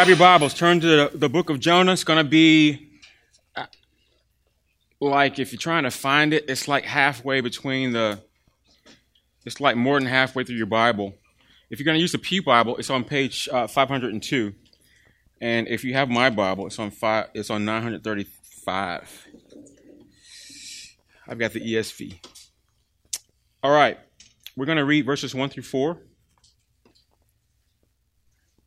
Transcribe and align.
Grab 0.00 0.08
your 0.08 0.16
Bibles. 0.16 0.54
Turn 0.54 0.80
to 0.80 0.86
the, 0.86 1.10
the 1.12 1.28
book 1.28 1.50
of 1.50 1.60
Jonah. 1.60 1.92
It's 1.92 2.04
going 2.04 2.24
to 2.24 2.24
be 2.24 2.88
uh, 3.54 3.66
like 4.98 5.38
if 5.38 5.52
you're 5.52 5.60
trying 5.60 5.82
to 5.82 5.90
find 5.90 6.32
it, 6.32 6.46
it's 6.48 6.66
like 6.66 6.84
halfway 6.86 7.42
between 7.42 7.92
the. 7.92 8.18
It's 9.44 9.60
like 9.60 9.76
more 9.76 10.00
than 10.00 10.08
halfway 10.08 10.42
through 10.44 10.56
your 10.56 10.64
Bible. 10.64 11.12
If 11.68 11.78
you're 11.78 11.84
going 11.84 11.98
to 11.98 12.00
use 12.00 12.12
the 12.12 12.18
Pew 12.18 12.42
Bible, 12.42 12.78
it's 12.78 12.88
on 12.88 13.04
page 13.04 13.46
uh, 13.52 13.66
502, 13.66 14.54
and 15.42 15.68
if 15.68 15.84
you 15.84 15.92
have 15.92 16.08
my 16.08 16.30
Bible, 16.30 16.66
it's 16.66 16.78
on 16.78 16.90
five. 16.90 17.26
It's 17.34 17.50
on 17.50 17.66
935. 17.66 19.26
I've 21.28 21.38
got 21.38 21.52
the 21.52 21.60
ESV. 21.60 22.24
All 23.62 23.70
right, 23.70 23.98
we're 24.56 24.64
going 24.64 24.78
to 24.78 24.86
read 24.86 25.04
verses 25.04 25.34
one 25.34 25.50
through 25.50 25.64
four 25.64 25.98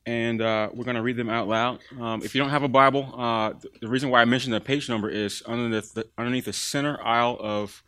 and 0.06 0.42
uh, 0.42 0.70
we're 0.74 0.84
going 0.84 0.96
to 0.96 1.02
read 1.02 1.18
them 1.18 1.30
out 1.30 1.48
loud. 1.48 1.80
Um, 2.00 2.22
if 2.24 2.36
you 2.36 2.42
don't 2.42 2.50
have 2.50 2.64
a 2.64 2.68
Bible, 2.68 3.14
uh, 3.18 3.54
the 3.82 3.88
reason 3.88 4.10
why 4.10 4.22
I 4.22 4.26
mentioned 4.26 4.54
the 4.54 4.62
page 4.62 4.90
number 4.90 5.10
is 5.10 5.42
underneath 5.44 5.94
the, 5.94 6.08
underneath 6.18 6.46
the 6.46 6.54
center 6.54 7.02
aisle 7.02 7.38
of 7.40 7.84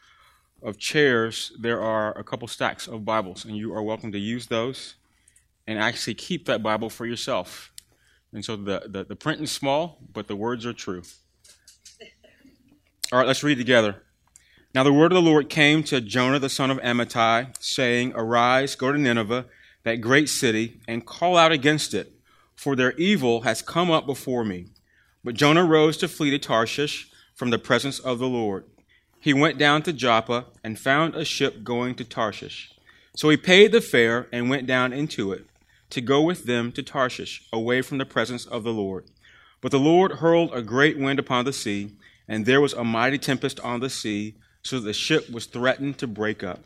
of 0.64 0.80
chairs, 0.80 1.52
there 1.60 1.80
are 1.80 2.18
a 2.18 2.24
couple 2.24 2.48
stacks 2.48 2.88
of 2.88 3.06
Bibles, 3.06 3.46
and 3.46 3.56
you 3.56 3.74
are 3.76 3.84
welcome 3.84 4.12
to 4.12 4.18
use 4.18 4.48
those 4.48 4.96
and 5.68 5.78
actually 5.78 6.16
keep 6.16 6.46
that 6.46 6.64
Bible 6.64 6.90
for 6.90 7.06
yourself. 7.06 7.72
And 8.34 8.44
so 8.44 8.56
the, 8.56 8.84
the, 8.88 9.04
the 9.04 9.16
print 9.16 9.42
is 9.42 9.52
small, 9.52 10.00
but 10.12 10.28
the 10.28 10.36
words 10.36 10.66
are 10.66 10.74
true. 10.74 11.04
All 13.12 13.20
right, 13.20 13.28
let's 13.28 13.44
read 13.44 13.60
together. 13.60 14.04
Now 14.74 14.84
the 14.84 14.92
word 14.92 15.12
of 15.12 15.16
the 15.16 15.30
Lord 15.30 15.50
came 15.50 15.84
to 15.84 16.02
Jonah 16.02 16.40
the 16.40 16.50
son 16.50 16.72
of 16.72 16.80
Amittai, 16.80 17.56
saying, 17.60 18.14
Arise, 18.16 18.76
go 18.76 18.92
to 18.92 18.98
Nineveh 18.98 19.46
that 19.86 20.02
great 20.02 20.28
city, 20.28 20.82
and 20.88 21.06
call 21.06 21.38
out 21.38 21.52
against 21.54 21.94
it, 21.94 22.12
for 22.56 22.76
their 22.76 22.92
evil 22.94 23.42
has 23.42 23.62
come 23.62 23.90
up 23.90 24.06
before 24.06 24.44
me. 24.44 24.66
But 25.24 25.36
Jonah 25.36 25.64
rose 25.64 25.96
to 25.98 26.08
flee 26.08 26.32
to 26.32 26.40
Tarshish 26.40 27.10
from 27.34 27.52
the 27.52 27.60
presence 27.60 28.00
of 28.00 28.20
the 28.20 28.28
Lord. 28.28 28.66
He 29.20 29.34
went 29.34 29.58
down 29.58 29.84
to 29.84 29.94
Joppa 29.94 30.46
and 30.64 30.78
found 30.78 31.16
a 31.16 31.24
ship 31.24 31.64
going 31.64 31.96
to 31.96 32.04
Tarshish. 32.04 32.72
So 33.16 33.30
he 33.30 33.38
paid 33.38 33.72
the 33.72 33.80
fare 33.80 34.28
and 34.32 34.50
went 34.50 34.68
down 34.68 34.92
into 34.92 35.32
it 35.32 35.46
to 35.92 36.02
go 36.02 36.22
with 36.22 36.46
them 36.46 36.72
to 36.74 36.84
Tarshish, 36.84 37.48
away 37.54 37.82
from 37.82 38.00
the 38.00 38.06
presence 38.06 38.46
of 38.46 38.64
the 38.64 38.74
Lord. 38.74 39.06
But 39.62 39.72
the 39.72 39.80
Lord 39.80 40.14
hurled 40.14 40.54
a 40.54 40.62
great 40.62 40.98
wind 40.98 41.20
upon 41.20 41.46
the 41.46 41.54
sea, 41.54 41.92
and 42.28 42.46
there 42.46 42.60
was 42.60 42.74
a 42.74 42.84
mighty 42.84 43.20
tempest 43.20 43.60
on 43.60 43.80
the 43.80 43.90
sea, 43.90 44.36
so 44.64 44.80
that 44.80 44.86
the 44.86 44.94
ship 44.94 45.30
was 45.30 45.46
threatened 45.46 46.00
to 46.00 46.08
break 46.08 46.44
up. 46.44 46.64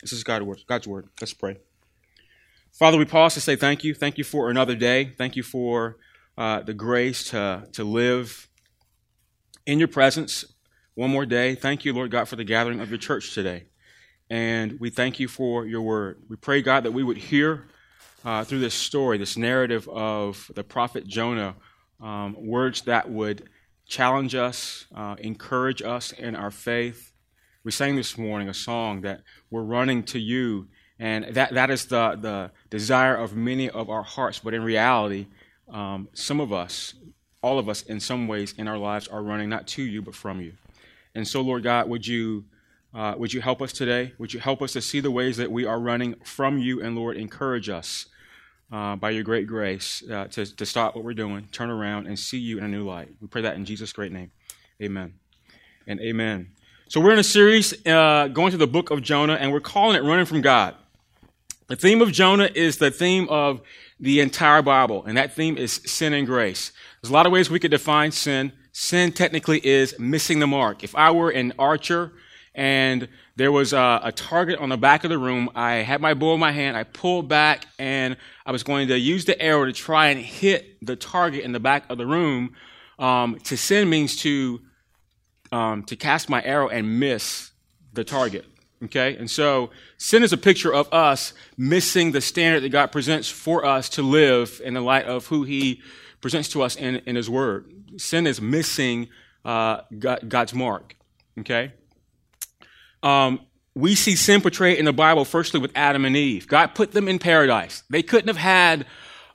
This 0.00 0.12
is 0.12 0.22
God's 0.22 0.44
word. 0.44 0.60
God's 0.68 0.86
word. 0.86 1.08
Let's 1.20 1.34
pray. 1.34 1.58
Father, 2.74 2.98
we 2.98 3.04
pause 3.04 3.34
to 3.34 3.40
say 3.40 3.54
thank 3.54 3.84
you. 3.84 3.94
Thank 3.94 4.18
you 4.18 4.24
for 4.24 4.50
another 4.50 4.74
day. 4.74 5.12
Thank 5.16 5.36
you 5.36 5.44
for 5.44 5.96
uh, 6.36 6.60
the 6.62 6.74
grace 6.74 7.30
to, 7.30 7.68
to 7.70 7.84
live 7.84 8.48
in 9.64 9.78
your 9.78 9.86
presence 9.86 10.44
one 10.96 11.08
more 11.08 11.24
day. 11.24 11.54
Thank 11.54 11.84
you, 11.84 11.92
Lord 11.92 12.10
God, 12.10 12.24
for 12.24 12.34
the 12.34 12.42
gathering 12.42 12.80
of 12.80 12.90
your 12.90 12.98
church 12.98 13.32
today. 13.32 13.66
And 14.28 14.80
we 14.80 14.90
thank 14.90 15.20
you 15.20 15.28
for 15.28 15.64
your 15.64 15.82
word. 15.82 16.20
We 16.28 16.34
pray, 16.34 16.62
God, 16.62 16.82
that 16.82 16.90
we 16.90 17.04
would 17.04 17.16
hear 17.16 17.68
uh, 18.24 18.42
through 18.42 18.58
this 18.58 18.74
story, 18.74 19.18
this 19.18 19.36
narrative 19.36 19.88
of 19.88 20.50
the 20.56 20.64
prophet 20.64 21.06
Jonah, 21.06 21.54
um, 22.00 22.34
words 22.36 22.82
that 22.82 23.08
would 23.08 23.48
challenge 23.86 24.34
us, 24.34 24.86
uh, 24.92 25.14
encourage 25.20 25.80
us 25.80 26.10
in 26.10 26.34
our 26.34 26.50
faith. 26.50 27.12
We 27.62 27.70
sang 27.70 27.94
this 27.94 28.18
morning 28.18 28.48
a 28.48 28.54
song 28.54 29.02
that 29.02 29.22
we're 29.48 29.62
running 29.62 30.02
to 30.06 30.18
you 30.18 30.66
and 30.98 31.24
that, 31.34 31.54
that 31.54 31.70
is 31.70 31.86
the, 31.86 32.16
the 32.20 32.50
desire 32.70 33.16
of 33.16 33.34
many 33.34 33.68
of 33.68 33.90
our 33.90 34.02
hearts. 34.02 34.38
But 34.38 34.54
in 34.54 34.62
reality, 34.62 35.26
um, 35.68 36.08
some 36.14 36.40
of 36.40 36.52
us, 36.52 36.94
all 37.42 37.58
of 37.58 37.68
us 37.68 37.82
in 37.82 38.00
some 38.00 38.28
ways 38.28 38.54
in 38.56 38.68
our 38.68 38.78
lives, 38.78 39.08
are 39.08 39.22
running 39.22 39.48
not 39.48 39.66
to 39.68 39.82
you, 39.82 40.02
but 40.02 40.14
from 40.14 40.40
you. 40.40 40.52
And 41.14 41.26
so, 41.26 41.40
Lord 41.40 41.62
God, 41.62 41.88
would 41.88 42.06
you, 42.06 42.44
uh, 42.94 43.14
would 43.16 43.32
you 43.32 43.40
help 43.40 43.60
us 43.60 43.72
today? 43.72 44.12
Would 44.18 44.32
you 44.32 44.40
help 44.40 44.62
us 44.62 44.72
to 44.72 44.80
see 44.80 45.00
the 45.00 45.10
ways 45.10 45.36
that 45.36 45.50
we 45.50 45.64
are 45.64 45.78
running 45.78 46.14
from 46.24 46.58
you? 46.58 46.82
And 46.82 46.96
Lord, 46.96 47.16
encourage 47.16 47.68
us 47.68 48.06
uh, 48.72 48.96
by 48.96 49.10
your 49.10 49.22
great 49.22 49.46
grace 49.46 50.02
uh, 50.10 50.26
to, 50.28 50.46
to 50.56 50.66
stop 50.66 50.94
what 50.94 51.04
we're 51.04 51.14
doing, 51.14 51.48
turn 51.52 51.70
around, 51.70 52.06
and 52.06 52.18
see 52.18 52.38
you 52.38 52.58
in 52.58 52.64
a 52.64 52.68
new 52.68 52.84
light. 52.84 53.08
We 53.20 53.28
pray 53.28 53.42
that 53.42 53.56
in 53.56 53.64
Jesus' 53.64 53.92
great 53.92 54.12
name. 54.12 54.30
Amen. 54.82 55.14
And 55.86 56.00
amen. 56.00 56.50
So, 56.88 57.00
we're 57.00 57.12
in 57.12 57.18
a 57.18 57.24
series 57.24 57.74
uh, 57.86 58.28
going 58.28 58.50
through 58.50 58.58
the 58.58 58.66
book 58.66 58.90
of 58.90 59.02
Jonah, 59.02 59.34
and 59.34 59.52
we're 59.52 59.60
calling 59.60 59.96
it 59.96 60.04
Running 60.04 60.26
from 60.26 60.40
God. 60.40 60.74
The 61.66 61.76
theme 61.76 62.02
of 62.02 62.12
Jonah 62.12 62.50
is 62.54 62.76
the 62.76 62.90
theme 62.90 63.26
of 63.30 63.62
the 63.98 64.20
entire 64.20 64.60
Bible, 64.60 65.02
and 65.06 65.16
that 65.16 65.32
theme 65.32 65.56
is 65.56 65.80
sin 65.86 66.12
and 66.12 66.26
grace. 66.26 66.72
There's 67.00 67.10
a 67.10 67.14
lot 67.14 67.24
of 67.24 67.32
ways 67.32 67.48
we 67.48 67.58
could 67.58 67.70
define 67.70 68.12
sin. 68.12 68.52
Sin 68.72 69.12
technically 69.12 69.64
is 69.66 69.98
missing 69.98 70.40
the 70.40 70.46
mark. 70.46 70.84
If 70.84 70.94
I 70.94 71.10
were 71.10 71.30
an 71.30 71.54
archer 71.58 72.12
and 72.54 73.08
there 73.36 73.50
was 73.50 73.72
a, 73.72 74.00
a, 74.02 74.12
target 74.12 74.58
on 74.58 74.68
the 74.68 74.76
back 74.76 75.04
of 75.04 75.10
the 75.10 75.16
room, 75.16 75.48
I 75.54 75.76
had 75.76 76.02
my 76.02 76.12
bow 76.12 76.34
in 76.34 76.40
my 76.40 76.52
hand, 76.52 76.76
I 76.76 76.84
pulled 76.84 77.28
back, 77.28 77.66
and 77.78 78.18
I 78.44 78.52
was 78.52 78.62
going 78.62 78.88
to 78.88 78.98
use 78.98 79.24
the 79.24 79.40
arrow 79.40 79.64
to 79.64 79.72
try 79.72 80.08
and 80.08 80.20
hit 80.20 80.76
the 80.84 80.96
target 80.96 81.44
in 81.44 81.52
the 81.52 81.60
back 81.60 81.88
of 81.88 81.96
the 81.96 82.06
room. 82.06 82.54
Um, 82.98 83.38
to 83.44 83.56
sin 83.56 83.88
means 83.88 84.16
to 84.16 84.60
um, 85.50 85.82
to 85.84 85.96
cast 85.96 86.28
my 86.28 86.42
arrow 86.42 86.68
and 86.68 87.00
miss 87.00 87.52
the 87.92 88.04
target. 88.04 88.44
Okay? 88.84 89.16
And 89.16 89.30
so 89.30 89.70
sin 89.96 90.22
is 90.22 90.32
a 90.32 90.36
picture 90.36 90.72
of 90.72 90.92
us 90.92 91.32
missing 91.56 92.12
the 92.12 92.20
standard 92.20 92.60
that 92.60 92.70
God 92.70 92.92
presents 92.92 93.28
for 93.28 93.64
us 93.64 93.88
to 93.90 94.02
live 94.02 94.60
in 94.64 94.74
the 94.74 94.80
light 94.80 95.06
of 95.06 95.26
who 95.26 95.44
He 95.44 95.80
presents 96.20 96.48
to 96.50 96.62
us 96.62 96.76
in, 96.76 96.96
in 97.06 97.16
His 97.16 97.30
Word. 97.30 97.72
Sin 97.96 98.26
is 98.26 98.40
missing 98.40 99.08
uh, 99.44 99.82
God, 99.98 100.28
God's 100.28 100.54
mark. 100.54 100.96
Okay? 101.40 101.72
Um, 103.02 103.40
we 103.74 103.94
see 103.94 104.16
sin 104.16 104.40
portrayed 104.40 104.78
in 104.78 104.84
the 104.84 104.92
Bible 104.92 105.24
firstly 105.24 105.60
with 105.60 105.72
Adam 105.74 106.04
and 106.04 106.16
Eve. 106.16 106.46
God 106.46 106.74
put 106.74 106.92
them 106.92 107.08
in 107.08 107.18
paradise. 107.18 107.82
They 107.90 108.02
couldn't 108.02 108.28
have 108.28 108.36
had 108.36 108.86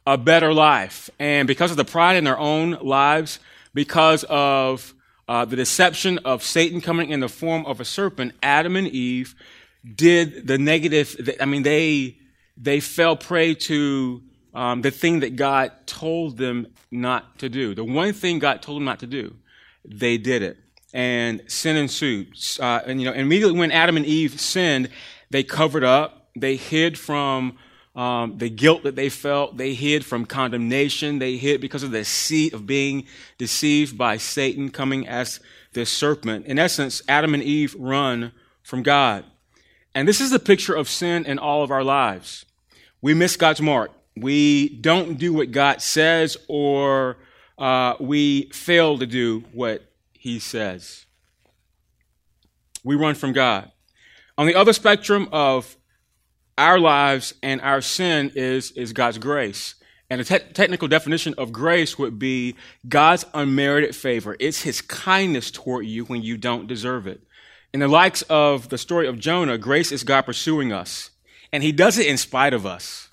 a 0.08 0.18
better 0.18 0.54
life. 0.54 1.10
And 1.20 1.48
because 1.48 1.72
of 1.72 1.78
the 1.78 1.86
pride 1.86 2.16
in 2.16 2.24
their 2.24 2.40
own 2.40 2.72
lives, 2.82 3.40
because 3.74 4.24
of 4.24 4.94
uh, 5.30 5.46
the 5.46 5.56
deception 5.56 6.18
of 6.26 6.42
Satan 6.42 6.82
coming 6.82 7.12
in 7.12 7.20
the 7.20 7.30
form 7.30 7.64
of 7.68 7.80
a 7.80 7.86
serpent, 7.86 8.34
Adam 8.42 8.76
and 8.76 8.88
Eve 8.88 9.36
did 9.96 10.48
the 10.48 10.58
negative. 10.58 11.16
I 11.40 11.46
mean, 11.46 11.62
they 11.62 12.18
they 12.58 12.80
fell 12.80 13.16
prey 13.16 13.54
to 13.54 14.24
um, 14.56 14.82
the 14.82 14.90
thing 14.90 15.20
that 15.20 15.36
God 15.36 15.72
told 15.86 16.38
them 16.38 16.74
not 16.90 17.38
to 17.40 17.48
do. 17.48 17.76
The 17.76 17.84
one 17.84 18.12
thing 18.12 18.40
God 18.40 18.64
told 18.64 18.78
them 18.78 18.86
not 18.86 19.02
to 19.02 19.08
do, 19.08 19.36
they 19.86 20.18
did 20.18 20.42
it, 20.42 20.58
and 20.96 21.44
sin 21.46 21.78
ensued. 21.78 22.36
Uh, 22.60 22.82
and 22.88 23.00
you 23.00 23.06
know, 23.06 23.14
immediately 23.14 23.58
when 23.58 23.72
Adam 23.72 23.98
and 23.98 24.08
Eve 24.08 24.42
sinned, 24.42 24.90
they 25.30 25.44
covered 25.44 25.84
up, 25.84 26.32
they 26.36 26.56
hid 26.56 26.98
from 26.98 27.56
um, 27.96 28.38
the 28.38 28.50
guilt 28.50 28.84
that 28.84 28.96
they 28.96 29.10
felt. 29.10 29.58
They 29.58 29.74
hid 29.74 30.06
from 30.06 30.26
condemnation. 30.26 31.20
They 31.20 31.38
hid 31.38 31.62
because 31.62 31.84
of 31.84 31.92
the 31.92 32.06
seed 32.06 32.54
of 32.54 32.66
being 32.66 33.06
deceived 33.38 33.98
by 33.98 34.18
Satan 34.18 34.70
coming 34.70 35.08
as 35.08 35.40
the 35.74 35.86
serpent. 35.86 36.46
In 36.46 36.60
essence, 36.60 37.02
Adam 37.08 37.34
and 37.34 37.44
Eve 37.44 37.76
run 37.78 38.32
from 38.62 38.84
God. 38.84 39.26
And 39.94 40.08
this 40.08 40.22
is 40.22 40.30
the 40.30 40.40
picture 40.40 40.76
of 40.76 40.88
sin 40.88 41.26
in 41.26 41.40
all 41.40 41.64
of 41.64 41.72
our 41.72 41.84
lives. 41.84 42.46
We 43.02 43.14
miss 43.14 43.36
God's 43.36 43.62
mark. 43.62 43.92
We 44.16 44.70
don't 44.70 45.18
do 45.18 45.34
what 45.34 45.52
God 45.52 45.82
says, 45.82 46.38
or 46.48 47.18
uh, 47.58 47.96
we 48.00 48.50
fail 48.50 48.98
to 49.00 49.06
do 49.06 49.46
what 49.54 49.84
He 50.14 50.40
says. 50.40 51.06
We 52.84 52.96
run 52.96 53.16
from 53.16 53.34
God. 53.34 53.72
On 54.38 54.48
the 54.48 54.56
other 54.56 54.74
spectrum 54.74 55.28
of 55.32 55.76
our 56.60 56.78
lives 56.78 57.34
and 57.42 57.62
our 57.62 57.82
sin 57.82 58.32
is, 58.36 58.72
is 58.72 58.94
God's 58.94 59.18
grace. 59.18 59.76
And 60.10 60.20
a 60.20 60.24
te- 60.24 60.40
technical 60.54 60.88
definition 60.88 61.34
of 61.38 61.52
grace 61.52 61.98
would 61.98 62.20
be 62.20 62.56
God's 62.88 63.26
unmerited 63.34 63.96
favor. 63.96 64.36
It's 64.40 64.64
his 64.64 64.82
kindness 64.82 65.52
toward 65.52 65.86
you 65.86 66.06
when 66.06 66.22
you 66.22 66.36
don't 66.38 66.68
deserve 66.68 67.08
it. 67.08 67.22
In 67.74 67.80
the 67.80 67.88
likes 67.88 68.24
of 68.24 68.70
the 68.70 68.78
story 68.78 69.08
of 69.08 69.20
Jonah, 69.20 69.58
grace 69.58 69.92
is 69.92 70.04
God 70.04 70.24
pursuing 70.24 70.74
us. 70.74 71.12
And 71.54 71.64
he 71.64 71.72
does 71.72 71.98
it 71.98 72.08
in 72.08 72.18
spite 72.18 72.54
of 72.54 72.66
us, 72.66 73.10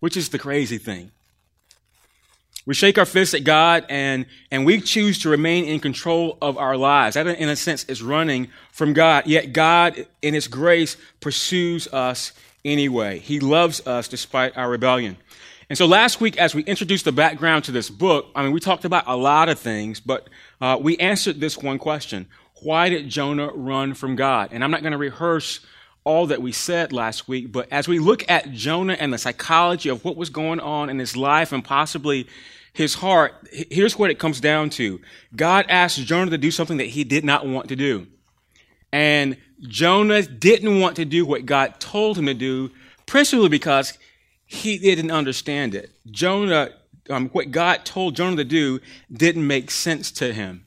which 0.00 0.16
is 0.16 0.28
the 0.28 0.38
crazy 0.38 0.78
thing. 0.78 1.10
We 2.66 2.74
shake 2.74 2.98
our 2.98 3.04
fists 3.04 3.34
at 3.34 3.44
God 3.44 3.84
and, 3.88 4.26
and 4.50 4.64
we 4.64 4.80
choose 4.80 5.18
to 5.20 5.28
remain 5.28 5.66
in 5.66 5.80
control 5.80 6.38
of 6.40 6.56
our 6.56 6.76
lives. 6.76 7.14
That, 7.14 7.26
in 7.26 7.48
a 7.48 7.56
sense, 7.56 7.84
is 7.84 8.02
running 8.02 8.48
from 8.72 8.94
God. 8.94 9.26
Yet 9.26 9.52
God, 9.52 10.06
in 10.22 10.34
His 10.34 10.48
grace, 10.48 10.96
pursues 11.20 11.86
us 11.88 12.32
anyway. 12.64 13.18
He 13.18 13.40
loves 13.40 13.86
us 13.86 14.08
despite 14.08 14.56
our 14.56 14.68
rebellion. 14.68 15.16
And 15.68 15.78
so 15.78 15.86
last 15.86 16.20
week, 16.20 16.36
as 16.36 16.54
we 16.54 16.62
introduced 16.64 17.04
the 17.04 17.12
background 17.12 17.64
to 17.64 17.72
this 17.72 17.88
book, 17.88 18.26
I 18.34 18.42
mean, 18.42 18.52
we 18.52 18.60
talked 18.60 18.84
about 18.84 19.04
a 19.06 19.16
lot 19.16 19.48
of 19.48 19.58
things, 19.58 20.00
but 20.00 20.28
uh, 20.60 20.78
we 20.80 20.96
answered 20.98 21.40
this 21.40 21.56
one 21.56 21.78
question 21.78 22.26
Why 22.62 22.88
did 22.88 23.08
Jonah 23.08 23.48
run 23.48 23.94
from 23.94 24.16
God? 24.16 24.50
And 24.52 24.62
I'm 24.62 24.70
not 24.70 24.82
going 24.82 24.92
to 24.92 24.98
rehearse 24.98 25.60
all 26.04 26.26
that 26.26 26.42
we 26.42 26.52
said 26.52 26.92
last 26.92 27.26
week, 27.28 27.50
but 27.50 27.66
as 27.70 27.88
we 27.88 27.98
look 27.98 28.30
at 28.30 28.52
Jonah 28.52 28.92
and 28.92 29.12
the 29.12 29.18
psychology 29.18 29.88
of 29.88 30.04
what 30.04 30.16
was 30.16 30.28
going 30.28 30.60
on 30.60 30.90
in 30.90 30.98
his 30.98 31.16
life 31.16 31.50
and 31.50 31.64
possibly 31.64 32.26
his 32.74 32.94
heart, 32.94 33.32
here's 33.50 33.98
what 33.98 34.10
it 34.10 34.18
comes 34.18 34.38
down 34.38 34.68
to. 34.68 35.00
God 35.34 35.64
asked 35.70 35.98
Jonah 36.00 36.30
to 36.30 36.38
do 36.38 36.50
something 36.50 36.76
that 36.76 36.88
he 36.88 37.04
did 37.04 37.24
not 37.24 37.46
want 37.46 37.68
to 37.68 37.76
do. 37.76 38.06
And 38.92 39.38
Jonah 39.60 40.22
didn't 40.22 40.80
want 40.80 40.96
to 40.96 41.04
do 41.04 41.24
what 41.24 41.46
God 41.46 41.80
told 41.80 42.18
him 42.18 42.26
to 42.26 42.34
do, 42.34 42.70
principally 43.06 43.48
because 43.48 43.98
he 44.46 44.78
didn't 44.78 45.10
understand 45.10 45.74
it. 45.74 45.90
Jonah, 46.10 46.70
um, 47.10 47.28
what 47.30 47.50
God 47.50 47.84
told 47.84 48.16
Jonah 48.16 48.36
to 48.36 48.44
do 48.44 48.80
didn't 49.12 49.46
make 49.46 49.70
sense 49.70 50.10
to 50.12 50.32
him. 50.32 50.66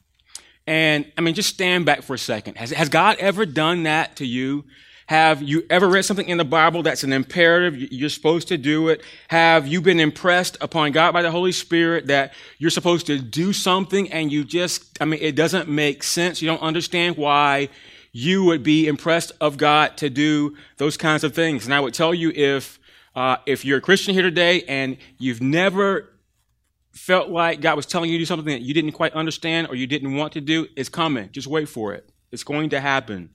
And 0.66 1.10
I 1.18 1.22
mean, 1.22 1.34
just 1.34 1.50
stand 1.50 1.86
back 1.86 2.01
for 2.01 2.13
a 2.13 2.19
second. 2.19 2.57
Has, 2.57 2.72
has 2.72 2.89
God 2.89 3.18
ever 3.19 3.45
done 3.45 3.84
that 3.84 4.18
to 4.18 4.25
you? 4.25 4.66
Have 5.07 5.42
you 5.42 5.66
ever 5.69 5.88
read 5.88 6.04
something 6.04 6.28
in 6.28 6.38
the 6.38 6.44
Bible 6.44 6.84
that's 6.84 7.04
an 7.04 7.13
imperative? 7.13 7.78
You're 7.94 8.10
supposed 8.10 8.50
to 8.50 8.57
do 8.57 8.89
it. 8.89 9.01
Have 9.30 9.66
you 9.66 9.80
been 9.80 10.01
impressed 10.01 10.57
upon 10.60 10.92
God 10.92 11.13
by 11.13 11.22
the 11.22 11.31
Holy 11.31 11.54
Spirit 11.54 12.07
that 12.07 12.34
you're 12.57 12.69
supposed 12.69 13.07
to 13.07 13.18
do 13.18 13.54
something 13.54 14.12
and 14.12 14.30
you 14.34 14.44
just, 14.44 15.01
I 15.01 15.06
mean, 15.06 15.22
it 15.22 15.38
doesn't 15.38 15.69
make 15.69 16.04
sense. 16.04 16.42
You 16.42 16.50
don't 16.50 16.62
understand 16.62 17.16
why 17.16 17.69
you 18.17 18.43
would 18.43 18.63
be 18.63 18.87
impressed 18.87 19.31
of 19.39 19.57
God 19.57 19.95
to 19.97 20.09
do 20.09 20.57
those 20.77 20.97
kinds 20.97 21.23
of 21.23 21.35
things. 21.35 21.65
And 21.65 21.73
I 21.73 21.79
would 21.79 21.93
tell 21.93 22.15
you 22.15 22.31
if, 22.31 22.79
uh, 23.15 23.37
if 23.45 23.63
you're 23.63 23.77
a 23.77 23.81
Christian 23.81 24.15
here 24.15 24.23
today 24.23 24.63
and 24.63 24.97
you've 25.19 25.39
never 25.39 26.09
felt 26.93 27.29
like 27.29 27.61
God 27.61 27.75
was 27.75 27.85
telling 27.85 28.09
you 28.09 28.17
to 28.17 28.21
do 28.23 28.25
something 28.25 28.51
that 28.51 28.63
you 28.63 28.73
didn't 28.73 28.93
quite 28.93 29.13
understand 29.13 29.67
or 29.67 29.75
you 29.75 29.85
didn't 29.85 30.15
want 30.15 30.33
to 30.33 30.41
do, 30.41 30.65
it's 30.75 30.89
coming. 30.89 31.29
Just 31.31 31.45
wait 31.45 31.69
for 31.69 31.93
it. 31.93 32.09
It's 32.31 32.43
going 32.43 32.71
to 32.71 32.79
happen. 32.79 33.29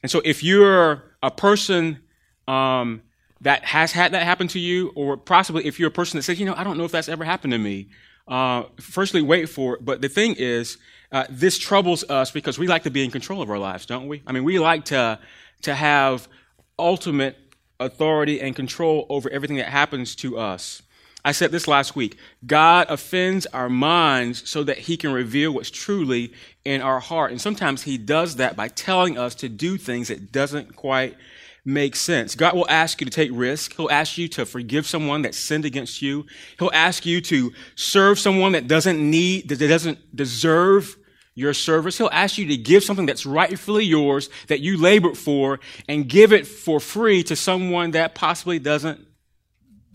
And 0.00 0.12
so 0.12 0.22
if 0.24 0.44
you're 0.44 1.02
a 1.20 1.32
person 1.32 2.04
um, 2.46 3.02
that 3.40 3.64
has 3.64 3.90
had 3.90 4.12
that 4.12 4.22
happen 4.22 4.46
to 4.46 4.60
you, 4.60 4.92
or 4.94 5.16
possibly 5.16 5.66
if 5.66 5.80
you're 5.80 5.88
a 5.88 5.92
person 5.92 6.18
that 6.18 6.22
says, 6.22 6.38
you 6.38 6.46
know, 6.46 6.54
I 6.56 6.62
don't 6.62 6.78
know 6.78 6.84
if 6.84 6.92
that's 6.92 7.08
ever 7.08 7.24
happened 7.24 7.52
to 7.52 7.58
me, 7.58 7.88
uh, 8.28 8.62
firstly, 8.80 9.22
wait 9.22 9.48
for 9.48 9.74
it. 9.74 9.84
But 9.84 10.02
the 10.02 10.08
thing 10.08 10.36
is, 10.38 10.78
uh, 11.14 11.24
this 11.30 11.58
troubles 11.58 12.02
us 12.10 12.32
because 12.32 12.58
we 12.58 12.66
like 12.66 12.82
to 12.82 12.90
be 12.90 13.04
in 13.04 13.10
control 13.12 13.40
of 13.40 13.48
our 13.48 13.58
lives, 13.58 13.86
don't 13.86 14.08
we? 14.08 14.20
I 14.26 14.32
mean, 14.32 14.42
we 14.42 14.58
like 14.58 14.86
to, 14.86 15.20
to 15.62 15.72
have 15.72 16.28
ultimate 16.76 17.36
authority 17.78 18.40
and 18.40 18.54
control 18.56 19.06
over 19.08 19.30
everything 19.30 19.58
that 19.58 19.68
happens 19.68 20.16
to 20.16 20.36
us. 20.36 20.82
I 21.24 21.30
said 21.30 21.52
this 21.52 21.68
last 21.68 21.94
week. 21.94 22.18
God 22.44 22.88
offends 22.90 23.46
our 23.46 23.68
minds 23.68 24.50
so 24.50 24.64
that 24.64 24.76
he 24.76 24.96
can 24.96 25.12
reveal 25.12 25.52
what's 25.52 25.70
truly 25.70 26.32
in 26.64 26.82
our 26.82 26.98
heart. 26.98 27.30
And 27.30 27.40
sometimes 27.40 27.82
he 27.82 27.96
does 27.96 28.36
that 28.36 28.56
by 28.56 28.66
telling 28.66 29.16
us 29.16 29.36
to 29.36 29.48
do 29.48 29.76
things 29.78 30.08
that 30.08 30.32
doesn't 30.32 30.74
quite 30.74 31.16
make 31.64 31.94
sense. 31.94 32.34
God 32.34 32.54
will 32.54 32.68
ask 32.68 33.00
you 33.00 33.04
to 33.04 33.10
take 33.10 33.30
risk. 33.32 33.76
He'll 33.76 33.88
ask 33.88 34.18
you 34.18 34.26
to 34.30 34.44
forgive 34.44 34.84
someone 34.84 35.22
that 35.22 35.36
sinned 35.36 35.64
against 35.64 36.02
you. 36.02 36.26
He'll 36.58 36.72
ask 36.74 37.06
you 37.06 37.20
to 37.20 37.52
serve 37.76 38.18
someone 38.18 38.50
that 38.52 38.66
doesn't 38.66 38.98
need, 38.98 39.48
that 39.50 39.60
doesn't 39.60 40.16
deserve 40.16 40.96
your 41.34 41.54
service. 41.54 41.98
He'll 41.98 42.10
ask 42.12 42.38
you 42.38 42.46
to 42.46 42.56
give 42.56 42.84
something 42.84 43.06
that's 43.06 43.26
rightfully 43.26 43.84
yours, 43.84 44.30
that 44.48 44.60
you 44.60 44.80
labored 44.80 45.18
for, 45.18 45.60
and 45.88 46.08
give 46.08 46.32
it 46.32 46.46
for 46.46 46.80
free 46.80 47.22
to 47.24 47.36
someone 47.36 47.92
that 47.92 48.14
possibly 48.14 48.58
doesn't 48.58 49.06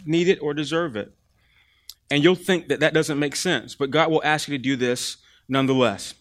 need 0.06 0.28
it 0.28 0.40
or 0.42 0.54
deserve 0.54 0.96
it. 0.96 1.14
And 2.12 2.24
you'll 2.24 2.36
think 2.36 2.68
that 2.70 2.80
that 2.82 2.94
doesn't 2.94 3.20
make 3.20 3.36
sense, 3.36 3.76
but 3.76 3.92
God 3.92 4.10
will 4.10 4.22
ask 4.24 4.48
you 4.48 4.58
to 4.58 4.62
do 4.62 4.76
this 4.76 5.18
nonetheless. 5.48 6.14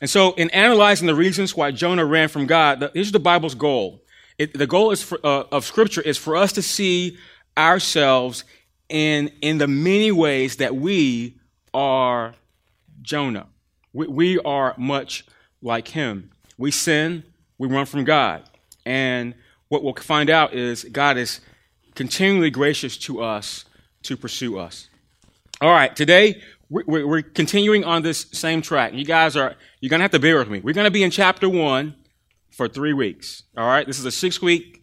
And 0.00 0.08
so, 0.08 0.32
in 0.32 0.50
analyzing 0.50 1.06
the 1.06 1.14
reasons 1.14 1.54
why 1.54 1.70
Jonah 1.70 2.06
ran 2.06 2.28
from 2.28 2.46
God, 2.46 2.90
here's 2.94 3.12
the 3.12 3.20
Bible's 3.20 3.54
goal. 3.54 4.02
It, 4.38 4.54
the 4.54 4.66
goal 4.66 4.90
is 4.90 5.02
for, 5.02 5.18
uh, 5.22 5.44
of 5.52 5.66
Scripture 5.66 6.00
is 6.00 6.16
for 6.16 6.36
us 6.36 6.52
to 6.52 6.62
see 6.62 7.18
ourselves 7.56 8.44
in, 8.88 9.30
in 9.42 9.58
the 9.58 9.68
many 9.68 10.10
ways 10.10 10.56
that 10.56 10.74
we 10.74 11.36
are 11.74 12.34
Jonah. 13.02 13.46
We, 13.92 14.06
we 14.06 14.38
are 14.40 14.74
much 14.76 15.24
like 15.62 15.88
him. 15.88 16.30
We 16.56 16.70
sin, 16.70 17.24
we 17.58 17.68
run 17.68 17.86
from 17.86 18.04
God. 18.04 18.42
And 18.84 19.34
what 19.68 19.82
we'll 19.82 19.94
find 19.94 20.30
out 20.30 20.54
is 20.54 20.84
God 20.84 21.16
is 21.16 21.40
continually 21.94 22.50
gracious 22.50 22.96
to 22.98 23.22
us 23.22 23.64
to 24.02 24.16
pursue 24.16 24.58
us. 24.58 24.88
All 25.60 25.70
right, 25.70 25.94
today 25.94 26.42
we're 26.70 27.22
continuing 27.22 27.84
on 27.84 28.02
this 28.02 28.26
same 28.32 28.62
track. 28.62 28.94
You 28.94 29.04
guys 29.04 29.36
are, 29.36 29.56
you're 29.80 29.90
going 29.90 29.98
to 29.98 30.04
have 30.04 30.12
to 30.12 30.18
bear 30.20 30.38
with 30.38 30.48
me. 30.48 30.60
We're 30.60 30.74
going 30.74 30.86
to 30.86 30.90
be 30.90 31.02
in 31.02 31.10
chapter 31.10 31.48
one 31.48 31.96
for 32.50 32.68
three 32.68 32.92
weeks. 32.92 33.42
All 33.56 33.66
right, 33.66 33.86
this 33.86 33.98
is 33.98 34.04
a 34.04 34.10
six 34.12 34.40
week 34.40 34.82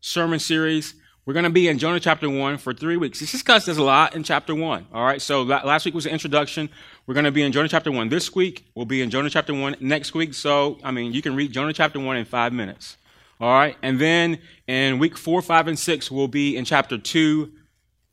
sermon 0.00 0.38
series. 0.38 0.94
We're 1.24 1.34
going 1.34 1.44
to 1.44 1.50
be 1.50 1.68
in 1.68 1.78
Jonah 1.78 2.00
chapter 2.00 2.28
one 2.28 2.58
for 2.58 2.72
three 2.74 2.96
weeks. 2.96 3.20
This 3.20 3.34
is 3.34 3.42
because 3.42 3.66
there's 3.66 3.78
a 3.78 3.84
lot 3.84 4.16
in 4.16 4.22
chapter 4.22 4.54
one. 4.54 4.86
All 4.92 5.04
right, 5.04 5.20
so 5.22 5.42
last 5.42 5.84
week 5.84 5.94
was 5.94 6.04
the 6.04 6.10
introduction. 6.10 6.70
We're 7.08 7.14
going 7.14 7.24
to 7.24 7.32
be 7.32 7.42
in 7.42 7.52
Jonah 7.52 7.70
chapter 7.70 7.90
one 7.90 8.10
this 8.10 8.34
week. 8.34 8.66
We'll 8.74 8.84
be 8.84 9.00
in 9.00 9.08
Jonah 9.08 9.30
chapter 9.30 9.54
one 9.54 9.76
next 9.80 10.12
week. 10.12 10.34
So, 10.34 10.78
I 10.84 10.90
mean, 10.90 11.14
you 11.14 11.22
can 11.22 11.34
read 11.34 11.52
Jonah 11.52 11.72
chapter 11.72 11.98
one 11.98 12.18
in 12.18 12.26
five 12.26 12.52
minutes. 12.52 12.98
All 13.40 13.48
right, 13.50 13.78
and 13.82 13.98
then 13.98 14.40
in 14.66 14.98
week 14.98 15.16
four, 15.16 15.40
five, 15.40 15.68
and 15.68 15.78
six, 15.78 16.10
we'll 16.10 16.28
be 16.28 16.54
in 16.54 16.66
chapter 16.66 16.98
two, 16.98 17.52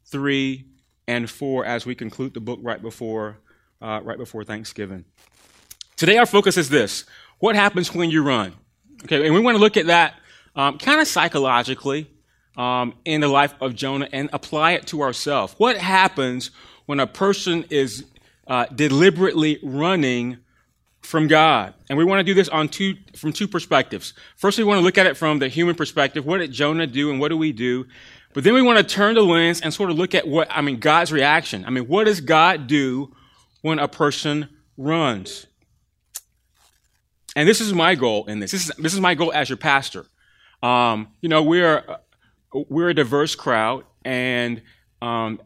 three, 0.05 0.63
and 1.09 1.29
4 1.29 1.65
as 1.65 1.85
we 1.85 1.93
conclude 1.93 2.33
the 2.33 2.39
book 2.39 2.59
right 2.63 2.81
before, 2.81 3.39
uh, 3.81 3.99
right 4.01 4.17
before 4.17 4.45
Thanksgiving. 4.45 5.03
Today, 5.97 6.17
our 6.17 6.25
focus 6.25 6.55
is 6.55 6.69
this 6.69 7.03
what 7.39 7.57
happens 7.57 7.93
when 7.93 8.09
you 8.09 8.23
run? 8.23 8.53
Okay, 9.03 9.25
and 9.25 9.33
we 9.33 9.41
want 9.41 9.55
to 9.55 9.61
look 9.61 9.75
at 9.75 9.87
that 9.87 10.13
um, 10.55 10.77
kind 10.77 11.01
of 11.01 11.07
psychologically 11.09 12.09
um, 12.55 12.93
in 13.03 13.19
the 13.19 13.27
life 13.27 13.55
of 13.59 13.75
Jonah 13.75 14.07
and 14.13 14.29
apply 14.31 14.71
it 14.71 14.87
to 14.87 15.01
ourselves. 15.01 15.53
What 15.57 15.77
happens 15.77 16.51
when 16.85 17.01
a 17.01 17.07
person 17.07 17.65
is 17.69 18.05
uh, 18.47 18.65
deliberately 18.67 19.59
running 19.63 20.37
from 21.01 21.27
God? 21.27 21.73
And 21.89 21.97
we 21.97 22.03
want 22.03 22.19
to 22.19 22.23
do 22.23 22.33
this 22.33 22.49
on 22.49 22.69
two, 22.69 22.95
from 23.15 23.33
two 23.33 23.47
perspectives. 23.47 24.13
First, 24.35 24.57
we 24.57 24.63
want 24.63 24.79
to 24.79 24.83
look 24.83 24.97
at 24.97 25.05
it 25.05 25.17
from 25.17 25.39
the 25.39 25.47
human 25.47 25.75
perspective. 25.75 26.25
What 26.25 26.39
did 26.39 26.51
Jonah 26.51 26.87
do 26.87 27.11
and 27.11 27.19
what 27.19 27.29
do 27.29 27.37
we 27.37 27.51
do? 27.51 27.85
But 28.33 28.43
then 28.43 28.53
we 28.53 28.61
want 28.61 28.77
to 28.77 28.83
turn 28.83 29.15
the 29.15 29.23
lens 29.23 29.61
and 29.61 29.73
sort 29.73 29.89
of 29.89 29.97
look 29.97 30.13
at 30.13 30.27
what, 30.27 30.47
I 30.51 30.61
mean, 30.61 30.79
God's 30.79 31.11
reaction. 31.11 31.63
I 31.65 31.69
mean, 31.69 31.87
what 31.87 32.03
does 32.03 32.19
God 32.19 32.67
do 32.67 33.15
when 33.61 33.79
a 33.79 33.87
person 33.87 34.49
runs? 34.75 35.47
And 37.35 37.47
this 37.47 37.61
is 37.61 37.73
my 37.73 37.95
goal 37.95 38.25
in 38.25 38.39
this. 38.39 38.51
This 38.51 38.69
is, 38.69 38.75
this 38.77 38.93
is 38.93 38.99
my 38.99 39.15
goal 39.15 39.31
as 39.33 39.49
your 39.49 39.57
pastor. 39.57 40.05
Um, 40.61 41.09
you 41.21 41.29
know, 41.29 41.43
we're, 41.43 41.83
we're 42.53 42.89
a 42.89 42.93
diverse 42.93 43.35
crowd, 43.35 43.85
and 44.03 44.61
um, 45.01 45.41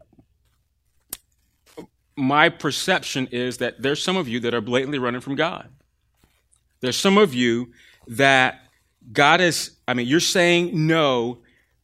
my 2.20 2.50
perception 2.50 3.28
is 3.32 3.58
that 3.58 3.82
there's 3.82 4.04
some 4.04 4.18
of 4.18 4.28
you 4.28 4.40
that 4.42 4.54
are 4.54 4.62
blatantly 4.62 5.00
running 5.00 5.22
from 5.22 5.36
God. 5.36 5.70
There's 6.82 6.98
some 6.98 7.18
of 7.18 7.34
you 7.34 7.72
that 8.08 8.62
God 9.12 9.42
is, 9.42 9.72
I 9.88 9.94
mean, 9.94 10.08
you're 10.08 10.20
saying 10.20 10.88
no 10.88 11.40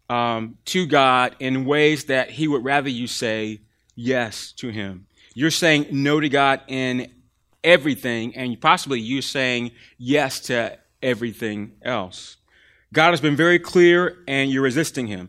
um, 0.10 0.58
to 0.66 0.86
God 0.86 1.36
in 1.40 1.66
ways 1.66 2.06
that 2.06 2.30
He 2.30 2.48
would 2.48 2.64
rather 2.64 2.90
you 2.90 3.08
say 3.08 3.62
yes 3.96 4.52
to 4.54 4.70
Him. 4.70 5.08
You're 5.34 5.52
saying 5.52 5.88
no 5.92 6.20
to 6.20 6.30
God 6.30 6.62
in 6.68 7.12
everything, 7.64 8.36
and 8.36 8.60
possibly 8.60 9.00
you're 9.00 9.22
saying 9.22 9.72
yes 9.98 10.40
to 10.42 10.78
everything 11.02 11.74
else. 11.82 12.38
God 12.96 13.12
has 13.12 13.20
been 13.20 13.36
very 13.36 13.60
clear, 13.60 14.24
and 14.26 14.50
you're 14.50 14.64
resisting 14.64 15.08
Him. 15.08 15.28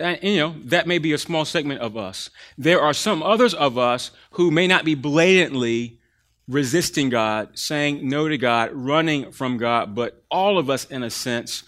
And, 0.00 0.18
you 0.22 0.38
know, 0.38 0.54
that 0.64 0.86
may 0.86 0.96
be 0.96 1.12
a 1.12 1.18
small 1.18 1.44
segment 1.44 1.82
of 1.82 1.94
us. 1.94 2.30
There 2.56 2.80
are 2.80 2.94
some 2.94 3.22
others 3.22 3.52
of 3.52 3.76
us 3.76 4.12
who 4.32 4.50
may 4.50 4.66
not 4.66 4.86
be 4.86 4.94
blatantly 4.94 6.00
resisting 6.48 7.10
God, 7.10 7.50
saying 7.58 8.08
no 8.08 8.28
to 8.28 8.38
God, 8.38 8.70
running 8.72 9.30
from 9.30 9.58
God, 9.58 9.94
but 9.94 10.24
all 10.30 10.56
of 10.56 10.70
us, 10.70 10.86
in 10.86 11.02
a 11.02 11.10
sense, 11.10 11.64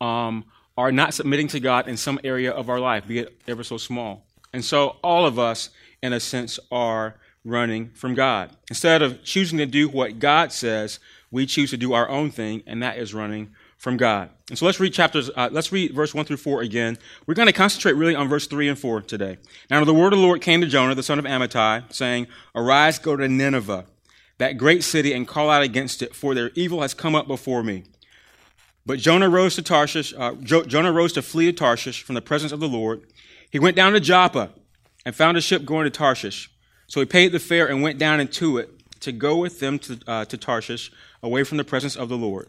um, 0.00 0.44
are 0.76 0.90
not 0.90 1.14
submitting 1.14 1.46
to 1.48 1.60
God 1.60 1.86
in 1.86 1.96
some 1.96 2.18
area 2.24 2.50
of 2.50 2.68
our 2.68 2.80
life, 2.80 3.06
be 3.06 3.20
it 3.20 3.40
ever 3.46 3.62
so 3.62 3.76
small. 3.76 4.26
And 4.52 4.64
so 4.64 4.96
all 5.04 5.26
of 5.26 5.38
us, 5.38 5.70
in 6.02 6.12
a 6.12 6.18
sense, 6.18 6.58
are 6.72 7.14
running 7.44 7.90
from 7.90 8.14
God. 8.14 8.50
Instead 8.68 9.00
of 9.02 9.22
choosing 9.22 9.58
to 9.58 9.66
do 9.66 9.88
what 9.88 10.18
God 10.18 10.50
says, 10.50 10.98
we 11.30 11.46
choose 11.46 11.70
to 11.70 11.76
do 11.76 11.92
our 11.92 12.08
own 12.08 12.32
thing, 12.32 12.64
and 12.66 12.82
that 12.82 12.98
is 12.98 13.14
running 13.14 13.54
from 13.78 13.96
God. 13.96 14.30
And 14.50 14.58
so 14.58 14.66
let's 14.66 14.80
read 14.80 14.92
chapters, 14.92 15.30
uh, 15.34 15.48
let's 15.52 15.72
read 15.72 15.94
verse 15.94 16.12
1 16.12 16.24
through 16.26 16.38
4 16.38 16.62
again. 16.62 16.98
We're 17.26 17.34
going 17.34 17.46
to 17.46 17.52
concentrate 17.52 17.92
really 17.92 18.14
on 18.14 18.28
verse 18.28 18.46
3 18.46 18.68
and 18.68 18.78
4 18.78 19.02
today. 19.02 19.38
Now 19.70 19.82
the 19.84 19.94
word 19.94 20.12
of 20.12 20.18
the 20.18 20.24
Lord 20.24 20.42
came 20.42 20.60
to 20.60 20.66
Jonah, 20.66 20.96
the 20.96 21.02
son 21.02 21.18
of 21.18 21.24
Amittai, 21.24 21.92
saying, 21.92 22.26
Arise, 22.54 22.98
go 22.98 23.16
to 23.16 23.28
Nineveh, 23.28 23.86
that 24.38 24.58
great 24.58 24.82
city, 24.82 25.12
and 25.12 25.28
call 25.28 25.48
out 25.48 25.62
against 25.62 26.02
it, 26.02 26.14
for 26.14 26.34
their 26.34 26.50
evil 26.54 26.82
has 26.82 26.92
come 26.92 27.14
up 27.14 27.28
before 27.28 27.62
me. 27.62 27.84
But 28.84 28.98
Jonah 28.98 29.28
rose 29.28 29.54
to 29.56 29.62
Tarshish. 29.62 30.12
Uh, 30.16 30.32
jo- 30.42 30.64
Jonah 30.64 30.92
rose 30.92 31.12
to 31.12 31.22
flee 31.22 31.46
to 31.46 31.52
Tarshish 31.52 32.02
from 32.02 32.14
the 32.14 32.22
presence 32.22 32.52
of 32.52 32.60
the 32.60 32.68
Lord. 32.68 33.02
He 33.50 33.58
went 33.58 33.76
down 33.76 33.92
to 33.92 34.00
Joppa 34.00 34.50
and 35.04 35.14
found 35.14 35.36
a 35.36 35.40
ship 35.40 35.64
going 35.64 35.84
to 35.84 35.90
Tarshish. 35.90 36.50
So 36.86 37.00
he 37.00 37.06
paid 37.06 37.32
the 37.32 37.38
fare 37.38 37.68
and 37.68 37.82
went 37.82 37.98
down 37.98 38.18
into 38.18 38.58
it 38.58 38.70
to 39.00 39.12
go 39.12 39.36
with 39.36 39.60
them 39.60 39.78
to, 39.80 40.00
uh, 40.06 40.24
to 40.24 40.36
Tarshish, 40.36 40.90
away 41.22 41.44
from 41.44 41.58
the 41.58 41.64
presence 41.64 41.96
of 41.96 42.08
the 42.08 42.16
Lord. 42.16 42.48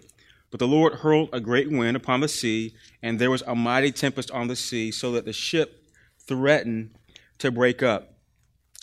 But 0.51 0.59
the 0.59 0.67
Lord 0.67 0.93
hurled 0.95 1.29
a 1.31 1.39
great 1.39 1.69
wind 1.69 1.95
upon 1.95 2.21
the 2.21 2.27
sea, 2.27 2.75
and 3.03 3.19
there 3.19 3.29
was 3.29 3.43
a 3.43 3.55
mighty 3.55 3.91
tempest 3.91 4.31
on 4.31 4.47
the 4.47 4.55
sea, 4.55 4.91
so 4.91 5.11
that 5.11 5.25
the 5.25 5.33
ship 5.33 5.83
threatened 6.27 6.91
to 7.39 7.51
break 7.51 7.83
up. 7.83 8.13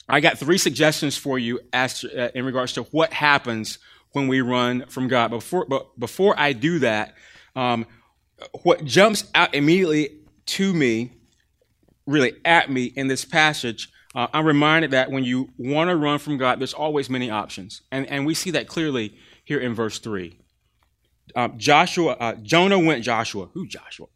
I 0.08 0.20
got 0.20 0.38
three 0.38 0.58
suggestions 0.58 1.16
for 1.16 1.38
you 1.38 1.60
as 1.72 2.00
to, 2.00 2.26
uh, 2.26 2.30
in 2.34 2.44
regards 2.44 2.72
to 2.74 2.84
what 2.84 3.12
happens 3.12 3.78
when 4.12 4.28
we 4.28 4.40
run 4.40 4.86
from 4.88 5.08
God. 5.08 5.30
Before, 5.30 5.66
but 5.68 5.98
before 5.98 6.38
I 6.38 6.52
do 6.52 6.78
that, 6.80 7.14
um, 7.56 7.86
what 8.62 8.84
jumps 8.84 9.24
out 9.34 9.54
immediately 9.54 10.20
to 10.46 10.72
me, 10.72 11.12
really 12.06 12.34
at 12.44 12.70
me 12.70 12.84
in 12.84 13.08
this 13.08 13.24
passage, 13.24 13.90
uh, 14.14 14.28
I'm 14.32 14.46
reminded 14.46 14.92
that 14.92 15.10
when 15.10 15.24
you 15.24 15.50
want 15.58 15.90
to 15.90 15.96
run 15.96 16.18
from 16.18 16.38
God, 16.38 16.60
there's 16.60 16.72
always 16.72 17.10
many 17.10 17.30
options. 17.30 17.82
And, 17.90 18.06
and 18.06 18.24
we 18.24 18.34
see 18.34 18.50
that 18.52 18.68
clearly 18.68 19.14
here 19.44 19.58
in 19.58 19.74
verse 19.74 19.98
3. 19.98 20.38
Uh, 21.34 21.48
Joshua, 21.56 22.12
uh, 22.12 22.34
Jonah 22.36 22.78
went, 22.78 23.04
Joshua, 23.04 23.46
who 23.52 23.66
Joshua? 23.66 24.06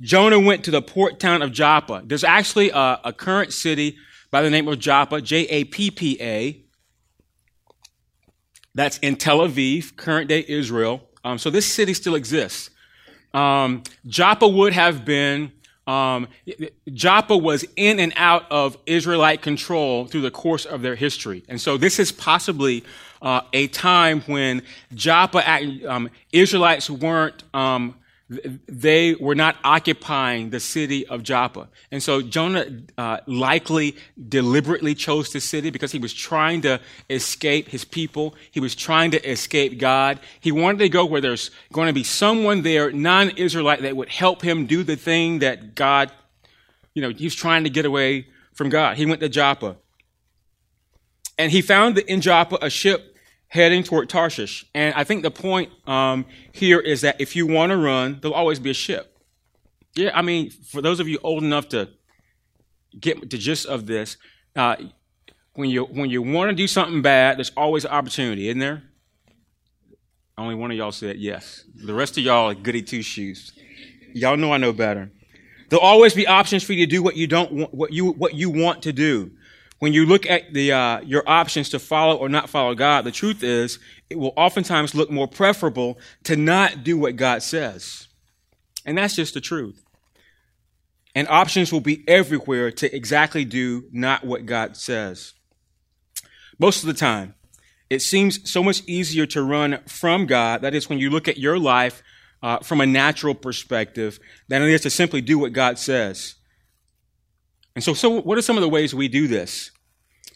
Jonah 0.00 0.38
went 0.38 0.64
to 0.64 0.70
the 0.70 0.80
port 0.80 1.18
town 1.18 1.42
of 1.42 1.52
Joppa. 1.52 2.02
There's 2.04 2.24
actually 2.24 2.70
a, 2.70 3.00
a 3.04 3.12
current 3.12 3.52
city 3.52 3.96
by 4.30 4.42
the 4.42 4.50
name 4.50 4.68
of 4.68 4.78
Joppa, 4.78 5.20
J 5.20 5.46
A 5.48 5.64
P 5.64 5.90
P 5.90 6.16
A. 6.20 6.62
That's 8.74 8.98
in 8.98 9.16
Tel 9.16 9.40
Aviv, 9.40 9.96
current 9.96 10.28
day 10.28 10.44
Israel. 10.46 11.08
Um, 11.24 11.36
so 11.36 11.50
this 11.50 11.66
city 11.66 11.94
still 11.94 12.14
exists. 12.14 12.70
Um, 13.34 13.82
Joppa 14.06 14.46
would 14.46 14.72
have 14.72 15.04
been, 15.04 15.52
um, 15.88 16.28
Joppa 16.92 17.36
was 17.36 17.64
in 17.74 17.98
and 17.98 18.12
out 18.14 18.44
of 18.50 18.76
Israelite 18.84 19.40
control 19.40 20.06
through 20.06 20.20
the 20.20 20.30
course 20.30 20.66
of 20.66 20.82
their 20.82 20.94
history. 20.94 21.42
And 21.48 21.58
so 21.58 21.78
this 21.78 21.98
is 21.98 22.12
possibly 22.12 22.84
uh, 23.22 23.40
a 23.54 23.68
time 23.68 24.20
when 24.22 24.62
Joppa, 24.94 25.42
um, 25.88 26.10
Israelites 26.30 26.90
weren't 26.90 27.42
um, 27.54 27.94
they 28.28 29.14
were 29.14 29.34
not 29.34 29.56
occupying 29.64 30.50
the 30.50 30.60
city 30.60 31.06
of 31.06 31.22
Joppa. 31.22 31.68
And 31.90 32.02
so 32.02 32.20
Jonah 32.20 32.66
uh, 32.98 33.20
likely 33.26 33.96
deliberately 34.28 34.94
chose 34.94 35.32
the 35.32 35.40
city 35.40 35.70
because 35.70 35.92
he 35.92 35.98
was 35.98 36.12
trying 36.12 36.60
to 36.62 36.78
escape 37.08 37.68
his 37.68 37.86
people. 37.86 38.34
He 38.50 38.60
was 38.60 38.74
trying 38.74 39.12
to 39.12 39.30
escape 39.30 39.78
God. 39.78 40.20
He 40.40 40.52
wanted 40.52 40.78
to 40.80 40.88
go 40.90 41.06
where 41.06 41.22
there's 41.22 41.50
going 41.72 41.86
to 41.86 41.94
be 41.94 42.04
someone 42.04 42.62
there, 42.62 42.92
non 42.92 43.30
Israelite, 43.30 43.80
that 43.80 43.96
would 43.96 44.10
help 44.10 44.42
him 44.42 44.66
do 44.66 44.82
the 44.82 44.96
thing 44.96 45.38
that 45.38 45.74
God, 45.74 46.12
you 46.94 47.00
know, 47.00 47.10
he 47.10 47.24
was 47.24 47.34
trying 47.34 47.64
to 47.64 47.70
get 47.70 47.86
away 47.86 48.26
from 48.52 48.68
God. 48.68 48.98
He 48.98 49.06
went 49.06 49.20
to 49.20 49.30
Joppa. 49.30 49.76
And 51.38 51.50
he 51.50 51.62
found 51.62 51.96
in 51.96 52.20
Joppa 52.20 52.58
a 52.60 52.68
ship 52.68 53.16
heading 53.48 53.82
toward 53.82 54.08
Tarshish. 54.08 54.64
And 54.74 54.94
I 54.94 55.04
think 55.04 55.22
the 55.22 55.30
point 55.30 55.70
um, 55.88 56.26
here 56.52 56.80
is 56.80 57.00
that 57.00 57.20
if 57.20 57.34
you 57.34 57.46
want 57.46 57.70
to 57.70 57.76
run, 57.76 58.18
there'll 58.20 58.34
always 58.34 58.58
be 58.58 58.70
a 58.70 58.74
ship. 58.74 59.16
Yeah, 59.94 60.10
I 60.14 60.22
mean, 60.22 60.50
for 60.50 60.80
those 60.80 61.00
of 61.00 61.08
you 61.08 61.18
old 61.22 61.42
enough 61.42 61.68
to 61.70 61.88
get 62.98 63.30
the 63.30 63.38
gist 63.38 63.66
of 63.66 63.86
this, 63.86 64.16
uh, 64.54 64.76
when 65.54 65.70
you 65.70 65.84
when 65.84 66.08
you 66.08 66.22
want 66.22 66.50
to 66.50 66.54
do 66.54 66.68
something 66.68 67.02
bad, 67.02 67.38
there's 67.38 67.50
always 67.56 67.84
an 67.84 67.90
opportunity, 67.90 68.48
isn't 68.48 68.60
there? 68.60 68.84
Only 70.36 70.54
one 70.54 70.70
of 70.70 70.76
y'all 70.76 70.92
said 70.92 71.16
yes. 71.16 71.64
The 71.74 71.94
rest 71.94 72.16
of 72.16 72.22
y'all 72.22 72.50
are 72.50 72.54
goody 72.54 72.82
two 72.82 73.02
shoes. 73.02 73.52
Y'all 74.14 74.36
know 74.36 74.52
I 74.52 74.58
know 74.58 74.72
better. 74.72 75.10
There'll 75.68 75.84
always 75.84 76.14
be 76.14 76.26
options 76.26 76.62
for 76.62 76.74
you 76.74 76.86
to 76.86 76.90
do 76.90 77.02
what 77.02 77.16
you 77.16 77.26
don't 77.26 77.52
want, 77.52 77.74
what 77.74 77.92
you 77.92 78.12
what 78.12 78.34
you 78.34 78.50
want 78.50 78.82
to 78.82 78.92
do 78.92 79.32
when 79.78 79.92
you 79.92 80.06
look 80.06 80.26
at 80.26 80.52
the, 80.52 80.72
uh, 80.72 81.00
your 81.00 81.22
options 81.26 81.68
to 81.70 81.78
follow 81.78 82.16
or 82.16 82.28
not 82.28 82.50
follow 82.50 82.74
God, 82.74 83.04
the 83.04 83.12
truth 83.12 83.42
is 83.42 83.78
it 84.10 84.18
will 84.18 84.32
oftentimes 84.36 84.94
look 84.94 85.10
more 85.10 85.28
preferable 85.28 85.98
to 86.24 86.36
not 86.36 86.82
do 86.82 86.98
what 86.98 87.16
God 87.16 87.42
says. 87.42 88.08
And 88.84 88.98
that's 88.98 89.14
just 89.14 89.34
the 89.34 89.40
truth. 89.40 89.84
And 91.14 91.28
options 91.28 91.72
will 91.72 91.80
be 91.80 92.04
everywhere 92.08 92.70
to 92.72 92.94
exactly 92.94 93.44
do 93.44 93.84
not 93.92 94.24
what 94.24 94.46
God 94.46 94.76
says. 94.76 95.34
Most 96.58 96.82
of 96.82 96.88
the 96.88 96.94
time, 96.94 97.34
it 97.90 98.02
seems 98.02 98.50
so 98.50 98.62
much 98.62 98.82
easier 98.86 99.26
to 99.26 99.42
run 99.42 99.80
from 99.86 100.26
God, 100.26 100.62
that 100.62 100.74
is, 100.74 100.88
when 100.88 100.98
you 100.98 101.08
look 101.08 101.28
at 101.28 101.38
your 101.38 101.58
life 101.58 102.02
uh, 102.42 102.58
from 102.58 102.80
a 102.80 102.86
natural 102.86 103.34
perspective, 103.34 104.18
than 104.48 104.62
it 104.62 104.68
is 104.68 104.82
to 104.82 104.90
simply 104.90 105.20
do 105.20 105.38
what 105.38 105.52
God 105.52 105.78
says. 105.78 106.34
And 107.78 107.84
so, 107.84 107.94
so 107.94 108.10
what 108.10 108.36
are 108.36 108.42
some 108.42 108.56
of 108.56 108.62
the 108.62 108.68
ways 108.68 108.92
we 108.92 109.06
do 109.06 109.28
this? 109.28 109.70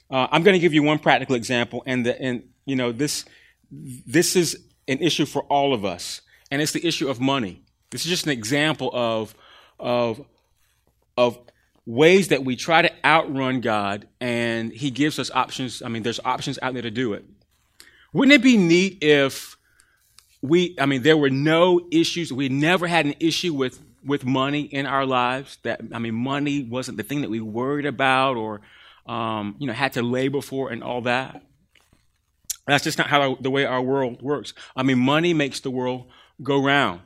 Uh, 0.08 0.28
I'm 0.30 0.44
going 0.44 0.54
to 0.54 0.60
give 0.60 0.72
you 0.72 0.84
one 0.84 1.00
practical 1.00 1.34
example, 1.34 1.82
and 1.86 2.06
the, 2.06 2.22
and 2.22 2.44
you 2.66 2.76
know 2.76 2.92
this 2.92 3.24
this 3.68 4.36
is 4.36 4.56
an 4.86 4.98
issue 5.00 5.26
for 5.26 5.42
all 5.46 5.74
of 5.74 5.84
us, 5.84 6.20
and 6.52 6.62
it's 6.62 6.70
the 6.70 6.86
issue 6.86 7.08
of 7.08 7.18
money. 7.18 7.64
This 7.90 8.04
is 8.04 8.10
just 8.10 8.26
an 8.26 8.30
example 8.30 8.92
of 8.94 9.34
of 9.80 10.24
of 11.16 11.36
ways 11.84 12.28
that 12.28 12.44
we 12.44 12.54
try 12.54 12.80
to 12.80 12.92
outrun 13.04 13.60
God, 13.60 14.06
and 14.20 14.70
He 14.70 14.92
gives 14.92 15.18
us 15.18 15.28
options. 15.32 15.82
I 15.82 15.88
mean, 15.88 16.04
there's 16.04 16.20
options 16.24 16.60
out 16.62 16.74
there 16.74 16.82
to 16.82 16.92
do 16.92 17.12
it. 17.12 17.24
Wouldn't 18.12 18.36
it 18.36 18.42
be 18.44 18.56
neat 18.56 19.02
if 19.02 19.56
we? 20.42 20.76
I 20.78 20.86
mean, 20.86 21.02
there 21.02 21.16
were 21.16 21.28
no 21.28 21.88
issues. 21.90 22.32
We 22.32 22.48
never 22.48 22.86
had 22.86 23.04
an 23.04 23.16
issue 23.18 23.52
with 23.52 23.82
with 24.04 24.24
money 24.24 24.62
in 24.62 24.86
our 24.86 25.06
lives. 25.06 25.58
That 25.62 25.80
I 25.92 25.98
mean, 25.98 26.14
money 26.14 26.62
wasn't 26.62 26.96
the 26.96 27.02
thing 27.02 27.22
that 27.22 27.30
we 27.30 27.40
worried 27.40 27.86
about 27.86 28.36
or 28.36 28.60
um, 29.06 29.56
you 29.58 29.66
know 29.66 29.72
had 29.72 29.92
to 29.94 30.02
labor 30.02 30.40
for 30.40 30.70
and 30.70 30.82
all 30.82 31.02
that. 31.02 31.42
That's 32.66 32.84
just 32.84 32.98
not 32.98 33.08
how 33.08 33.36
the 33.40 33.50
way 33.50 33.64
our 33.64 33.82
world 33.82 34.22
works. 34.22 34.54
I 34.76 34.82
mean, 34.82 34.98
money 34.98 35.34
makes 35.34 35.60
the 35.60 35.70
world 35.70 36.06
go 36.42 36.62
round. 36.62 37.00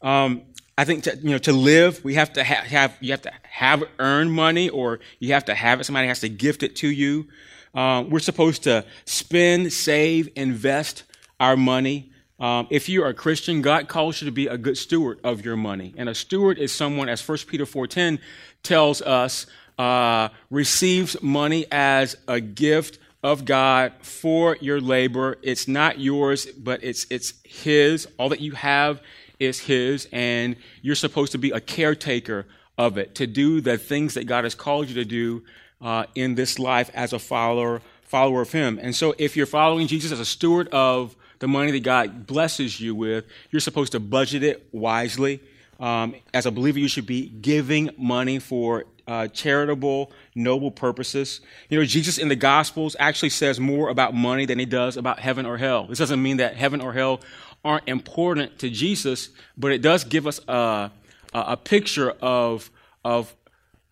Um, 0.00 0.42
I 0.78 0.84
think 0.84 1.04
to, 1.04 1.16
you 1.16 1.30
know 1.30 1.38
to 1.38 1.52
live, 1.52 2.02
we 2.02 2.14
have 2.14 2.32
to 2.34 2.44
ha- 2.44 2.64
have 2.64 2.96
you 3.00 3.10
have 3.10 3.22
to 3.22 3.32
have 3.42 3.84
earned 3.98 4.32
money, 4.32 4.70
or 4.70 5.00
you 5.18 5.34
have 5.34 5.44
to 5.46 5.54
have 5.54 5.80
it. 5.80 5.84
Somebody 5.84 6.08
has 6.08 6.20
to 6.20 6.28
gift 6.28 6.62
it 6.62 6.76
to 6.76 6.88
you. 6.88 7.28
Uh, 7.74 8.04
we're 8.08 8.18
supposed 8.18 8.64
to 8.64 8.84
spend, 9.04 9.72
save, 9.72 10.28
invest 10.34 11.04
our 11.38 11.56
money. 11.56 12.09
Um, 12.40 12.66
if 12.70 12.88
you 12.88 13.04
are 13.04 13.08
a 13.08 13.14
Christian, 13.14 13.60
God 13.60 13.86
calls 13.86 14.20
you 14.20 14.24
to 14.24 14.32
be 14.32 14.46
a 14.46 14.56
good 14.56 14.78
steward 14.78 15.20
of 15.22 15.44
your 15.44 15.56
money. 15.56 15.92
And 15.98 16.08
a 16.08 16.14
steward 16.14 16.58
is 16.58 16.72
someone, 16.72 17.08
as 17.08 17.26
1 17.26 17.38
Peter 17.46 17.66
4.10 17.66 18.18
tells 18.62 19.02
us, 19.02 19.46
uh, 19.78 20.30
receives 20.50 21.20
money 21.22 21.66
as 21.70 22.16
a 22.26 22.40
gift 22.40 22.98
of 23.22 23.44
God 23.44 23.92
for 24.00 24.56
your 24.60 24.80
labor. 24.80 25.38
It's 25.42 25.68
not 25.68 26.00
yours, 26.00 26.46
but 26.46 26.82
it's, 26.82 27.06
it's 27.10 27.34
His. 27.44 28.08
All 28.18 28.30
that 28.30 28.40
you 28.40 28.52
have 28.52 29.02
is 29.38 29.60
His, 29.60 30.08
and 30.10 30.56
you're 30.80 30.94
supposed 30.94 31.32
to 31.32 31.38
be 31.38 31.50
a 31.50 31.60
caretaker 31.60 32.46
of 32.78 32.96
it, 32.96 33.14
to 33.16 33.26
do 33.26 33.60
the 33.60 33.76
things 33.76 34.14
that 34.14 34.24
God 34.24 34.44
has 34.44 34.54
called 34.54 34.88
you 34.88 34.94
to 34.94 35.04
do 35.04 35.42
uh, 35.82 36.04
in 36.14 36.34
this 36.34 36.58
life 36.58 36.90
as 36.94 37.12
a 37.12 37.18
follower, 37.18 37.82
follower 38.02 38.40
of 38.40 38.52
Him. 38.52 38.78
And 38.80 38.96
so 38.96 39.14
if 39.18 39.36
you're 39.36 39.46
following 39.46 39.86
Jesus 39.86 40.12
as 40.12 40.20
a 40.20 40.24
steward 40.24 40.68
of 40.68 41.14
the 41.40 41.48
money 41.48 41.72
that 41.72 41.82
God 41.82 42.26
blesses 42.26 42.80
you 42.80 42.94
with, 42.94 43.24
you're 43.50 43.60
supposed 43.60 43.92
to 43.92 44.00
budget 44.00 44.42
it 44.42 44.66
wisely. 44.72 45.40
Um, 45.80 46.14
as 46.32 46.46
a 46.46 46.50
believer, 46.50 46.78
you 46.78 46.88
should 46.88 47.06
be 47.06 47.28
giving 47.28 47.90
money 47.96 48.38
for 48.38 48.84
uh, 49.08 49.26
charitable, 49.28 50.12
noble 50.34 50.70
purposes. 50.70 51.40
You 51.68 51.78
know, 51.78 51.84
Jesus 51.84 52.18
in 52.18 52.28
the 52.28 52.36
Gospels 52.36 52.94
actually 52.98 53.30
says 53.30 53.58
more 53.58 53.88
about 53.88 54.14
money 54.14 54.46
than 54.46 54.58
he 54.58 54.66
does 54.66 54.96
about 54.96 55.18
heaven 55.18 55.46
or 55.46 55.56
hell. 55.56 55.86
This 55.86 55.98
doesn't 55.98 56.22
mean 56.22 56.36
that 56.36 56.56
heaven 56.56 56.80
or 56.80 56.92
hell 56.92 57.20
aren't 57.64 57.88
important 57.88 58.58
to 58.60 58.70
Jesus, 58.70 59.30
but 59.56 59.72
it 59.72 59.82
does 59.82 60.04
give 60.04 60.26
us 60.26 60.40
a, 60.46 60.90
a 61.34 61.56
picture 61.56 62.10
of, 62.22 62.70
of 63.04 63.34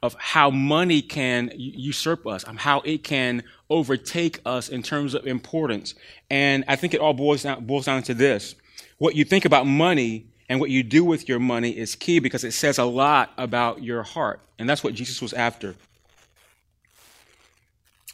of 0.03 0.15
how 0.15 0.51
money 0.51 1.03
can 1.03 1.51
usurp 1.57 2.27
us, 2.27 2.47
um, 2.47 2.57
how 2.57 2.81
it 2.81 3.03
can 3.03 3.43
overtake 3.69 4.41
us 4.47 4.69
in 4.69 4.83
terms 4.83 5.15
of 5.15 5.27
importance. 5.27 5.95
And 6.31 6.65
I 6.69 6.77
think 6.77 6.95
it 6.95 7.01
all 7.01 7.15
boils 7.15 7.43
down, 7.43 7.65
boils 7.65 7.87
down 7.87 8.03
to 8.05 8.15
this. 8.15 8.55
What 8.99 9.17
you 9.17 9.25
think 9.25 9.45
about 9.45 9.67
money 9.67 10.27
and 10.49 10.61
what 10.61 10.71
you 10.71 10.83
do 10.83 11.05
with 11.05 11.29
your 11.29 11.39
money 11.39 11.71
is 11.71 11.95
key 11.95 12.21
because 12.21 12.45
it 12.45 12.53
says 12.53 12.79
a 12.79 12.85
lot 12.85 13.33
about 13.37 13.83
your 13.83 14.03
heart. 14.03 14.41
And 14.59 14.69
that's 14.69 14.83
what 14.83 14.95
Jesus 14.95 15.21
was 15.21 15.33
after. 15.33 15.75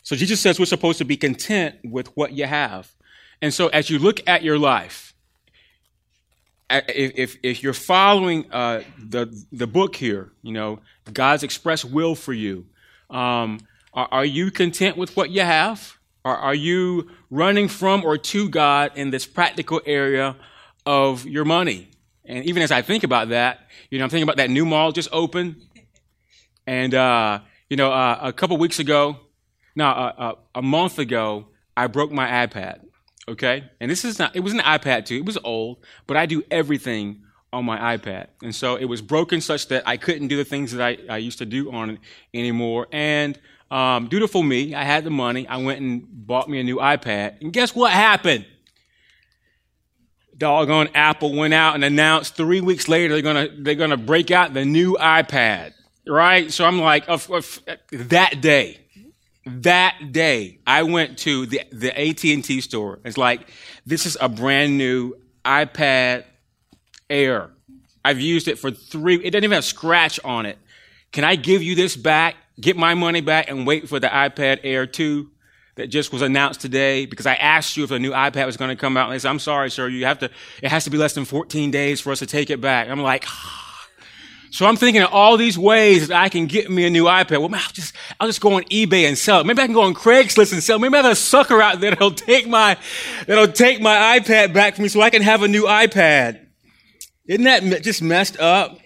So 0.03 0.17
Jesus 0.17 0.41
says 0.41 0.59
we're 0.59 0.67
supposed 0.67 0.99
to 0.99 1.05
be 1.05 1.17
content 1.17 1.77
with 1.85 2.15
what 2.17 2.33
you 2.33 2.47
have. 2.47 2.93
And 3.41 3.53
so 3.53 3.69
as 3.69 3.89
you 3.89 3.99
look 3.99 4.21
at 4.27 4.43
your 4.43 4.59
life, 4.59 5.14
if, 6.71 7.37
if, 7.43 7.63
you're 7.63 7.73
following 7.73 8.51
uh, 8.51 8.83
the, 8.99 9.45
the 9.53 9.67
book 9.67 9.97
here, 9.97 10.33
you 10.43 10.53
know, 10.53 10.81
God's 11.13 11.43
express 11.43 11.85
will 11.85 12.15
for 12.15 12.33
you, 12.33 12.67
um, 13.11 13.61
are, 13.93 14.09
are, 14.11 14.25
you 14.25 14.51
content 14.51 14.97
with 14.97 15.17
what 15.17 15.31
you 15.31 15.43
have? 15.43 15.99
Or 16.25 16.37
are 16.37 16.55
you 16.55 17.11
running 17.31 17.69
from 17.69 18.03
or 18.03 18.17
to 18.17 18.49
God 18.49 18.93
in 18.95 19.11
this 19.11 19.27
practical 19.27 19.83
area 19.85 20.37
of 20.87 21.27
your 21.27 21.45
money? 21.45 21.91
And 22.25 22.45
even 22.47 22.63
as 22.63 22.73
I 22.73 22.81
think 22.81 23.05
about 23.05 23.29
that, 23.29 23.69
you 23.91 23.99
know, 23.99 24.05
I'm 24.05 24.11
thinking 24.11 24.23
about 24.23 24.39
that 24.39 24.49
new 24.49 24.65
mall 24.65 24.93
just 24.93 25.11
opened. 25.13 25.57
And, 26.67 26.95
uh, 26.95 27.41
you 27.69 27.77
know, 27.77 27.93
uh, 27.93 28.19
a 28.23 28.33
couple 28.33 28.57
weeks 28.57 28.79
ago, 28.79 29.19
no, 29.77 29.87
uh, 29.87 30.13
uh, 30.17 30.35
a 30.55 30.63
month 30.63 30.99
ago, 30.99 31.49
I 31.77 31.89
broke 31.89 32.11
my 32.11 32.47
iPad. 32.47 32.81
Okay? 33.29 33.65
And 33.81 33.91
this 33.91 34.05
is 34.05 34.19
not, 34.19 34.35
it 34.37 34.41
was 34.41 34.53
an 34.53 34.61
iPad 34.61 35.07
too. 35.07 35.17
It 35.17 35.25
was 35.25 35.39
old, 35.45 35.79
but 36.07 36.17
I 36.17 36.27
do 36.27 36.43
everything 36.51 37.23
on 37.53 37.65
my 37.65 37.97
iPad. 37.97 38.27
And 38.43 38.55
so 38.55 38.77
it 38.77 38.85
was 38.85 39.01
broken 39.01 39.41
such 39.41 39.69
that 39.69 39.85
I 39.87 39.97
couldn't 39.97 40.29
do 40.29 40.37
the 40.37 40.45
things 40.45 40.73
that 40.73 40.83
I, 40.83 40.99
I 41.09 41.17
used 41.19 41.39
to 41.39 41.47
do 41.47 41.73
on 41.73 41.91
it 41.91 41.99
anymore. 42.35 42.89
And 42.93 43.39
um, 43.71 44.09
dutiful 44.09 44.43
me, 44.43 44.75
I 44.75 44.85
had 44.85 45.05
the 45.05 45.11
money. 45.11 45.47
I 45.49 45.57
went 45.59 45.81
and 45.81 46.05
bought 46.09 46.49
me 46.49 46.61
a 46.61 46.65
new 46.65 46.77
iPad. 46.77 47.41
And 47.41 47.53
guess 47.53 47.75
what 47.75 47.93
happened? 47.93 48.47
Doggone 50.37 50.89
Apple 50.95 51.35
went 51.35 51.55
out 51.55 51.75
and 51.75 51.85
announced 51.85 52.37
three 52.37 52.61
weeks 52.61 52.89
later 52.89 53.15
they're 53.15 53.23
gonna 53.23 53.49
they're 53.57 53.77
gonna 53.77 53.97
break 53.97 54.33
out 54.33 54.53
the 54.53 54.65
new 54.65 54.97
iPad, 55.01 55.73
right? 56.07 56.53
So 56.53 56.65
I'm 56.65 56.81
like, 56.81 57.07
that 57.07 58.41
day, 58.41 58.84
that 59.47 60.13
day, 60.13 60.59
I 60.67 60.85
went 60.85 61.19
to 61.19 61.47
the 61.47 61.63
the 61.71 61.91
AT 61.99 62.25
and 62.25 62.45
T 62.45 62.61
store. 62.61 63.01
It's 63.05 63.19
like 63.19 63.49
this 63.85 64.07
is 64.07 64.17
a 64.21 64.29
brand 64.29 64.79
new 64.79 65.15
iPad 65.45 66.25
Air. 67.11 67.51
I've 68.05 68.21
used 68.21 68.49
it 68.49 68.59
for 68.59 68.71
three. 68.71 69.17
It 69.17 69.31
doesn't 69.31 69.45
even 69.45 69.55
have 69.55 69.65
scratch 69.65 70.19
on 70.25 70.47
it. 70.47 70.59
Can 71.13 71.25
I 71.25 71.37
give 71.37 71.63
you 71.63 71.75
this 71.75 71.97
back? 71.97 72.37
Get 72.61 72.77
my 72.77 72.95
money 72.95 73.21
back 73.21 73.51
and 73.51 73.67
wait 73.67 73.89
for 73.89 74.01
the 74.01 74.09
iPad 74.09 74.61
Air 74.63 74.87
2 74.87 75.31
that 75.77 75.89
just 75.89 76.13
was 76.13 76.23
announced 76.23 76.61
today 76.61 77.07
because 77.07 77.27
I 77.27 77.35
asked 77.35 77.77
you 77.77 77.85
if 77.85 77.91
a 77.91 77.99
new 77.99 78.13
iPad 78.13 78.47
was 78.47 78.57
going 78.57 78.71
to 78.71 78.77
come 78.77 78.97
out. 78.97 79.07
And 79.07 79.15
they 79.15 79.19
said, 79.19 79.31
I'm 79.31 79.39
sorry, 79.39 79.71
sir. 79.71 79.89
You 79.89 80.05
have 80.07 80.21
to, 80.21 80.31
it 80.63 80.71
has 80.71 80.85
to 80.85 80.91
be 80.91 80.99
less 80.99 81.15
than 81.15 81.25
14 81.25 81.71
days 81.71 82.01
for 82.01 82.13
us 82.13 82.21
to 82.21 82.27
take 82.27 82.51
it 82.51 82.61
back. 82.61 82.89
I'm 82.89 83.01
like. 83.01 83.25
So 84.55 84.67
I'm 84.67 84.77
thinking 84.77 85.03
of 85.03 85.13
all 85.13 85.37
these 85.37 85.59
ways 85.59 86.07
that 86.07 86.17
I 86.17 86.29
can 86.29 86.47
get 86.47 86.71
me 86.71 86.87
a 86.87 86.91
new 86.91 87.07
iPad. 87.07 87.41
Well, 87.41 87.53
I'll 87.53 87.73
just, 87.73 87.93
I'll 88.21 88.29
just 88.29 88.41
go 88.41 88.53
on 88.53 88.63
eBay 88.67 89.09
and 89.09 89.19
sell 89.19 89.41
it. 89.41 89.47
Maybe 89.47 89.61
I 89.61 89.67
can 89.67 89.75
go 89.75 89.83
on 89.83 89.95
Craigslist 89.95 90.53
and 90.53 90.63
sell 90.63 90.77
it. 90.77 90.79
Maybe 90.79 90.95
I 90.95 91.03
have 91.03 91.11
a 91.11 91.17
sucker 91.17 91.61
out 91.61 91.81
there 91.81 91.91
that'll 91.91 92.13
take 92.13 92.47
my, 92.47 92.79
that'll 93.27 93.49
take 93.49 93.81
my 93.81 94.21
iPad 94.21 94.55
back 94.55 94.77
from 94.77 94.85
me 94.85 94.89
so 94.91 95.01
I 95.01 95.11
can 95.11 95.23
have 95.23 95.43
a 95.43 95.49
new 95.49 95.65
iPad. 95.65 96.47
Isn't 97.27 97.43
that 97.47 97.83
just 97.83 98.01
messed 98.01 98.39
up? 98.39 98.79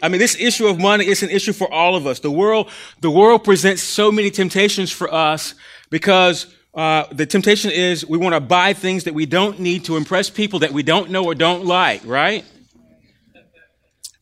I 0.00 0.08
mean, 0.08 0.20
this 0.20 0.36
issue 0.38 0.68
of 0.68 0.78
money 0.78 1.08
is 1.08 1.24
an 1.24 1.30
issue 1.30 1.52
for 1.52 1.68
all 1.72 1.96
of 1.96 2.06
us. 2.06 2.20
The 2.20 2.30
world, 2.30 2.70
the 3.00 3.10
world 3.10 3.42
presents 3.42 3.82
so 3.82 4.12
many 4.12 4.30
temptations 4.30 4.92
for 4.92 5.12
us 5.12 5.56
because 5.90 6.46
uh, 6.72 7.06
the 7.10 7.26
temptation 7.26 7.72
is 7.72 8.06
we 8.06 8.16
want 8.16 8.36
to 8.36 8.40
buy 8.40 8.74
things 8.74 9.02
that 9.02 9.14
we 9.14 9.26
don't 9.26 9.58
need 9.58 9.86
to 9.86 9.96
impress 9.96 10.30
people 10.30 10.60
that 10.60 10.70
we 10.70 10.84
don't 10.84 11.10
know 11.10 11.24
or 11.24 11.34
don't 11.34 11.64
like, 11.64 12.02
right? 12.04 12.44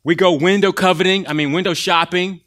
We 0.04 0.14
go 0.14 0.34
window 0.34 0.70
coveting, 0.70 1.26
I 1.26 1.32
mean, 1.32 1.52
window 1.52 1.74
shopping. 1.74 2.40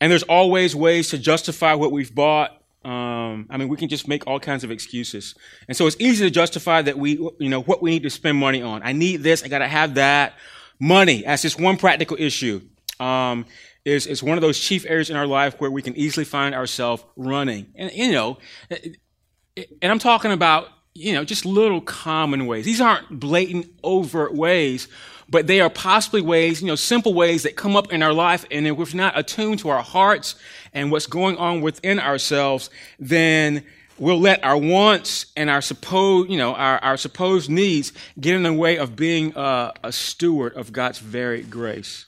And 0.00 0.12
there's 0.12 0.22
always 0.24 0.76
ways 0.76 1.08
to 1.08 1.18
justify 1.18 1.74
what 1.74 1.90
we've 1.90 2.14
bought. 2.14 2.62
Um, 2.84 3.46
I 3.50 3.56
mean, 3.56 3.68
we 3.68 3.76
can 3.76 3.88
just 3.88 4.06
make 4.06 4.26
all 4.26 4.38
kinds 4.38 4.62
of 4.62 4.70
excuses. 4.70 5.34
And 5.66 5.76
so 5.76 5.86
it's 5.86 5.96
easy 5.98 6.24
to 6.24 6.30
justify 6.30 6.82
that 6.82 6.96
we, 6.96 7.12
you 7.38 7.48
know, 7.48 7.62
what 7.62 7.82
we 7.82 7.90
need 7.90 8.04
to 8.04 8.10
spend 8.10 8.38
money 8.38 8.62
on. 8.62 8.82
I 8.84 8.92
need 8.92 9.22
this. 9.22 9.42
I 9.42 9.48
got 9.48 9.58
to 9.58 9.66
have 9.66 9.94
that. 9.94 10.34
Money 10.78 11.24
as 11.24 11.42
just 11.42 11.60
one 11.60 11.76
practical 11.76 12.16
issue. 12.20 12.60
Um, 13.00 13.46
is, 13.84 14.06
is 14.06 14.22
one 14.22 14.36
of 14.36 14.42
those 14.42 14.58
chief 14.58 14.84
areas 14.86 15.08
in 15.08 15.16
our 15.16 15.26
life 15.26 15.58
where 15.60 15.70
we 15.70 15.82
can 15.82 15.96
easily 15.96 16.24
find 16.24 16.54
ourselves 16.54 17.02
running. 17.16 17.72
And, 17.74 17.90
you 17.92 18.12
know, 18.12 18.38
and 18.70 19.90
I'm 19.90 19.98
talking 19.98 20.30
about, 20.30 20.68
you 20.98 21.12
know, 21.12 21.24
just 21.24 21.46
little 21.46 21.80
common 21.80 22.46
ways. 22.46 22.64
These 22.64 22.80
aren't 22.80 23.20
blatant, 23.20 23.72
overt 23.82 24.34
ways, 24.34 24.88
but 25.28 25.46
they 25.46 25.60
are 25.60 25.70
possibly 25.70 26.20
ways, 26.20 26.60
you 26.60 26.66
know, 26.66 26.74
simple 26.74 27.14
ways 27.14 27.44
that 27.44 27.56
come 27.56 27.76
up 27.76 27.92
in 27.92 28.02
our 28.02 28.12
life. 28.12 28.44
And 28.50 28.66
if 28.66 28.76
we're 28.76 28.86
not 28.94 29.18
attuned 29.18 29.60
to 29.60 29.68
our 29.68 29.82
hearts 29.82 30.34
and 30.72 30.90
what's 30.90 31.06
going 31.06 31.36
on 31.36 31.60
within 31.60 32.00
ourselves, 32.00 32.70
then 32.98 33.64
we'll 33.98 34.20
let 34.20 34.42
our 34.42 34.56
wants 34.56 35.26
and 35.36 35.50
our 35.50 35.60
supposed, 35.60 36.30
you 36.30 36.38
know, 36.38 36.54
our, 36.54 36.78
our 36.78 36.96
supposed 36.96 37.50
needs 37.50 37.92
get 38.18 38.34
in 38.34 38.42
the 38.42 38.52
way 38.52 38.78
of 38.78 38.96
being 38.96 39.32
a, 39.36 39.72
a 39.84 39.92
steward 39.92 40.54
of 40.54 40.72
God's 40.72 40.98
very 40.98 41.42
grace 41.42 42.06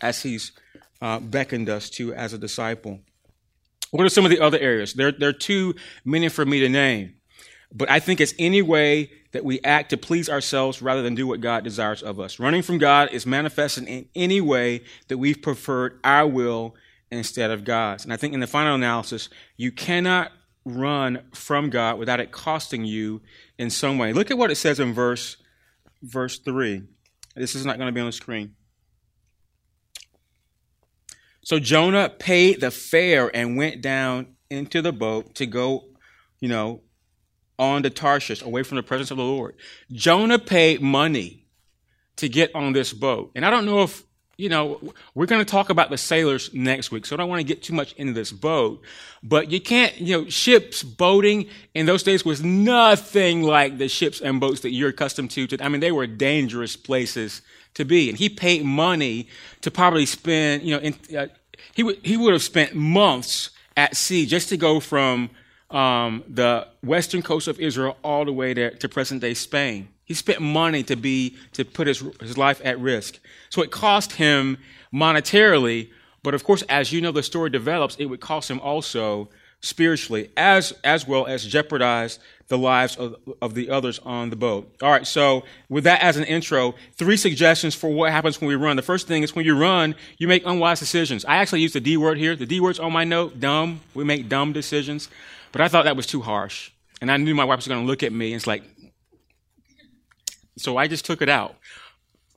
as 0.00 0.22
He's 0.22 0.52
uh, 1.02 1.18
beckoned 1.18 1.68
us 1.68 1.90
to 1.90 2.14
as 2.14 2.32
a 2.32 2.38
disciple. 2.38 3.00
What 3.90 4.04
are 4.04 4.08
some 4.08 4.24
of 4.24 4.30
the 4.30 4.40
other 4.40 4.58
areas? 4.58 4.94
There, 4.94 5.12
there 5.12 5.30
are 5.30 5.34
too 5.34 5.74
many 6.04 6.28
for 6.28 6.44
me 6.44 6.60
to 6.60 6.68
name. 6.68 7.15
But 7.72 7.90
I 7.90 8.00
think 8.00 8.20
it's 8.20 8.34
any 8.38 8.62
way 8.62 9.10
that 9.32 9.44
we 9.44 9.60
act 9.62 9.90
to 9.90 9.96
please 9.96 10.28
ourselves 10.28 10.80
rather 10.80 11.02
than 11.02 11.14
do 11.14 11.26
what 11.26 11.40
God 11.40 11.64
desires 11.64 12.02
of 12.02 12.18
us. 12.18 12.38
Running 12.38 12.62
from 12.62 12.78
God 12.78 13.10
is 13.12 13.26
manifested 13.26 13.86
in 13.88 14.08
any 14.14 14.40
way 14.40 14.82
that 15.08 15.18
we've 15.18 15.42
preferred 15.42 15.98
our 16.04 16.26
will 16.26 16.74
instead 17.10 17.50
of 17.50 17.64
God's. 17.64 18.04
And 18.04 18.12
I 18.12 18.16
think 18.16 18.34
in 18.34 18.40
the 18.40 18.46
final 18.46 18.74
analysis, 18.74 19.28
you 19.56 19.72
cannot 19.72 20.32
run 20.64 21.22
from 21.32 21.70
God 21.70 21.98
without 21.98 22.20
it 22.20 22.32
costing 22.32 22.84
you 22.84 23.20
in 23.58 23.70
some 23.70 23.98
way. 23.98 24.12
Look 24.12 24.30
at 24.30 24.38
what 24.38 24.50
it 24.50 24.56
says 24.56 24.80
in 24.80 24.92
verse 24.92 25.36
verse 26.02 26.38
3. 26.38 26.82
This 27.34 27.54
is 27.54 27.66
not 27.66 27.78
going 27.78 27.88
to 27.88 27.92
be 27.92 28.00
on 28.00 28.06
the 28.06 28.12
screen. 28.12 28.54
So 31.42 31.58
Jonah 31.58 32.08
paid 32.08 32.60
the 32.60 32.70
fare 32.70 33.30
and 33.34 33.56
went 33.56 33.80
down 33.80 34.34
into 34.50 34.82
the 34.82 34.92
boat 34.92 35.34
to 35.36 35.46
go, 35.46 35.84
you 36.40 36.48
know, 36.48 36.80
on 37.58 37.82
to 37.82 37.90
Tarshish, 37.90 38.42
away 38.42 38.62
from 38.62 38.76
the 38.76 38.82
presence 38.82 39.10
of 39.10 39.16
the 39.16 39.24
Lord. 39.24 39.54
Jonah 39.92 40.38
paid 40.38 40.80
money 40.80 41.44
to 42.16 42.28
get 42.28 42.54
on 42.54 42.72
this 42.72 42.92
boat. 42.92 43.30
And 43.34 43.44
I 43.44 43.50
don't 43.50 43.66
know 43.66 43.82
if, 43.82 44.02
you 44.36 44.48
know, 44.48 44.92
we're 45.14 45.26
going 45.26 45.44
to 45.44 45.50
talk 45.50 45.70
about 45.70 45.88
the 45.88 45.96
sailors 45.96 46.52
next 46.52 46.90
week, 46.90 47.06
so 47.06 47.16
I 47.16 47.18
don't 47.18 47.28
want 47.28 47.40
to 47.40 47.46
get 47.46 47.62
too 47.62 47.72
much 47.72 47.92
into 47.94 48.12
this 48.12 48.32
boat. 48.32 48.82
But 49.22 49.50
you 49.50 49.60
can't, 49.60 49.96
you 49.98 50.18
know, 50.18 50.28
ships, 50.28 50.82
boating 50.82 51.48
in 51.74 51.86
those 51.86 52.02
days 52.02 52.24
was 52.24 52.42
nothing 52.42 53.42
like 53.42 53.78
the 53.78 53.88
ships 53.88 54.20
and 54.20 54.40
boats 54.40 54.60
that 54.60 54.70
you're 54.70 54.90
accustomed 54.90 55.30
to. 55.32 55.48
I 55.60 55.68
mean, 55.68 55.80
they 55.80 55.92
were 55.92 56.06
dangerous 56.06 56.76
places 56.76 57.42
to 57.74 57.84
be. 57.84 58.08
And 58.08 58.18
he 58.18 58.28
paid 58.28 58.64
money 58.64 59.28
to 59.62 59.70
probably 59.70 60.06
spend, 60.06 60.62
you 60.62 60.74
know, 60.74 60.82
in, 60.82 61.16
uh, 61.16 61.26
he, 61.74 61.82
would, 61.82 61.98
he 62.02 62.16
would 62.16 62.32
have 62.32 62.42
spent 62.42 62.74
months 62.74 63.50
at 63.76 63.96
sea 63.96 64.26
just 64.26 64.48
to 64.50 64.56
go 64.56 64.80
from 64.80 65.30
um, 65.70 66.22
the 66.28 66.66
western 66.82 67.22
coast 67.22 67.48
of 67.48 67.58
Israel 67.58 67.96
all 68.04 68.24
the 68.24 68.32
way 68.32 68.54
to, 68.54 68.74
to 68.76 68.88
present 68.88 69.20
day 69.20 69.34
Spain. 69.34 69.88
He 70.04 70.14
spent 70.14 70.40
money 70.40 70.82
to 70.84 70.96
be 70.96 71.36
to 71.52 71.64
put 71.64 71.88
his, 71.88 72.02
his 72.20 72.38
life 72.38 72.60
at 72.64 72.78
risk. 72.78 73.18
So 73.50 73.62
it 73.62 73.70
cost 73.70 74.12
him 74.12 74.58
monetarily, 74.94 75.90
but 76.22 76.34
of 76.34 76.44
course, 76.44 76.62
as 76.68 76.92
you 76.92 77.00
know, 77.00 77.12
the 77.12 77.22
story 77.22 77.50
develops, 77.50 77.96
it 77.96 78.06
would 78.06 78.20
cost 78.20 78.50
him 78.50 78.60
also 78.60 79.28
spiritually, 79.60 80.30
as 80.36 80.72
as 80.84 81.08
well 81.08 81.26
as 81.26 81.44
jeopardize 81.44 82.18
the 82.48 82.58
lives 82.58 82.96
of, 82.96 83.16
of 83.42 83.54
the 83.54 83.70
others 83.70 83.98
on 84.04 84.30
the 84.30 84.36
boat. 84.36 84.72
All 84.80 84.90
right, 84.90 85.06
so 85.06 85.42
with 85.68 85.84
that 85.84 86.00
as 86.02 86.16
an 86.16 86.24
intro, 86.24 86.76
three 86.92 87.16
suggestions 87.16 87.74
for 87.74 87.90
what 87.90 88.12
happens 88.12 88.40
when 88.40 88.46
we 88.46 88.54
run. 88.54 88.76
The 88.76 88.82
first 88.82 89.08
thing 89.08 89.24
is 89.24 89.34
when 89.34 89.44
you 89.44 89.58
run, 89.58 89.96
you 90.18 90.28
make 90.28 90.46
unwise 90.46 90.78
decisions. 90.78 91.24
I 91.24 91.36
actually 91.36 91.62
use 91.62 91.72
the 91.72 91.80
D 91.80 91.96
word 91.96 92.18
here. 92.18 92.36
The 92.36 92.46
D 92.46 92.60
word's 92.60 92.78
on 92.78 92.92
my 92.92 93.02
note, 93.02 93.40
dumb. 93.40 93.80
We 93.94 94.04
make 94.04 94.28
dumb 94.28 94.52
decisions. 94.52 95.08
But 95.56 95.64
I 95.64 95.68
thought 95.68 95.86
that 95.86 95.96
was 95.96 96.06
too 96.06 96.20
harsh. 96.20 96.70
And 97.00 97.10
I 97.10 97.16
knew 97.16 97.34
my 97.34 97.46
wife 97.46 97.56
was 97.56 97.66
going 97.66 97.80
to 97.80 97.86
look 97.86 98.02
at 98.02 98.12
me 98.12 98.26
and 98.26 98.36
it's 98.36 98.46
like, 98.46 98.62
so 100.58 100.76
I 100.76 100.86
just 100.86 101.06
took 101.06 101.22
it 101.22 101.30
out. 101.30 101.56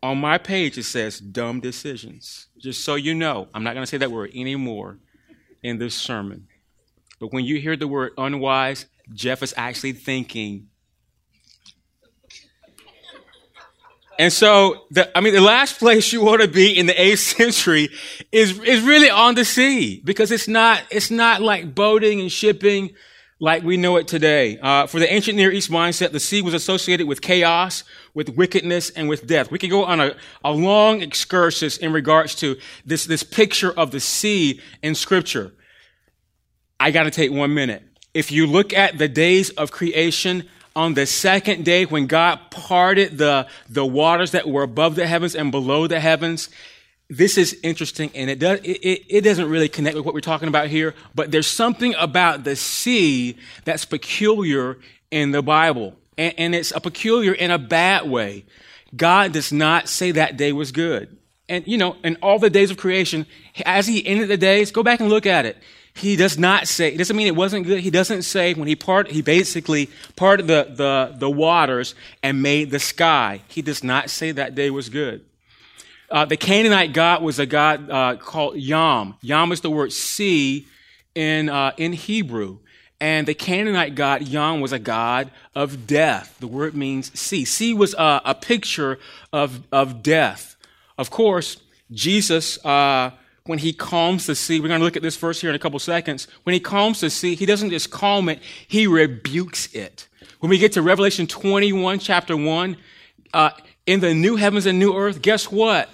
On 0.01 0.17
my 0.17 0.37
page, 0.37 0.77
it 0.77 0.83
says 0.83 1.19
dumb 1.19 1.59
decisions. 1.59 2.47
Just 2.57 2.85
so 2.85 2.95
you 2.95 3.13
know, 3.13 3.49
I'm 3.53 3.61
not 3.61 3.73
going 3.73 3.83
to 3.83 3.87
say 3.87 3.97
that 3.97 4.09
word 4.09 4.31
anymore 4.33 4.99
in 5.61 5.79
this 5.79 5.95
sermon. 5.95 6.47
But 7.19 7.33
when 7.33 7.43
you 7.43 7.59
hear 7.59 7.75
the 7.75 7.89
word 7.89 8.13
unwise, 8.17 8.85
Jeff 9.13 9.43
is 9.43 9.53
actually 9.57 9.91
thinking. 9.91 10.68
And 14.19 14.33
so, 14.33 14.85
the, 14.91 15.17
I 15.17 15.21
mean, 15.21 15.33
the 15.33 15.39
last 15.39 15.79
place 15.79 16.11
you 16.11 16.21
want 16.21 16.41
to 16.41 16.49
be 16.49 16.77
in 16.77 16.87
the 16.87 17.01
eighth 17.01 17.21
century 17.21 17.87
is, 18.33 18.59
is 18.59 18.81
really 18.81 19.09
on 19.09 19.35
the 19.35 19.45
sea 19.45 20.01
because 20.03 20.29
it's 20.31 20.47
not, 20.49 20.83
it's 20.91 21.09
not 21.09 21.41
like 21.41 21.73
boating 21.73 22.19
and 22.19 22.29
shipping 22.29 22.93
like 23.39 23.63
we 23.63 23.77
know 23.77 23.95
it 23.95 24.09
today. 24.09 24.59
Uh, 24.59 24.87
for 24.87 24.99
the 24.99 25.09
ancient 25.09 25.37
Near 25.37 25.53
East 25.53 25.71
mindset, 25.71 26.11
the 26.11 26.19
sea 26.19 26.41
was 26.41 26.53
associated 26.53 27.07
with 27.07 27.21
chaos, 27.21 27.85
with 28.13 28.27
wickedness, 28.35 28.89
and 28.89 29.07
with 29.07 29.25
death. 29.25 29.51
We 29.51 29.57
can 29.57 29.69
go 29.69 29.85
on 29.85 30.01
a, 30.01 30.17
a 30.43 30.51
long 30.51 31.01
excursus 31.01 31.77
in 31.77 31.93
regards 31.93 32.35
to 32.35 32.57
this, 32.85 33.05
this 33.05 33.23
picture 33.23 33.71
of 33.71 33.91
the 33.91 34.01
sea 34.01 34.59
in 34.83 34.95
scripture. 34.95 35.53
I 36.77 36.91
got 36.91 37.03
to 37.03 37.11
take 37.11 37.31
one 37.31 37.53
minute. 37.53 37.83
If 38.13 38.33
you 38.33 38.47
look 38.47 38.73
at 38.73 38.97
the 38.97 39.07
days 39.07 39.49
of 39.51 39.71
creation, 39.71 40.49
on 40.79 40.93
the 40.93 41.05
second 41.05 41.65
day 41.65 41.83
when 41.83 42.07
God 42.07 42.39
parted 42.51 43.17
the, 43.17 43.47
the 43.69 43.85
waters 43.85 44.31
that 44.31 44.47
were 44.47 44.63
above 44.63 44.95
the 44.95 45.05
heavens 45.05 45.35
and 45.35 45.51
below 45.51 45.87
the 45.87 45.99
heavens, 45.99 46.47
this 47.09 47.37
is 47.37 47.59
interesting 47.63 48.09
and 48.15 48.29
it, 48.29 48.39
does, 48.39 48.61
it, 48.63 49.03
it 49.09 49.21
doesn't 49.25 49.49
really 49.49 49.67
connect 49.67 49.97
with 49.97 50.05
what 50.05 50.13
we're 50.13 50.21
talking 50.21 50.47
about 50.47 50.67
here, 50.67 50.95
but 51.13 51.31
there's 51.31 51.47
something 51.47 51.93
about 51.95 52.45
the 52.45 52.55
sea 52.55 53.35
that's 53.65 53.83
peculiar 53.83 54.77
in 55.11 55.31
the 55.31 55.41
Bible. 55.41 55.97
And, 56.17 56.33
and 56.37 56.55
it's 56.55 56.71
a 56.71 56.79
peculiar 56.79 57.33
in 57.33 57.51
a 57.51 57.59
bad 57.59 58.09
way. 58.09 58.45
God 58.95 59.33
does 59.33 59.51
not 59.51 59.89
say 59.89 60.11
that 60.11 60.37
day 60.37 60.53
was 60.53 60.71
good. 60.71 61.17
And, 61.49 61.67
you 61.67 61.77
know, 61.77 61.97
in 62.05 62.15
all 62.21 62.39
the 62.39 62.49
days 62.49 62.71
of 62.71 62.77
creation, 62.77 63.25
as 63.65 63.85
he 63.85 64.05
ended 64.07 64.29
the 64.29 64.37
days, 64.37 64.71
go 64.71 64.81
back 64.81 65.01
and 65.01 65.09
look 65.09 65.25
at 65.25 65.45
it. 65.45 65.57
He 65.99 66.15
does 66.15 66.37
not 66.37 66.67
say, 66.67 66.93
it 66.93 66.97
doesn't 66.97 67.15
mean 67.15 67.27
it 67.27 67.35
wasn't 67.35 67.65
good. 67.65 67.81
He 67.81 67.89
doesn't 67.89 68.23
say 68.23 68.53
when 68.53 68.67
he 68.67 68.75
part, 68.75 69.11
he 69.11 69.21
basically 69.21 69.89
parted 70.15 70.47
the, 70.47 70.67
the, 70.69 71.15
the 71.17 71.29
waters 71.29 71.93
and 72.23 72.41
made 72.41 72.71
the 72.71 72.79
sky. 72.79 73.41
He 73.49 73.61
does 73.61 73.83
not 73.83 74.09
say 74.09 74.31
that 74.31 74.55
day 74.55 74.69
was 74.69 74.89
good. 74.89 75.25
Uh, 76.09 76.25
the 76.25 76.37
Canaanite 76.37 76.93
god 76.93 77.21
was 77.21 77.37
a 77.37 77.45
god 77.45 77.89
uh, 77.89 78.15
called 78.15 78.57
Yam. 78.57 79.15
Yam 79.21 79.51
is 79.51 79.61
the 79.61 79.69
word 79.69 79.91
sea 79.91 80.67
in, 81.13 81.49
uh, 81.49 81.73
in 81.77 81.93
Hebrew. 81.93 82.59
And 83.01 83.27
the 83.27 83.33
Canaanite 83.33 83.95
god 83.95 84.27
Yam 84.27 84.61
was 84.61 84.71
a 84.71 84.79
god 84.79 85.31
of 85.53 85.85
death. 85.85 86.37
The 86.39 86.47
word 86.47 86.75
means 86.75 87.17
sea. 87.17 87.45
Sea 87.45 87.73
was 87.73 87.93
a, 87.97 88.35
picture 88.39 88.99
of, 89.31 89.61
of 89.71 90.01
death. 90.01 90.55
Of 90.97 91.09
course, 91.09 91.57
Jesus, 91.91 92.63
uh, 92.65 93.11
when 93.49 93.57
he 93.57 93.73
calms 93.73 94.27
the 94.27 94.35
sea, 94.35 94.59
we're 94.59 94.67
going 94.67 94.79
to 94.79 94.85
look 94.85 94.95
at 94.95 95.01
this 95.01 95.17
verse 95.17 95.41
here 95.41 95.49
in 95.49 95.55
a 95.55 95.59
couple 95.59 95.79
seconds. 95.79 96.27
When 96.43 96.53
he 96.53 96.59
calms 96.59 96.99
the 96.99 97.09
sea, 97.09 97.33
he 97.33 97.47
doesn't 97.47 97.71
just 97.71 97.89
calm 97.89 98.29
it, 98.29 98.43
he 98.67 98.85
rebukes 98.85 99.73
it. 99.73 100.07
When 100.39 100.51
we 100.51 100.59
get 100.59 100.73
to 100.73 100.83
Revelation 100.83 101.25
21, 101.25 101.97
chapter 101.97 102.37
1, 102.37 102.77
uh, 103.33 103.49
in 103.87 104.01
the 104.01 104.13
new 104.13 104.35
heavens 104.35 104.67
and 104.67 104.77
new 104.77 104.95
earth, 104.95 105.23
guess 105.23 105.51
what? 105.51 105.89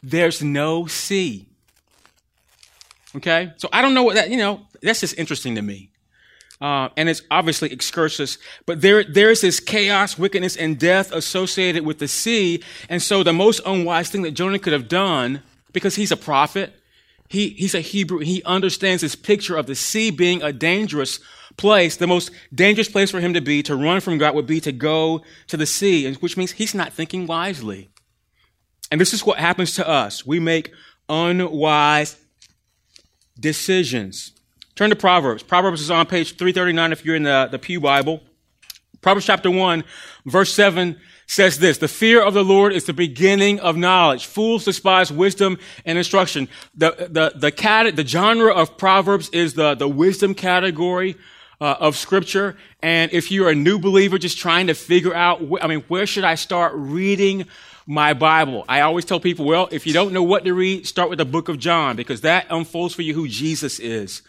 There's 0.00 0.44
no 0.44 0.86
sea. 0.86 1.48
Okay? 3.16 3.52
So 3.56 3.68
I 3.72 3.82
don't 3.82 3.94
know 3.94 4.04
what 4.04 4.14
that, 4.14 4.30
you 4.30 4.36
know, 4.36 4.60
that's 4.80 5.00
just 5.00 5.18
interesting 5.18 5.56
to 5.56 5.62
me. 5.62 5.90
Uh, 6.60 6.90
and 6.96 7.08
it's 7.08 7.22
obviously 7.32 7.72
excursus, 7.72 8.38
but 8.64 8.80
there, 8.80 9.02
there's 9.02 9.40
this 9.40 9.58
chaos, 9.58 10.16
wickedness, 10.16 10.54
and 10.54 10.78
death 10.78 11.10
associated 11.10 11.84
with 11.84 11.98
the 11.98 12.06
sea. 12.06 12.62
And 12.88 13.02
so 13.02 13.24
the 13.24 13.32
most 13.32 13.60
unwise 13.66 14.08
thing 14.08 14.22
that 14.22 14.34
Jonah 14.34 14.60
could 14.60 14.72
have 14.72 14.86
done, 14.86 15.42
because 15.72 15.96
he's 15.96 16.12
a 16.12 16.16
prophet, 16.16 16.78
he, 17.32 17.48
he's 17.50 17.74
a 17.74 17.80
Hebrew, 17.80 18.18
he 18.18 18.42
understands 18.44 19.00
this 19.00 19.14
picture 19.14 19.56
of 19.56 19.64
the 19.66 19.74
sea 19.74 20.10
being 20.10 20.42
a 20.42 20.52
dangerous 20.52 21.18
place. 21.56 21.96
The 21.96 22.06
most 22.06 22.30
dangerous 22.54 22.90
place 22.90 23.10
for 23.10 23.20
him 23.20 23.32
to 23.32 23.40
be, 23.40 23.62
to 23.62 23.74
run 23.74 24.02
from 24.02 24.18
God, 24.18 24.34
would 24.34 24.46
be 24.46 24.60
to 24.60 24.70
go 24.70 25.22
to 25.46 25.56
the 25.56 25.64
sea, 25.64 26.12
which 26.16 26.36
means 26.36 26.52
he's 26.52 26.74
not 26.74 26.92
thinking 26.92 27.26
wisely. 27.26 27.88
And 28.90 29.00
this 29.00 29.14
is 29.14 29.24
what 29.24 29.38
happens 29.38 29.74
to 29.76 29.88
us. 29.88 30.26
We 30.26 30.40
make 30.40 30.72
unwise 31.08 32.18
decisions. 33.40 34.32
Turn 34.74 34.90
to 34.90 34.96
Proverbs. 34.96 35.42
Proverbs 35.42 35.80
is 35.80 35.90
on 35.90 36.04
page 36.04 36.36
339 36.36 36.92
if 36.92 37.02
you're 37.02 37.16
in 37.16 37.22
the, 37.22 37.48
the 37.50 37.58
Pew 37.58 37.80
Bible. 37.80 38.20
Proverbs 39.00 39.24
chapter 39.24 39.50
1, 39.50 39.84
verse 40.26 40.52
7 40.52 41.00
says 41.32 41.58
this 41.58 41.78
The 41.78 41.88
fear 41.88 42.22
of 42.22 42.34
the 42.34 42.44
Lord 42.44 42.72
is 42.72 42.84
the 42.84 42.92
beginning 42.92 43.58
of 43.60 43.76
knowledge. 43.76 44.26
Fools 44.26 44.64
despise 44.64 45.10
wisdom 45.10 45.58
and 45.84 45.96
instruction. 45.96 46.48
The, 46.74 47.08
the, 47.10 47.32
the, 47.34 47.50
cat, 47.50 47.96
the 47.96 48.06
genre 48.06 48.52
of 48.52 48.76
Proverbs 48.76 49.30
is 49.30 49.54
the, 49.54 49.74
the 49.74 49.88
wisdom 49.88 50.34
category 50.34 51.16
uh, 51.60 51.76
of 51.80 51.96
Scripture. 51.96 52.56
And 52.82 53.10
if 53.12 53.30
you're 53.30 53.48
a 53.48 53.54
new 53.54 53.78
believer 53.78 54.18
just 54.18 54.38
trying 54.38 54.66
to 54.66 54.74
figure 54.74 55.14
out, 55.14 55.40
wh- 55.40 55.62
I 55.62 55.68
mean, 55.68 55.84
where 55.88 56.06
should 56.06 56.24
I 56.24 56.34
start 56.34 56.74
reading 56.74 57.46
my 57.86 58.12
Bible? 58.12 58.64
I 58.68 58.82
always 58.82 59.06
tell 59.06 59.18
people, 59.18 59.46
well, 59.46 59.68
if 59.72 59.86
you 59.86 59.94
don't 59.94 60.12
know 60.12 60.22
what 60.22 60.44
to 60.44 60.52
read, 60.52 60.86
start 60.86 61.08
with 61.08 61.18
the 61.18 61.24
book 61.24 61.48
of 61.48 61.58
John 61.58 61.96
because 61.96 62.20
that 62.20 62.46
unfolds 62.50 62.94
for 62.94 63.02
you 63.02 63.14
who 63.14 63.26
Jesus 63.26 63.78
is. 63.78 64.22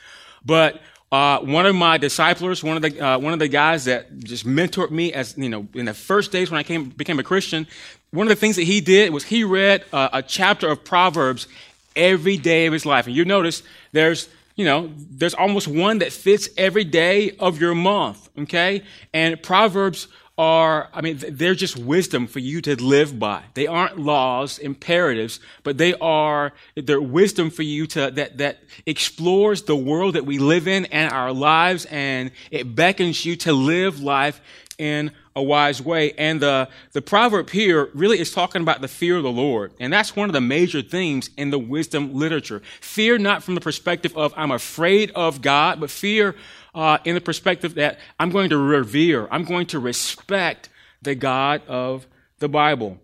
But 0.45 0.81
uh, 1.13 1.39
one 1.41 1.67
of 1.67 1.75
my 1.75 1.99
disciplers, 1.99 2.63
one 2.63 2.75
of 2.75 2.81
the 2.81 2.99
uh, 2.99 3.19
one 3.19 3.33
of 3.33 3.39
the 3.39 3.47
guys 3.47 3.85
that 3.85 4.17
just 4.17 4.47
mentored 4.47 4.89
me 4.89 5.13
as 5.13 5.37
you 5.37 5.47
know 5.47 5.67
in 5.75 5.85
the 5.85 5.93
first 5.93 6.31
days 6.31 6.49
when 6.49 6.57
I 6.57 6.63
came 6.63 6.85
became 6.89 7.19
a 7.19 7.23
Christian, 7.23 7.67
one 8.09 8.25
of 8.25 8.29
the 8.29 8.35
things 8.35 8.55
that 8.55 8.63
he 8.63 8.81
did 8.81 9.13
was 9.13 9.23
he 9.25 9.43
read 9.43 9.85
uh, 9.93 10.09
a 10.11 10.23
chapter 10.23 10.67
of 10.67 10.83
Proverbs 10.83 11.47
every 11.95 12.37
day 12.37 12.65
of 12.65 12.73
his 12.73 12.83
life. 12.83 13.05
And 13.05 13.15
you 13.15 13.25
notice 13.25 13.61
there's 13.91 14.27
you 14.55 14.65
know 14.65 14.91
there's 14.97 15.35
almost 15.35 15.67
one 15.67 15.99
that 15.99 16.11
fits 16.11 16.49
every 16.57 16.83
day 16.83 17.35
of 17.39 17.61
your 17.61 17.75
month. 17.75 18.27
Okay, 18.39 18.81
and 19.13 19.39
Proverbs 19.39 20.07
are, 20.37 20.89
I 20.93 21.01
mean, 21.01 21.19
they're 21.29 21.53
just 21.53 21.77
wisdom 21.77 22.25
for 22.25 22.39
you 22.39 22.61
to 22.61 22.81
live 22.81 23.19
by. 23.19 23.43
They 23.53 23.67
aren't 23.67 23.99
laws, 23.99 24.57
imperatives, 24.57 25.39
but 25.61 25.77
they 25.77 25.93
are, 25.95 26.53
they're 26.75 27.01
wisdom 27.01 27.51
for 27.51 27.61
you 27.61 27.85
to, 27.87 28.09
that, 28.11 28.39
that 28.39 28.63
explores 28.85 29.63
the 29.63 29.75
world 29.75 30.15
that 30.15 30.25
we 30.25 30.39
live 30.39 30.67
in 30.67 30.85
and 30.85 31.13
our 31.13 31.31
lives, 31.31 31.85
and 31.85 32.31
it 32.49 32.75
beckons 32.75 33.25
you 33.25 33.35
to 33.37 33.53
live 33.53 34.01
life 34.01 34.41
in 34.79 35.11
a 35.35 35.43
wise 35.43 35.81
way. 35.81 36.13
And 36.13 36.41
the, 36.41 36.67
the 36.93 37.01
proverb 37.01 37.49
here 37.51 37.89
really 37.93 38.19
is 38.19 38.31
talking 38.31 38.61
about 38.61 38.81
the 38.81 38.87
fear 38.87 39.17
of 39.17 39.23
the 39.23 39.31
Lord. 39.31 39.71
And 39.79 39.93
that's 39.93 40.15
one 40.15 40.29
of 40.29 40.33
the 40.33 40.41
major 40.41 40.81
themes 40.81 41.29
in 41.37 41.51
the 41.51 41.59
wisdom 41.59 42.13
literature. 42.13 42.61
Fear 42.81 43.19
not 43.19 43.43
from 43.43 43.55
the 43.55 43.61
perspective 43.61 44.15
of 44.17 44.33
I'm 44.35 44.51
afraid 44.51 45.11
of 45.11 45.41
God, 45.41 45.79
but 45.79 45.91
fear 45.91 46.35
uh, 46.75 46.97
in 47.05 47.15
the 47.15 47.21
perspective 47.21 47.75
that 47.75 47.99
I'm 48.19 48.29
going 48.29 48.49
to 48.49 48.57
revere, 48.57 49.27
I'm 49.31 49.43
going 49.43 49.67
to 49.67 49.79
respect 49.79 50.69
the 51.01 51.15
God 51.15 51.61
of 51.67 52.07
the 52.39 52.49
Bible. 52.49 52.97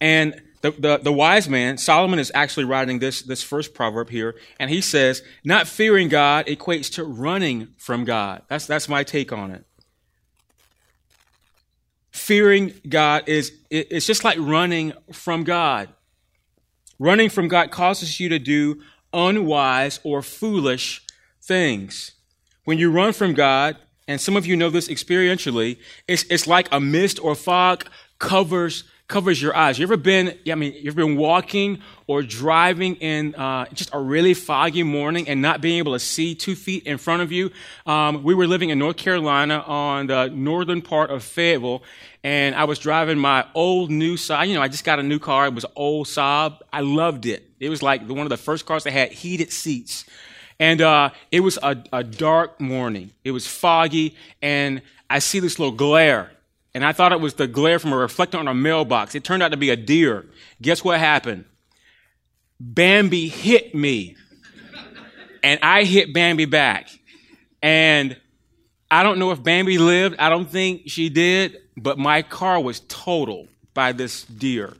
And 0.00 0.40
the, 0.62 0.70
the, 0.72 0.98
the, 0.98 1.12
wise 1.12 1.48
man, 1.48 1.78
Solomon 1.78 2.18
is 2.18 2.30
actually 2.34 2.64
writing 2.64 2.98
this, 2.98 3.22
this 3.22 3.42
first 3.42 3.72
proverb 3.74 4.10
here, 4.10 4.36
and 4.58 4.70
he 4.70 4.80
says, 4.80 5.22
not 5.44 5.66
fearing 5.66 6.08
God 6.08 6.46
equates 6.46 6.92
to 6.94 7.04
running 7.04 7.68
from 7.76 8.04
God. 8.04 8.42
That's, 8.48 8.66
that's 8.66 8.88
my 8.88 9.02
take 9.02 9.32
on 9.32 9.50
it. 9.50 9.64
Fearing 12.10 12.74
God 12.88 13.24
is, 13.26 13.52
it, 13.70 13.88
it's 13.90 14.06
just 14.06 14.24
like 14.24 14.38
running 14.38 14.92
from 15.12 15.44
God. 15.44 15.88
Running 16.98 17.30
from 17.30 17.48
God 17.48 17.70
causes 17.70 18.20
you 18.20 18.28
to 18.28 18.38
do 18.38 18.82
unwise 19.12 20.00
or 20.04 20.20
foolish 20.20 21.02
things. 21.40 22.12
When 22.70 22.78
you 22.78 22.92
run 22.92 23.12
from 23.12 23.34
God, 23.34 23.76
and 24.06 24.20
some 24.20 24.36
of 24.36 24.46
you 24.46 24.54
know 24.54 24.70
this 24.70 24.86
experientially, 24.86 25.78
it's, 26.06 26.22
it's 26.30 26.46
like 26.46 26.68
a 26.70 26.78
mist 26.78 27.18
or 27.20 27.34
fog 27.34 27.84
covers 28.20 28.84
covers 29.08 29.42
your 29.42 29.56
eyes. 29.56 29.76
You 29.76 29.82
ever 29.82 29.96
been, 29.96 30.38
I 30.48 30.54
mean, 30.54 30.72
you've 30.80 30.94
been 30.94 31.16
walking 31.16 31.80
or 32.06 32.22
driving 32.22 32.94
in 32.94 33.34
uh, 33.34 33.64
just 33.72 33.90
a 33.92 33.98
really 33.98 34.34
foggy 34.34 34.84
morning 34.84 35.28
and 35.28 35.42
not 35.42 35.60
being 35.60 35.78
able 35.78 35.94
to 35.94 35.98
see 35.98 36.36
two 36.36 36.54
feet 36.54 36.84
in 36.84 36.96
front 36.96 37.22
of 37.22 37.32
you? 37.32 37.50
Um, 37.86 38.22
we 38.22 38.36
were 38.36 38.46
living 38.46 38.70
in 38.70 38.78
North 38.78 38.98
Carolina 38.98 39.64
on 39.66 40.06
the 40.06 40.28
northern 40.28 40.80
part 40.80 41.10
of 41.10 41.24
Fayetteville, 41.24 41.82
and 42.22 42.54
I 42.54 42.62
was 42.64 42.78
driving 42.78 43.18
my 43.18 43.46
old 43.52 43.90
new 43.90 44.14
Saab. 44.14 44.46
You 44.46 44.54
know, 44.54 44.62
I 44.62 44.68
just 44.68 44.84
got 44.84 45.00
a 45.00 45.02
new 45.02 45.18
car. 45.18 45.46
It 45.46 45.54
was 45.54 45.66
old 45.74 46.06
Saab. 46.06 46.60
I 46.72 46.82
loved 46.82 47.26
it. 47.26 47.50
It 47.58 47.68
was 47.68 47.82
like 47.82 48.08
one 48.08 48.20
of 48.20 48.28
the 48.28 48.36
first 48.36 48.64
cars 48.64 48.84
that 48.84 48.92
had 48.92 49.10
heated 49.10 49.50
seats. 49.50 50.04
And 50.60 50.82
uh, 50.82 51.10
it 51.32 51.40
was 51.40 51.58
a, 51.62 51.82
a 51.90 52.04
dark 52.04 52.60
morning. 52.60 53.12
It 53.24 53.30
was 53.30 53.46
foggy, 53.46 54.14
and 54.42 54.82
I 55.08 55.18
see 55.18 55.40
this 55.40 55.58
little 55.58 55.74
glare. 55.74 56.30
And 56.74 56.84
I 56.84 56.92
thought 56.92 57.12
it 57.12 57.20
was 57.20 57.34
the 57.34 57.48
glare 57.48 57.78
from 57.78 57.94
a 57.94 57.96
reflector 57.96 58.38
on 58.38 58.46
a 58.46 58.54
mailbox. 58.54 59.14
It 59.14 59.24
turned 59.24 59.42
out 59.42 59.48
to 59.52 59.56
be 59.56 59.70
a 59.70 59.76
deer. 59.76 60.26
Guess 60.60 60.84
what 60.84 61.00
happened? 61.00 61.46
Bambi 62.60 63.28
hit 63.28 63.74
me. 63.74 64.16
and 65.42 65.58
I 65.62 65.84
hit 65.84 66.12
Bambi 66.12 66.44
back. 66.44 66.90
And 67.62 68.16
I 68.90 69.02
don't 69.02 69.18
know 69.18 69.30
if 69.32 69.42
Bambi 69.42 69.78
lived. 69.78 70.16
I 70.18 70.28
don't 70.28 70.48
think 70.48 70.82
she 70.86 71.08
did. 71.08 71.56
But 71.76 71.98
my 71.98 72.20
car 72.22 72.60
was 72.60 72.80
totaled 72.80 73.48
by 73.72 73.92
this 73.92 74.24
deer. 74.24 74.74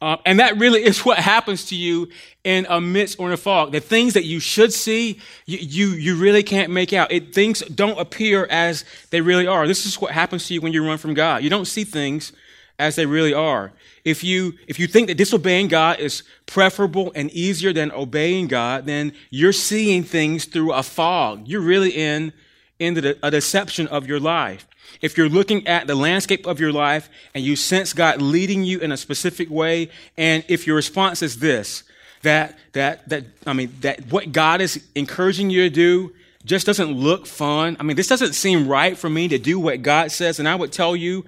Uh, 0.00 0.16
and 0.26 0.40
that 0.40 0.58
really 0.58 0.84
is 0.84 1.04
what 1.06 1.18
happens 1.18 1.64
to 1.66 1.74
you 1.74 2.08
in 2.44 2.66
a 2.68 2.80
mist 2.80 3.18
or 3.18 3.28
in 3.28 3.32
a 3.32 3.36
fog. 3.36 3.72
The 3.72 3.80
things 3.80 4.12
that 4.12 4.24
you 4.24 4.40
should 4.40 4.72
see, 4.72 5.20
you, 5.46 5.58
you, 5.58 5.88
you 5.88 6.16
really 6.16 6.42
can't 6.42 6.70
make 6.70 6.92
out. 6.92 7.10
It, 7.10 7.34
things 7.34 7.60
don't 7.60 7.98
appear 7.98 8.46
as 8.50 8.84
they 9.10 9.22
really 9.22 9.46
are. 9.46 9.66
This 9.66 9.86
is 9.86 9.98
what 10.00 10.12
happens 10.12 10.46
to 10.48 10.54
you 10.54 10.60
when 10.60 10.74
you 10.74 10.86
run 10.86 10.98
from 10.98 11.14
God. 11.14 11.42
You 11.42 11.48
don't 11.48 11.64
see 11.64 11.84
things 11.84 12.32
as 12.78 12.96
they 12.96 13.06
really 13.06 13.32
are. 13.32 13.72
If 14.04 14.22
you, 14.22 14.54
if 14.68 14.78
you 14.78 14.86
think 14.86 15.08
that 15.08 15.16
disobeying 15.16 15.68
God 15.68 15.98
is 15.98 16.22
preferable 16.44 17.10
and 17.14 17.30
easier 17.30 17.72
than 17.72 17.90
obeying 17.90 18.48
God, 18.48 18.84
then 18.84 19.12
you're 19.30 19.52
seeing 19.52 20.04
things 20.04 20.44
through 20.44 20.72
a 20.72 20.82
fog. 20.82 21.48
You're 21.48 21.62
really 21.62 21.90
in, 21.90 22.34
in 22.78 22.94
the, 22.94 23.18
a 23.22 23.30
deception 23.30 23.86
of 23.88 24.06
your 24.06 24.20
life. 24.20 24.68
If 25.00 25.16
you're 25.16 25.28
looking 25.28 25.66
at 25.66 25.86
the 25.86 25.94
landscape 25.94 26.46
of 26.46 26.60
your 26.60 26.72
life 26.72 27.08
and 27.34 27.44
you 27.44 27.56
sense 27.56 27.92
God 27.92 28.20
leading 28.22 28.64
you 28.64 28.78
in 28.78 28.92
a 28.92 28.96
specific 28.96 29.50
way, 29.50 29.90
and 30.16 30.44
if 30.48 30.66
your 30.66 30.76
response 30.76 31.22
is 31.22 31.38
this, 31.38 31.82
that, 32.22 32.58
that, 32.72 33.08
that, 33.08 33.24
I 33.46 33.52
mean, 33.52 33.72
that 33.80 34.06
what 34.10 34.32
God 34.32 34.60
is 34.60 34.84
encouraging 34.94 35.50
you 35.50 35.68
to 35.68 35.70
do 35.70 36.12
just 36.44 36.66
doesn't 36.66 36.92
look 36.92 37.26
fun. 37.26 37.76
I 37.78 37.82
mean, 37.82 37.96
this 37.96 38.08
doesn't 38.08 38.34
seem 38.34 38.68
right 38.68 38.96
for 38.96 39.10
me 39.10 39.28
to 39.28 39.38
do 39.38 39.58
what 39.58 39.82
God 39.82 40.12
says. 40.12 40.38
And 40.38 40.48
I 40.48 40.54
would 40.54 40.72
tell 40.72 40.94
you, 40.96 41.24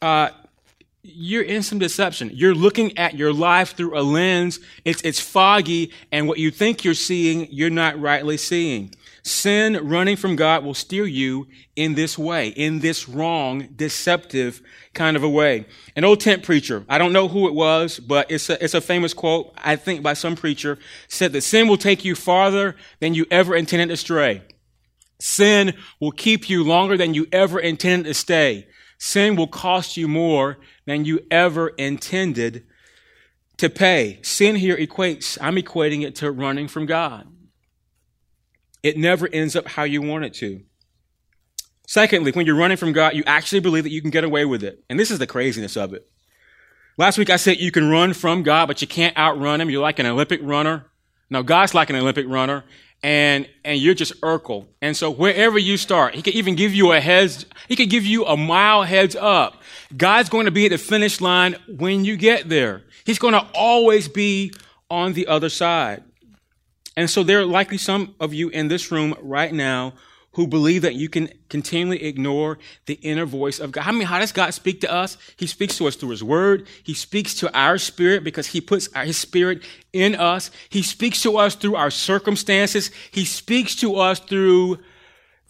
uh, 0.00 0.30
you're 1.02 1.42
in 1.42 1.62
some 1.62 1.80
deception. 1.80 2.30
You're 2.32 2.54
looking 2.54 2.96
at 2.96 3.14
your 3.14 3.32
life 3.32 3.76
through 3.76 3.98
a 3.98 4.02
lens. 4.02 4.60
It's, 4.84 5.02
it's 5.02 5.18
foggy, 5.18 5.90
and 6.12 6.28
what 6.28 6.38
you 6.38 6.52
think 6.52 6.84
you're 6.84 6.94
seeing, 6.94 7.48
you're 7.50 7.70
not 7.70 8.00
rightly 8.00 8.36
seeing. 8.36 8.94
Sin 9.22 9.78
running 9.82 10.16
from 10.16 10.36
God 10.36 10.64
will 10.64 10.74
steer 10.74 11.04
you 11.04 11.46
in 11.76 11.94
this 11.94 12.18
way, 12.18 12.48
in 12.48 12.80
this 12.80 13.08
wrong, 13.08 13.68
deceptive 13.76 14.60
kind 14.94 15.16
of 15.16 15.22
a 15.22 15.28
way. 15.28 15.66
An 15.94 16.04
old 16.04 16.20
tent 16.20 16.42
preacher, 16.42 16.84
I 16.88 16.98
don't 16.98 17.12
know 17.12 17.28
who 17.28 17.46
it 17.46 17.54
was, 17.54 17.98
but 17.98 18.30
it's 18.30 18.50
a, 18.50 18.62
it's 18.62 18.74
a 18.74 18.80
famous 18.80 19.14
quote, 19.14 19.52
I 19.56 19.76
think 19.76 20.02
by 20.02 20.14
some 20.14 20.34
preacher, 20.34 20.78
said 21.08 21.32
that 21.32 21.42
sin 21.42 21.68
will 21.68 21.76
take 21.76 22.04
you 22.04 22.14
farther 22.14 22.76
than 23.00 23.14
you 23.14 23.26
ever 23.30 23.54
intended 23.54 23.88
to 23.88 23.96
stray. 23.96 24.42
Sin 25.20 25.74
will 26.00 26.10
keep 26.10 26.50
you 26.50 26.64
longer 26.64 26.96
than 26.96 27.14
you 27.14 27.28
ever 27.30 27.60
intended 27.60 28.08
to 28.08 28.14
stay. 28.14 28.66
Sin 28.98 29.36
will 29.36 29.46
cost 29.46 29.96
you 29.96 30.08
more 30.08 30.58
than 30.84 31.04
you 31.04 31.20
ever 31.30 31.68
intended 31.68 32.66
to 33.56 33.70
pay. 33.70 34.18
Sin 34.22 34.56
here 34.56 34.76
equates, 34.76 35.38
I'm 35.40 35.54
equating 35.54 36.02
it 36.02 36.16
to 36.16 36.32
running 36.32 36.66
from 36.66 36.86
God. 36.86 37.28
It 38.82 38.96
never 38.96 39.28
ends 39.32 39.54
up 39.56 39.68
how 39.68 39.84
you 39.84 40.02
want 40.02 40.24
it 40.24 40.34
to. 40.34 40.62
Secondly, 41.86 42.32
when 42.32 42.46
you're 42.46 42.56
running 42.56 42.76
from 42.76 42.92
God, 42.92 43.14
you 43.14 43.22
actually 43.26 43.60
believe 43.60 43.84
that 43.84 43.90
you 43.90 44.00
can 44.00 44.10
get 44.10 44.24
away 44.24 44.44
with 44.44 44.64
it. 44.64 44.82
And 44.88 44.98
this 44.98 45.10
is 45.10 45.18
the 45.18 45.26
craziness 45.26 45.76
of 45.76 45.92
it. 45.92 46.08
Last 46.96 47.18
week 47.18 47.30
I 47.30 47.36
said 47.36 47.58
you 47.58 47.70
can 47.70 47.90
run 47.90 48.12
from 48.12 48.42
God, 48.42 48.66
but 48.66 48.80
you 48.82 48.88
can't 48.88 49.16
outrun 49.16 49.60
him. 49.60 49.70
You're 49.70 49.82
like 49.82 49.98
an 49.98 50.06
Olympic 50.06 50.40
runner. 50.42 50.86
Now 51.30 51.42
God's 51.42 51.74
like 51.74 51.90
an 51.90 51.96
Olympic 51.96 52.26
runner 52.28 52.64
and, 53.02 53.48
and 53.64 53.80
you're 53.80 53.94
just 53.94 54.20
Urkel. 54.20 54.66
And 54.80 54.96
so 54.96 55.10
wherever 55.10 55.58
you 55.58 55.76
start, 55.76 56.14
he 56.14 56.22
could 56.22 56.34
even 56.34 56.54
give 56.54 56.74
you 56.74 56.92
a 56.92 57.00
heads, 57.00 57.46
he 57.68 57.76
could 57.76 57.90
give 57.90 58.04
you 58.04 58.24
a 58.26 58.36
mile 58.36 58.84
heads 58.84 59.16
up. 59.16 59.62
God's 59.96 60.28
going 60.28 60.44
to 60.44 60.50
be 60.52 60.66
at 60.66 60.70
the 60.70 60.78
finish 60.78 61.20
line 61.20 61.56
when 61.66 62.04
you 62.04 62.16
get 62.16 62.48
there. 62.48 62.82
He's 63.04 63.18
going 63.18 63.34
to 63.34 63.46
always 63.54 64.08
be 64.08 64.52
on 64.90 65.14
the 65.14 65.26
other 65.26 65.48
side. 65.48 66.04
And 66.96 67.08
so 67.08 67.22
there 67.22 67.40
are 67.40 67.46
likely 67.46 67.78
some 67.78 68.14
of 68.20 68.34
you 68.34 68.48
in 68.50 68.68
this 68.68 68.90
room 68.90 69.14
right 69.20 69.52
now 69.52 69.94
who 70.32 70.46
believe 70.46 70.82
that 70.82 70.94
you 70.94 71.08
can 71.08 71.28
continually 71.50 72.02
ignore 72.04 72.58
the 72.86 72.94
inner 72.94 73.26
voice 73.26 73.60
of 73.60 73.70
God. 73.70 73.86
I 73.86 73.92
mean, 73.92 74.06
how 74.06 74.18
does 74.18 74.32
God 74.32 74.52
speak 74.54 74.80
to 74.80 74.90
us? 74.90 75.18
He 75.36 75.46
speaks 75.46 75.76
to 75.76 75.86
us 75.86 75.94
through 75.94 76.10
His 76.10 76.24
Word. 76.24 76.66
He 76.82 76.94
speaks 76.94 77.34
to 77.36 77.54
our 77.54 77.76
spirit 77.76 78.24
because 78.24 78.46
He 78.46 78.60
puts 78.60 78.88
His 78.96 79.18
Spirit 79.18 79.62
in 79.92 80.14
us. 80.14 80.50
He 80.70 80.82
speaks 80.82 81.22
to 81.22 81.36
us 81.36 81.54
through 81.54 81.76
our 81.76 81.90
circumstances. 81.90 82.90
He 83.10 83.26
speaks 83.26 83.76
to 83.76 83.96
us 83.96 84.20
through 84.20 84.78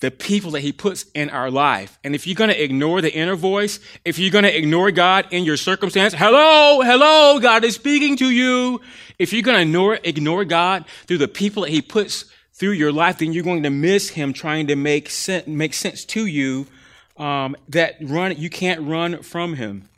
the 0.03 0.11
people 0.11 0.51
that 0.51 0.61
he 0.61 0.73
puts 0.73 1.07
in 1.15 1.31
our 1.31 1.49
life. 1.49 1.97
And 2.03 2.13
if 2.13 2.27
you're 2.27 2.35
going 2.35 2.51
to 2.51 2.61
ignore 2.61 3.01
the 3.01 3.15
inner 3.15 3.37
voice, 3.37 3.79
if 4.05 4.19
you're 4.19 4.33
going 4.33 4.43
to 4.43 4.55
ignore 4.55 4.91
God 4.91 5.29
in 5.31 5.45
your 5.45 5.57
circumstance, 5.57 6.13
hello, 6.13 6.81
hello, 6.83 7.39
God 7.39 7.63
is 7.63 7.77
speaking 7.77 8.17
to 8.17 8.29
you. 8.29 8.81
If 9.21 9.33
you're 9.33 9.43
going 9.43 9.59
to 9.59 9.63
ignore, 9.63 10.01
ignore 10.03 10.45
God 10.45 10.87
through 11.07 11.19
the 11.19 11.29
people 11.29 11.63
that 11.63 11.71
he 11.71 11.81
puts 11.81 12.25
through 12.53 12.73
your 12.73 12.91
life, 12.91 13.19
then 13.19 13.33
you're 13.33 13.45
going 13.45 13.63
to 13.63 13.71
miss 13.71 14.09
him 14.09 14.33
trying 14.33 14.67
to 14.67 14.75
make 14.75 15.09
sense, 15.09 15.47
make 15.47 15.73
sense 15.73 16.05
to 16.07 16.27
you, 16.27 16.67
um, 17.17 17.55
that 17.69 17.95
run, 18.01 18.37
you 18.37 18.51
can't 18.51 18.81
run 18.81 19.23
from 19.23 19.55
him. 19.55 19.89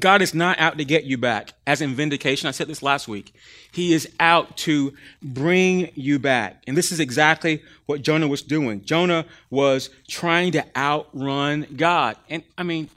God 0.00 0.22
is 0.22 0.32
not 0.32 0.58
out 0.60 0.78
to 0.78 0.84
get 0.84 1.04
you 1.04 1.18
back. 1.18 1.52
As 1.66 1.80
in 1.80 1.94
vindication, 1.94 2.48
I 2.48 2.52
said 2.52 2.68
this 2.68 2.82
last 2.82 3.08
week. 3.08 3.34
He 3.72 3.92
is 3.92 4.08
out 4.20 4.56
to 4.58 4.94
bring 5.22 5.90
you 5.94 6.20
back. 6.20 6.62
And 6.66 6.76
this 6.76 6.92
is 6.92 7.00
exactly 7.00 7.62
what 7.86 8.02
Jonah 8.02 8.28
was 8.28 8.42
doing. 8.42 8.84
Jonah 8.84 9.24
was 9.50 9.90
trying 10.06 10.52
to 10.52 10.64
outrun 10.76 11.66
God. 11.76 12.16
And 12.28 12.44
I 12.56 12.62
mean, 12.62 12.90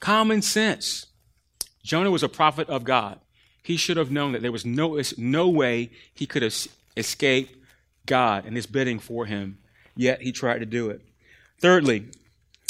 common 0.00 0.42
sense. 0.42 1.06
Jonah 1.82 2.10
was 2.10 2.22
a 2.22 2.28
prophet 2.28 2.68
of 2.68 2.84
God. 2.84 3.18
He 3.62 3.78
should 3.78 3.96
have 3.96 4.10
known 4.10 4.32
that 4.32 4.42
there 4.42 4.52
was 4.52 4.66
no, 4.66 5.00
no 5.16 5.48
way 5.48 5.90
he 6.14 6.26
could 6.26 6.42
have 6.42 6.54
escaped 6.96 7.54
God 8.04 8.44
and 8.44 8.54
his 8.54 8.66
bidding 8.66 8.98
for 8.98 9.24
him. 9.24 9.58
Yet 9.96 10.20
he 10.20 10.32
tried 10.32 10.58
to 10.58 10.66
do 10.66 10.90
it. 10.90 11.00
Thirdly, 11.58 12.06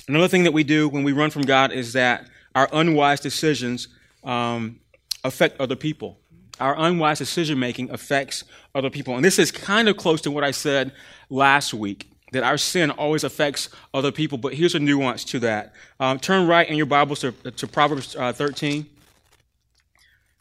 another 0.06 0.28
thing 0.28 0.44
that 0.44 0.52
we 0.52 0.62
do 0.62 0.88
when 0.88 1.02
we 1.02 1.12
run 1.12 1.30
from 1.30 1.42
God 1.42 1.72
is 1.72 1.92
that 1.94 2.28
our 2.54 2.68
unwise 2.72 3.20
decisions 3.20 3.88
um, 4.24 4.80
affect 5.24 5.60
other 5.60 5.76
people. 5.76 6.18
Our 6.60 6.76
unwise 6.78 7.18
decision 7.18 7.58
making 7.58 7.90
affects 7.90 8.44
other 8.74 8.90
people. 8.90 9.14
And 9.14 9.24
this 9.24 9.38
is 9.38 9.52
kind 9.52 9.88
of 9.88 9.96
close 9.96 10.20
to 10.22 10.30
what 10.30 10.44
I 10.44 10.50
said 10.50 10.92
last 11.30 11.72
week 11.72 12.10
that 12.32 12.42
our 12.42 12.58
sin 12.58 12.90
always 12.90 13.24
affects 13.24 13.68
other 13.94 14.12
people. 14.12 14.38
But 14.38 14.54
here's 14.54 14.74
a 14.74 14.78
nuance 14.78 15.24
to 15.26 15.38
that. 15.40 15.72
Um, 16.00 16.18
turn 16.18 16.46
right 16.46 16.68
in 16.68 16.76
your 16.76 16.86
Bibles 16.86 17.20
to, 17.20 17.32
to 17.32 17.66
Proverbs 17.66 18.16
uh, 18.16 18.32
13. 18.32 18.86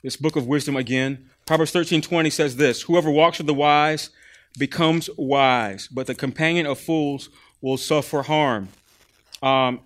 This 0.03 0.15
book 0.15 0.35
of 0.35 0.47
wisdom 0.47 0.75
again. 0.75 1.29
Proverbs 1.45 1.71
13:20 1.71 2.31
says 2.31 2.57
this: 2.57 2.83
Whoever 2.83 3.09
walks 3.09 3.37
with 3.37 3.47
the 3.47 3.53
wise 3.53 4.09
becomes 4.57 5.09
wise, 5.17 5.87
but 5.87 6.07
the 6.07 6.15
companion 6.15 6.65
of 6.65 6.79
fools 6.79 7.29
will 7.61 7.77
suffer 7.77 8.21
harm. 8.21 8.69
Um, 9.41 9.81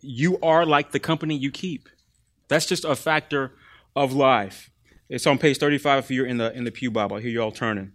you 0.00 0.38
are 0.40 0.66
like 0.66 0.92
the 0.92 1.00
company 1.00 1.36
you 1.36 1.50
keep. 1.50 1.88
That's 2.48 2.66
just 2.66 2.84
a 2.84 2.96
factor 2.96 3.52
of 3.94 4.12
life. 4.12 4.70
It's 5.08 5.26
on 5.26 5.38
page 5.38 5.58
35 5.58 6.04
if 6.04 6.10
you're 6.10 6.26
in 6.26 6.38
the 6.38 6.52
in 6.56 6.64
the 6.64 6.70
Pew 6.70 6.90
Bible. 6.90 7.16
I 7.16 7.20
hear 7.20 7.30
you 7.30 7.42
all 7.42 7.52
turning. 7.52 7.92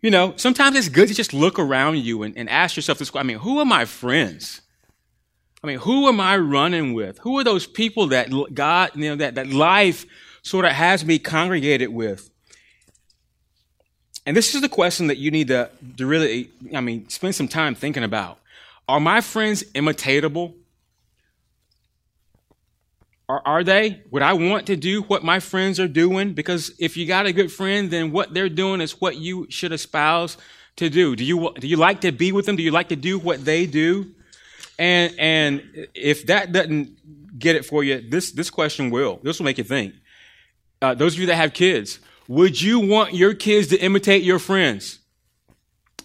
You 0.00 0.10
know, 0.10 0.34
sometimes 0.36 0.76
it's 0.76 0.88
good 0.88 1.08
to 1.08 1.14
just 1.14 1.34
look 1.34 1.58
around 1.58 1.98
you 1.98 2.22
and, 2.22 2.36
and 2.36 2.48
ask 2.48 2.76
yourself 2.76 2.98
this 2.98 3.10
question. 3.10 3.26
I 3.26 3.28
mean, 3.28 3.38
who 3.38 3.58
are 3.58 3.64
my 3.64 3.84
friends? 3.84 4.60
I 5.62 5.66
mean, 5.66 5.78
who 5.78 6.06
am 6.06 6.20
I 6.20 6.36
running 6.36 6.94
with? 6.94 7.18
Who 7.18 7.38
are 7.38 7.44
those 7.44 7.66
people 7.66 8.06
that 8.08 8.30
God, 8.54 8.92
you 8.94 9.10
know, 9.10 9.16
that, 9.16 9.34
that 9.34 9.48
life 9.48 10.06
sort 10.42 10.64
of 10.64 10.72
has 10.72 11.04
me 11.04 11.18
congregated 11.18 11.88
with? 11.88 12.30
And 14.24 14.36
this 14.36 14.54
is 14.54 14.60
the 14.60 14.68
question 14.68 15.08
that 15.08 15.16
you 15.16 15.30
need 15.30 15.48
to, 15.48 15.70
to 15.96 16.06
really, 16.06 16.50
I 16.74 16.80
mean, 16.80 17.08
spend 17.08 17.34
some 17.34 17.48
time 17.48 17.74
thinking 17.74 18.04
about. 18.04 18.38
Are 18.88 19.00
my 19.00 19.20
friends 19.20 19.64
imitatable? 19.74 20.54
Are, 23.28 23.42
are 23.44 23.64
they? 23.64 24.02
Would 24.10 24.22
I 24.22 24.32
want 24.32 24.66
to 24.68 24.76
do 24.76 25.02
what 25.02 25.22
my 25.22 25.40
friends 25.40 25.78
are 25.78 25.88
doing? 25.88 26.32
Because 26.32 26.72
if 26.78 26.96
you 26.96 27.06
got 27.06 27.26
a 27.26 27.32
good 27.32 27.52
friend, 27.52 27.90
then 27.90 28.10
what 28.10 28.32
they're 28.32 28.48
doing 28.48 28.80
is 28.80 29.00
what 29.00 29.16
you 29.16 29.46
should 29.50 29.72
espouse 29.72 30.38
to 30.76 30.88
do. 30.88 31.14
Do 31.14 31.24
you, 31.24 31.52
do 31.58 31.66
you 31.66 31.76
like 31.76 32.00
to 32.02 32.12
be 32.12 32.32
with 32.32 32.46
them? 32.46 32.56
Do 32.56 32.62
you 32.62 32.70
like 32.70 32.88
to 32.88 32.96
do 32.96 33.18
what 33.18 33.44
they 33.44 33.66
do? 33.66 34.14
And, 34.78 35.14
and 35.18 35.88
if 35.94 36.26
that 36.26 36.52
doesn't 36.52 37.38
get 37.38 37.56
it 37.56 37.66
for 37.66 37.84
you, 37.84 38.00
this, 38.00 38.32
this 38.32 38.48
question 38.48 38.90
will. 38.90 39.20
This 39.22 39.38
will 39.38 39.44
make 39.44 39.58
you 39.58 39.64
think. 39.64 39.94
Uh, 40.80 40.94
those 40.94 41.14
of 41.14 41.20
you 41.20 41.26
that 41.26 41.34
have 41.34 41.52
kids, 41.52 41.98
would 42.28 42.60
you 42.62 42.80
want 42.80 43.14
your 43.14 43.34
kids 43.34 43.68
to 43.68 43.78
imitate 43.78 44.22
your 44.22 44.38
friends? 44.38 45.00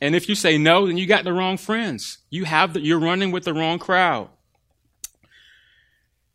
And 0.01 0.15
if 0.15 0.27
you 0.27 0.35
say 0.35 0.57
no, 0.57 0.87
then 0.87 0.97
you 0.97 1.05
got 1.05 1.23
the 1.23 1.31
wrong 1.31 1.57
friends. 1.57 2.17
You 2.29 2.45
have 2.45 2.73
the, 2.73 2.81
you're 2.81 2.99
running 2.99 3.31
with 3.31 3.45
the 3.45 3.53
wrong 3.53 3.79
crowd. 3.79 4.29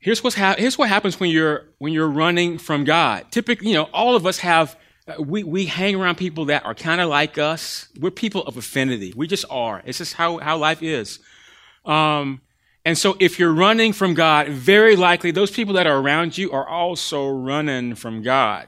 Here's, 0.09 0.25
what's 0.25 0.37
ha- 0.37 0.55
here's 0.57 0.79
what 0.79 0.89
happens 0.89 1.21
when 1.21 1.29
you're, 1.29 1.67
when 1.77 1.93
you're 1.93 2.09
running 2.09 2.57
from 2.57 2.85
God. 2.85 3.27
Typically, 3.31 3.69
you 3.69 3.75
know, 3.75 3.91
all 3.93 4.17
of 4.17 4.25
us 4.25 4.39
have, 4.39 4.75
uh, 5.07 5.21
we, 5.21 5.43
we 5.43 5.67
hang 5.67 5.97
around 5.97 6.17
people 6.17 6.47
that 6.47 6.65
are 6.65 6.75
kind 6.75 7.03
of 7.03 7.11
like 7.11 7.37
us. 7.37 7.89
We're 8.01 8.11
people 8.11 8.43
of 8.45 8.57
affinity. 8.57 9.13
We 9.15 9.27
just 9.27 9.45
are. 9.51 9.83
It's 9.85 9.99
just 9.99 10.15
how, 10.15 10.39
how 10.39 10.57
life 10.57 10.83
is. 10.83 11.19
Um, 11.85 12.41
and 12.87 12.97
so 12.97 13.19
if 13.21 13.39
you're 13.39 13.53
running 13.53 13.93
from 13.93 14.15
God, 14.15 14.49
very 14.49 14.97
likely 14.97 15.31
those 15.31 15.51
people 15.51 15.75
that 15.75 15.87
are 15.87 15.99
around 15.99 16.39
you 16.39 16.53
are 16.53 16.67
also 16.67 17.29
running 17.29 17.95
from 17.95 18.23
God. 18.23 18.67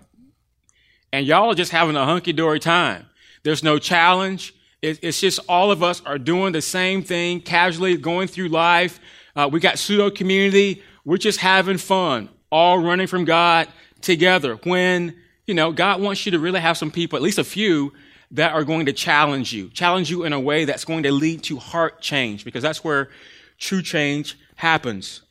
And 1.11 1.25
y'all 1.25 1.53
are 1.53 1.55
just 1.55 1.73
having 1.73 1.97
a 1.97 2.05
hunky 2.05 2.35
dory 2.35 2.61
time. 2.61 3.07
There's 3.45 3.65
no 3.65 3.79
challenge. 3.79 4.53
It's 4.83 5.19
just 5.19 5.41
all 5.49 5.71
of 5.71 5.83
us 5.83 6.03
are 6.05 6.19
doing 6.19 6.53
the 6.53 6.61
same 6.61 7.03
thing, 7.03 7.41
casually 7.41 7.97
going 7.97 8.29
through 8.29 8.49
life. 8.49 9.01
Uh, 9.35 9.49
we 9.51 9.59
got 9.59 9.79
pseudo 9.79 10.11
community. 10.11 10.83
We're 11.05 11.19
just 11.19 11.41
having 11.41 11.79
fun, 11.79 12.29
all 12.51 12.79
running 12.79 13.07
from 13.07 13.25
God 13.25 13.69
together. 14.01 14.57
When, 14.65 15.17
you 15.47 15.55
know, 15.55 15.73
God 15.73 16.01
wants 16.01 16.27
you 16.27 16.33
to 16.33 16.39
really 16.39 16.61
have 16.61 16.77
some 16.77 16.91
people, 16.91 17.17
at 17.17 17.23
least 17.23 17.39
a 17.39 17.45
few, 17.45 17.93
that 18.33 18.53
are 18.53 18.65
going 18.65 18.87
to 18.87 18.93
challenge 18.93 19.53
you, 19.53 19.69
challenge 19.71 20.11
you 20.11 20.25
in 20.25 20.33
a 20.33 20.41
way 20.41 20.65
that's 20.65 20.85
going 20.85 21.03
to 21.03 21.11
lead 21.13 21.43
to 21.45 21.57
heart 21.57 22.01
change, 22.01 22.45
because 22.45 22.63
that's 22.63 22.85
where 22.85 23.11
true 23.59 23.83
change 23.83 24.39
happens. 24.57 25.23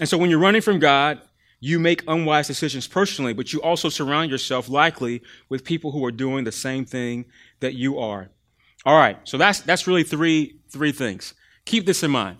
And 0.00 0.08
so 0.08 0.18
when 0.18 0.30
you're 0.30 0.40
running 0.40 0.62
from 0.62 0.78
God, 0.78 1.20
you 1.60 1.78
make 1.78 2.02
unwise 2.08 2.46
decisions 2.46 2.88
personally, 2.88 3.34
but 3.34 3.52
you 3.52 3.60
also 3.60 3.90
surround 3.90 4.30
yourself 4.30 4.68
likely 4.68 5.22
with 5.50 5.62
people 5.62 5.92
who 5.92 6.04
are 6.04 6.10
doing 6.10 6.44
the 6.44 6.52
same 6.52 6.86
thing 6.86 7.26
that 7.60 7.74
you 7.74 7.98
are. 7.98 8.30
All 8.86 8.96
right. 8.96 9.18
So 9.24 9.36
that's, 9.36 9.60
that's 9.60 9.86
really 9.86 10.02
three, 10.02 10.58
three 10.70 10.90
things. 10.90 11.34
Keep 11.66 11.84
this 11.84 12.02
in 12.02 12.10
mind. 12.10 12.38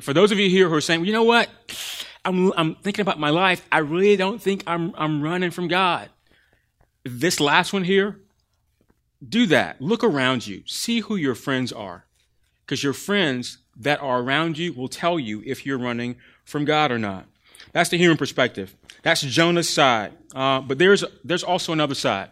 For 0.00 0.12
those 0.12 0.32
of 0.32 0.38
you 0.38 0.48
here 0.48 0.68
who 0.68 0.74
are 0.74 0.80
saying, 0.80 1.04
you 1.04 1.12
know 1.12 1.22
what? 1.22 1.48
I'm, 2.24 2.52
I'm 2.56 2.74
thinking 2.76 3.02
about 3.02 3.18
my 3.18 3.30
life. 3.30 3.66
I 3.70 3.78
really 3.78 4.16
don't 4.16 4.40
think 4.40 4.64
I'm, 4.66 4.94
I'm 4.96 5.22
running 5.22 5.50
from 5.50 5.68
God. 5.68 6.08
This 7.04 7.38
last 7.38 7.72
one 7.72 7.84
here, 7.84 8.18
do 9.26 9.46
that. 9.46 9.80
Look 9.80 10.02
around 10.02 10.46
you. 10.46 10.62
See 10.66 11.00
who 11.00 11.16
your 11.16 11.34
friends 11.34 11.72
are. 11.72 12.04
Because 12.64 12.82
your 12.82 12.94
friends 12.94 13.58
that 13.76 14.00
are 14.00 14.20
around 14.20 14.56
you 14.56 14.72
will 14.72 14.88
tell 14.88 15.18
you 15.18 15.42
if 15.44 15.66
you're 15.66 15.78
running 15.78 16.16
from 16.44 16.64
God 16.64 16.90
or 16.90 16.98
not. 16.98 17.26
That's 17.72 17.90
the 17.90 17.98
human 17.98 18.16
perspective. 18.16 18.74
That's 19.02 19.20
Jonah's 19.20 19.68
side. 19.68 20.12
Uh, 20.34 20.60
but 20.60 20.78
there's, 20.78 21.04
there's 21.24 21.44
also 21.44 21.72
another 21.72 21.94
side. 21.94 22.30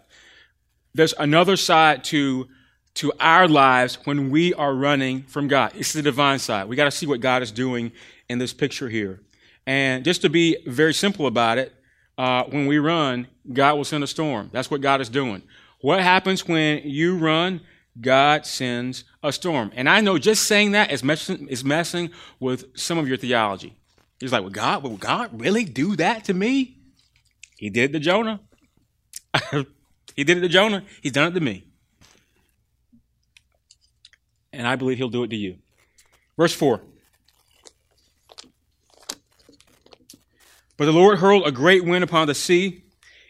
There's 0.95 1.15
another 1.19 1.57
side 1.57 2.05
to 2.05 2.49
to 2.95 3.13
our 3.19 3.49
lives 3.49 3.99
when 4.05 4.31
we 4.31 4.53
are 4.55 4.75
running 4.75 5.23
from 5.23 5.49
God. 5.49 5.73
It's 5.75 5.93
the 5.93 6.03
divine 6.03 6.39
side. 6.39 6.69
We 6.69 6.77
got 6.77 6.85
to 6.85 6.91
see 6.91 7.07
what 7.07 7.21
God 7.21 7.43
is 7.43 7.51
doing 7.51 7.93
in 8.29 8.39
this 8.39 8.53
picture 8.53 8.89
here. 8.89 9.21
And 9.67 10.05
just 10.05 10.23
to 10.23 10.29
be 10.29 10.59
very 10.67 10.93
simple 10.93 11.27
about 11.27 11.59
it, 11.59 11.75
uh, 12.19 12.45
when 12.45 12.67
we 12.67 12.79
run, 12.79 13.27
God 13.53 13.77
will 13.77 13.85
send 13.85 14.05
a 14.05 14.07
storm. 14.07 14.51
That's 14.53 14.71
what 14.71 14.81
God 14.81 15.01
is 15.01 15.09
doing. 15.09 15.43
What 15.81 16.01
happens 16.01 16.47
when 16.47 16.83
you 16.85 17.17
run? 17.17 17.61
God 18.01 18.47
sends 18.47 19.05
a 19.23 19.33
storm. 19.33 19.71
And 19.75 19.89
I 19.89 20.01
know 20.01 20.19
just 20.19 20.45
saying 20.45 20.73
that 20.73 20.91
is 20.91 21.05
messing, 21.05 21.49
is 21.49 21.65
messing 21.65 22.11
with 22.41 22.77
some 22.77 22.99
of 22.99 23.09
your 23.09 23.17
theology. 23.17 23.77
He's 24.19 24.33
like, 24.33 24.43
well, 24.43 24.51
God, 24.51 24.83
will 24.83 24.97
God 24.97 25.41
really 25.41 25.65
do 25.65 25.97
that 25.97 26.25
to 26.25 26.35
me? 26.35 26.79
He 27.57 27.71
did 27.71 27.91
it 27.91 27.93
to 27.93 27.99
Jonah. 27.99 28.41
he 30.15 30.25
did 30.25 30.39
it 30.39 30.41
to 30.41 30.49
Jonah. 30.49 30.85
He's 31.03 31.13
done 31.13 31.33
it 31.33 31.35
to 31.35 31.41
me. 31.41 31.65
And 34.53 34.67
I 34.67 34.77
believe 34.77 34.99
he'll 34.99 35.09
do 35.09 35.23
it 35.23 35.29
to 35.29 35.37
you. 35.37 35.57
Verse 36.37 36.53
4. 36.55 36.81
But 40.77 40.87
the 40.87 40.93
Lord 40.93 41.19
hurled 41.19 41.47
a 41.47 41.53
great 41.53 41.85
wind 41.85 42.03
upon 42.03 42.27
the 42.27 42.35
sea, 42.35 42.83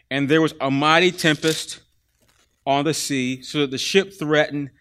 and 0.09 0.27
there 0.27 0.41
was 0.41 0.53
a 0.59 0.71
mighty 0.71 1.11
tempest 1.11 1.81
on 2.65 2.85
the 2.85 2.93
sea, 2.93 3.41
so 3.41 3.59
that 3.59 3.71
the 3.71 3.77
ship 3.77 4.13
threatened 4.13 4.71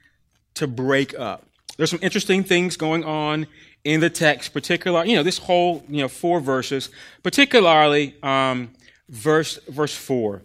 to 0.55 0.67
break 0.67 1.19
up. 1.19 1.45
There's 1.77 1.91
some 1.91 1.99
interesting 2.03 2.45
things 2.45 2.77
going 2.77 3.05
on 3.05 3.47
in 3.85 4.01
the 4.01 4.11
text, 4.11 4.53
particularly, 4.53 5.11
you 5.11 5.17
know, 5.17 5.23
this 5.23 5.39
whole, 5.39 5.85
you 5.89 6.03
know, 6.03 6.09
four 6.09 6.41
verses, 6.41 6.91
particularly 7.23 8.15
um, 8.23 8.71
verse 9.09 9.59
verse 9.69 9.95
four. 9.95 10.43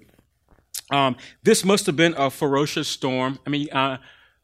Um, 0.90 1.18
this 1.44 1.66
must 1.66 1.86
have 1.86 1.96
been 1.96 2.16
a 2.18 2.30
ferocious 2.30 2.88
storm. 2.88 3.40
I 3.46 3.50
mean, 3.50 3.70
uh, 3.72 3.98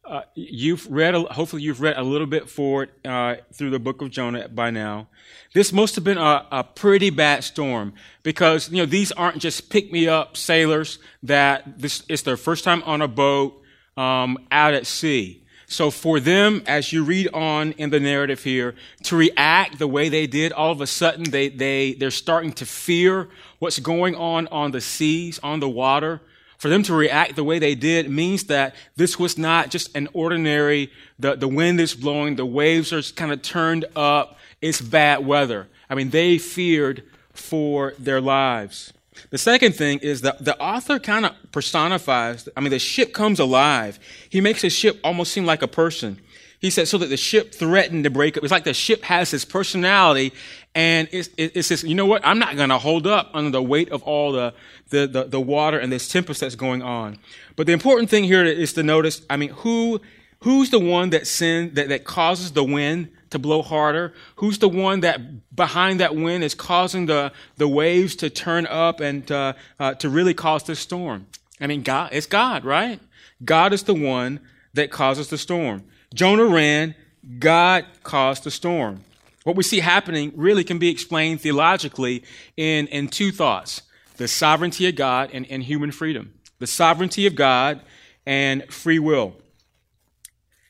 uh, 0.06 0.22
you've 0.34 0.90
read, 0.90 1.14
hopefully, 1.14 1.62
you've 1.62 1.80
read 1.80 1.96
a 1.96 2.02
little 2.02 2.26
bit 2.26 2.50
for 2.50 2.82
it 2.82 2.90
uh, 3.06 3.36
through 3.52 3.70
the 3.70 3.78
book 3.78 4.02
of 4.02 4.10
Jonah 4.10 4.48
by 4.48 4.70
now. 4.70 5.08
This 5.54 5.72
must 5.72 5.94
have 5.94 6.04
been 6.04 6.18
a, 6.18 6.46
a 6.50 6.64
pretty 6.64 7.10
bad 7.10 7.42
storm 7.42 7.94
because 8.22 8.70
you 8.70 8.78
know 8.78 8.86
these 8.86 9.12
aren't 9.12 9.38
just 9.38 9.70
pick 9.70 9.90
me 9.90 10.06
up 10.06 10.36
sailors 10.36 10.98
that 11.22 11.78
this 11.78 12.02
it's 12.08 12.22
their 12.22 12.36
first 12.36 12.64
time 12.64 12.82
on 12.82 13.00
a 13.00 13.08
boat 13.08 13.62
um, 13.96 14.38
out 14.50 14.74
at 14.74 14.86
sea. 14.86 15.42
So 15.66 15.90
for 15.90 16.20
them, 16.20 16.62
as 16.66 16.92
you 16.92 17.02
read 17.02 17.28
on 17.32 17.72
in 17.72 17.88
the 17.90 17.98
narrative 17.98 18.42
here, 18.42 18.74
to 19.04 19.16
react 19.16 19.78
the 19.78 19.88
way 19.88 20.10
they 20.10 20.26
did, 20.26 20.52
all 20.52 20.70
of 20.70 20.82
a 20.82 20.86
sudden 20.86 21.30
they 21.30 21.48
they 21.48 21.94
they're 21.94 22.10
starting 22.10 22.52
to 22.54 22.66
fear 22.66 23.30
what's 23.58 23.78
going 23.78 24.16
on 24.16 24.48
on 24.48 24.72
the 24.72 24.82
seas, 24.82 25.38
on 25.42 25.60
the 25.60 25.68
water. 25.68 26.20
For 26.64 26.70
them 26.70 26.82
to 26.84 26.94
react 26.94 27.36
the 27.36 27.44
way 27.44 27.58
they 27.58 27.74
did 27.74 28.08
means 28.08 28.44
that 28.44 28.74
this 28.96 29.18
was 29.18 29.36
not 29.36 29.68
just 29.68 29.94
an 29.94 30.08
ordinary, 30.14 30.90
the, 31.18 31.36
the 31.36 31.46
wind 31.46 31.78
is 31.78 31.92
blowing, 31.92 32.36
the 32.36 32.46
waves 32.46 32.90
are 32.90 33.02
kind 33.02 33.32
of 33.32 33.42
turned 33.42 33.84
up, 33.94 34.38
it's 34.62 34.80
bad 34.80 35.26
weather. 35.26 35.68
I 35.90 35.94
mean, 35.94 36.08
they 36.08 36.38
feared 36.38 37.02
for 37.34 37.92
their 37.98 38.18
lives. 38.18 38.94
The 39.28 39.36
second 39.36 39.74
thing 39.74 39.98
is 39.98 40.22
that 40.22 40.42
the 40.42 40.58
author 40.58 40.98
kind 40.98 41.26
of 41.26 41.34
personifies, 41.52 42.48
I 42.56 42.60
mean, 42.60 42.70
the 42.70 42.78
ship 42.78 43.12
comes 43.12 43.38
alive. 43.38 43.98
He 44.30 44.40
makes 44.40 44.62
the 44.62 44.70
ship 44.70 44.98
almost 45.04 45.34
seem 45.34 45.44
like 45.44 45.60
a 45.60 45.68
person. 45.68 46.18
He 46.64 46.70
said, 46.70 46.88
so 46.88 46.96
that 46.96 47.10
the 47.10 47.18
ship 47.18 47.54
threatened 47.54 48.04
to 48.04 48.10
break 48.10 48.38
up. 48.38 48.42
It's 48.42 48.50
like 48.50 48.64
the 48.64 48.72
ship 48.72 49.02
has 49.02 49.30
this 49.30 49.44
personality 49.44 50.32
and 50.74 51.08
it, 51.12 51.28
it, 51.36 51.54
it 51.54 51.82
you 51.82 51.94
know 51.94 52.06
what? 52.06 52.24
I'm 52.24 52.38
not 52.38 52.56
going 52.56 52.70
to 52.70 52.78
hold 52.78 53.06
up 53.06 53.28
under 53.34 53.50
the 53.50 53.62
weight 53.62 53.92
of 53.92 54.02
all 54.04 54.32
the, 54.32 54.54
the, 54.88 55.06
the, 55.06 55.24
the 55.24 55.40
water 55.42 55.78
and 55.78 55.92
this 55.92 56.08
tempest 56.08 56.40
that's 56.40 56.54
going 56.54 56.80
on. 56.80 57.18
But 57.54 57.66
the 57.66 57.74
important 57.74 58.08
thing 58.08 58.24
here 58.24 58.42
is 58.46 58.72
to 58.72 58.82
notice, 58.82 59.20
I 59.28 59.36
mean, 59.36 59.50
who, 59.50 60.00
who's 60.40 60.70
the 60.70 60.80
one 60.80 61.10
that 61.10 61.26
sin, 61.26 61.74
that, 61.74 61.90
that 61.90 62.04
causes 62.04 62.52
the 62.52 62.64
wind 62.64 63.10
to 63.28 63.38
blow 63.38 63.60
harder? 63.60 64.14
Who's 64.36 64.58
the 64.58 64.70
one 64.70 65.00
that 65.00 65.54
behind 65.54 66.00
that 66.00 66.16
wind 66.16 66.42
is 66.42 66.54
causing 66.54 67.04
the, 67.04 67.30
the 67.58 67.68
waves 67.68 68.16
to 68.16 68.30
turn 68.30 68.66
up 68.68 69.00
and 69.00 69.30
uh, 69.30 69.52
uh, 69.78 69.92
to 69.96 70.08
really 70.08 70.32
cause 70.32 70.62
the 70.62 70.76
storm? 70.76 71.26
I 71.60 71.66
mean, 71.66 71.82
God, 71.82 72.08
it's 72.14 72.24
God, 72.24 72.64
right? 72.64 73.00
God 73.44 73.74
is 73.74 73.82
the 73.82 73.92
one 73.92 74.40
that 74.72 74.90
causes 74.90 75.28
the 75.28 75.36
storm. 75.36 75.84
Jonah 76.14 76.46
ran, 76.46 76.94
God 77.38 77.84
caused 78.04 78.44
the 78.44 78.50
storm. 78.50 79.04
What 79.42 79.56
we 79.56 79.62
see 79.62 79.80
happening 79.80 80.32
really 80.36 80.64
can 80.64 80.78
be 80.78 80.88
explained 80.88 81.40
theologically 81.40 82.22
in, 82.56 82.86
in 82.86 83.08
two 83.08 83.30
thoughts 83.30 83.82
the 84.16 84.28
sovereignty 84.28 84.88
of 84.88 84.94
God 84.94 85.30
and, 85.32 85.44
and 85.50 85.62
human 85.62 85.90
freedom. 85.90 86.32
The 86.60 86.68
sovereignty 86.68 87.26
of 87.26 87.34
God 87.34 87.80
and 88.24 88.64
free 88.72 89.00
will. 89.00 89.34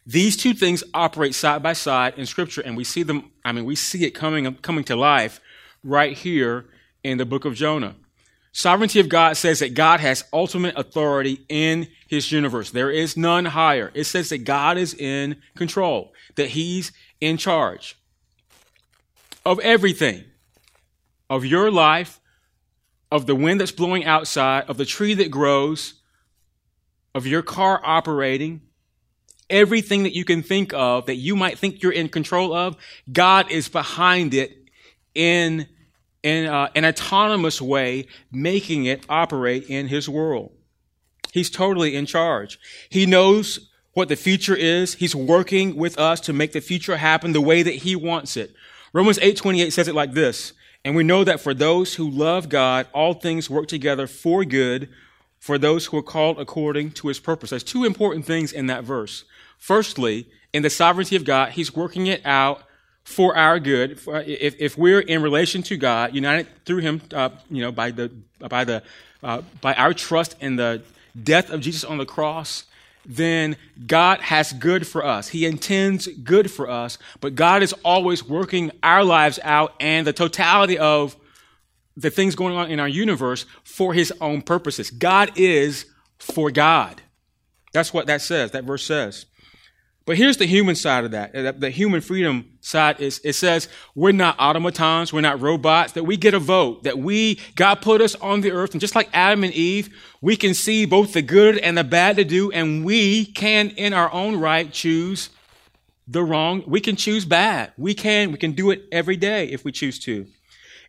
These 0.07 0.39
two 0.39 0.55
things 0.55 0.83
operate 0.95 1.35
side 1.35 1.63
by 1.63 1.75
side 1.75 2.15
in 2.17 2.25
Scripture, 2.25 2.63
and 2.63 2.77
we 2.77 2.85
see 2.85 3.03
them, 3.03 3.31
I 3.45 3.53
mean, 3.53 3.67
we 3.67 3.75
see 3.75 4.05
it 4.05 4.13
coming, 4.13 4.53
coming 4.57 4.85
to 4.85 4.97
life 4.97 5.41
right 5.83 6.17
here 6.17 6.67
in 7.03 7.19
the 7.19 7.27
book 7.27 7.45
of 7.45 7.55
Jonah. 7.55 7.97
Sovereignty 8.57 9.01
of 9.01 9.09
God 9.09 9.37
says 9.37 9.59
that 9.59 9.75
God 9.75 9.99
has 9.99 10.23
ultimate 10.33 10.79
authority 10.79 11.45
in 11.49 11.89
his 12.07 12.31
universe. 12.31 12.71
There 12.71 12.89
is 12.89 13.17
none 13.17 13.47
higher. 13.47 13.91
It 13.95 14.05
says 14.05 14.29
that 14.29 14.45
God 14.45 14.79
is 14.79 14.95
in 14.95 15.43
control, 15.57 16.15
that 16.37 16.51
he's 16.51 16.93
in 17.21 17.37
charge 17.37 17.99
of 19.45 19.59
everything 19.59 20.23
of 21.29 21.45
your 21.45 21.69
life, 21.69 22.21
of 23.11 23.27
the 23.27 23.35
wind 23.35 23.61
that's 23.61 23.73
blowing 23.73 24.05
outside, 24.05 24.71
of 24.71 24.77
the 24.77 24.85
tree 24.85 25.15
that 25.15 25.33
grows, 25.33 25.95
of 27.13 27.27
your 27.27 27.43
car 27.43 27.81
operating, 27.83 28.61
everything 29.51 30.05
that 30.05 30.15
you 30.15 30.25
can 30.25 30.45
think 30.45 30.73
of 30.73 31.07
that 31.07 31.17
you 31.17 31.35
might 31.35 31.59
think 31.59 31.83
you're 31.83 31.91
in 31.91 32.09
control 32.09 32.55
of, 32.55 32.77
God 33.13 33.51
is 33.51 33.69
behind 33.69 34.33
it 34.33 34.57
in, 35.13 35.67
in 36.25 36.47
uh, 36.47 36.69
an 36.75 36.85
autonomous 36.85 37.63
way, 37.63 38.07
making 38.33 38.87
it 38.87 39.05
operate 39.09 39.69
in 39.69 39.87
His 39.87 40.09
world. 40.09 40.51
He's 41.33 41.51
totally 41.51 41.95
in 41.95 42.07
charge. 42.07 42.59
He 42.89 43.07
knows 43.07 43.71
what 43.93 44.09
the 44.09 44.17
future 44.17 44.57
is. 44.57 44.95
He's 44.95 45.15
working 45.15 45.77
with 45.77 45.99
us 45.99 46.21
to 46.23 46.33
make 46.33 46.53
the 46.53 46.61
future 46.61 46.97
happen 46.97 47.33
the 47.33 47.41
way 47.41 47.63
that 47.63 47.75
He 47.75 47.95
wants 47.95 48.37
it. 48.37 48.53
Romans 48.93 49.19
8:28 49.19 49.73
says 49.73 49.87
it 49.87 49.95
like 49.95 50.15
this, 50.15 50.53
and 50.85 50.97
we 50.97 51.05
know 51.05 51.23
that 51.23 51.41
for 51.41 51.55
those 51.55 51.95
who 51.95 52.11
love 52.11 52.49
God, 52.49 52.87
all 52.93 53.15
things 53.15 53.51
work 53.51 53.69
together 53.69 54.07
for 54.07 54.45
good 54.45 54.89
for 55.45 55.59
those 55.59 55.85
who 55.85 55.99
are 55.99 56.03
called 56.03 56.41
according 56.41 56.91
to 56.91 57.09
his 57.09 57.21
purpose. 57.21 57.51
There's 57.51 57.63
two 57.63 57.85
important 57.85 58.25
things 58.25 58.51
in 58.51 58.67
that 58.69 58.83
verse. 58.83 59.25
Firstly, 59.59 60.27
in 60.55 60.63
the 60.63 60.71
sovereignty 60.71 61.17
of 61.17 61.25
God, 61.25 61.51
he's 61.51 61.77
working 61.77 62.07
it 62.07 62.23
out 62.25 62.63
for 63.05 63.37
our 63.37 63.61
good. 63.61 64.01
If, 64.07 64.61
if 64.61 64.79
we're 64.79 65.01
in 65.01 65.23
relation 65.23 65.63
to 65.65 65.77
God, 65.77 66.15
united 66.15 66.49
through 66.65 66.79
him, 66.79 67.03
uh, 67.13 67.31
you 67.51 67.63
know, 67.63 67.71
by 67.71 67.91
the, 67.91 68.11
by 68.39 68.65
the, 68.65 68.83
uh, 69.23 69.43
by 69.61 69.75
our 69.75 69.95
trust 69.95 70.37
in 70.41 70.57
the 70.57 70.83
death 71.23 71.51
of 71.51 71.61
Jesus 71.61 71.85
on 71.85 71.99
the 71.99 72.07
cross, 72.07 72.65
then 73.07 73.57
God 73.87 74.21
has 74.21 74.53
good 74.55 74.87
for 74.87 75.05
us. 75.05 75.29
He 75.29 75.45
intends 75.45 76.07
good 76.07 76.51
for 76.51 76.69
us, 76.71 76.99
but 77.21 77.35
God 77.35 77.63
is 77.63 77.75
always 77.85 78.25
working 78.25 78.71
our 78.83 79.05
lives 79.05 79.39
out 79.43 79.75
and 79.79 80.07
the 80.07 80.13
totality 80.13 80.79
of 80.79 81.17
the 81.97 82.11
things 82.11 82.35
going 82.35 82.57
on 82.57 82.71
in 82.71 82.81
our 82.81 82.89
universe 82.89 83.45
for 83.63 83.93
his 83.93 84.13
own 84.21 84.43
purposes. 84.43 84.91
God 84.91 85.33
is 85.37 85.87
for 86.19 86.51
God. 86.51 87.03
That's 87.73 87.93
what 87.93 88.07
that 88.07 88.23
says, 88.23 88.53
that 88.53 88.65
verse 88.65 88.85
says. 88.85 89.27
But 90.07 90.19
here's 90.19 90.37
the 90.37 90.45
human 90.45 90.75
side 90.75 91.05
of 91.05 91.15
uh, 91.15 91.31
that. 91.33 91.61
The 91.61 91.71
human 91.71 92.03
freedom 92.03 92.59
side 92.61 93.01
is 93.01 93.21
it 93.25 93.33
says 93.35 93.69
we're 93.95 94.13
not 94.13 94.37
automatons, 94.39 95.13
we're 95.13 95.23
not 95.23 95.41
robots, 95.41 95.93
that 95.93 96.05
we 96.05 96.19
get 96.19 96.35
a 96.35 96.39
vote, 96.39 96.83
that 96.85 96.99
we, 96.99 97.41
God 97.55 97.77
put 97.77 98.03
us 98.03 98.15
on 98.17 98.43
the 98.43 98.53
earth, 98.53 98.73
and 98.73 98.81
just 98.81 98.95
like 98.95 99.09
Adam 99.15 99.45
and 99.45 99.53
Eve, 99.55 99.95
we 100.21 100.37
can 100.37 100.53
see 100.53 100.85
both 100.85 101.15
the 101.15 101.23
good 101.23 101.57
and 101.59 101.79
the 101.79 101.85
bad 101.85 102.17
to 102.17 102.25
do, 102.25 102.53
and 102.53 102.85
we 102.85 103.25
can, 103.25 103.71
in 103.71 103.95
our 103.95 104.13
own 104.13 104.37
right, 104.37 104.71
choose 104.71 105.31
the 106.07 106.23
wrong. 106.23 106.63
We 106.67 106.81
can 106.81 106.97
choose 106.97 107.25
bad. 107.25 107.73
We 107.79 107.95
can, 107.95 108.31
we 108.31 108.37
can 108.37 108.53
do 108.53 108.71
it 108.71 108.83
every 108.93 109.17
day 109.17 109.47
if 109.47 109.65
we 109.65 109.73
choose 109.73 109.99
to. 110.01 110.27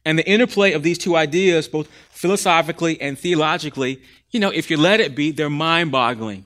And 0.04 0.20
the 0.20 0.30
interplay 0.30 0.74
of 0.74 0.84
these 0.84 0.98
two 0.98 1.16
ideas, 1.16 1.70
both 1.70 1.88
philosophically 2.10 3.00
and 3.00 3.18
theologically, 3.18 4.02
you 4.32 4.42
know, 4.42 4.50
if 4.50 4.70
you 4.70 4.76
let 4.76 5.00
it 5.00 5.16
be, 5.16 5.32
they're 5.32 5.50
mind 5.50 5.92
boggling. 5.92 6.46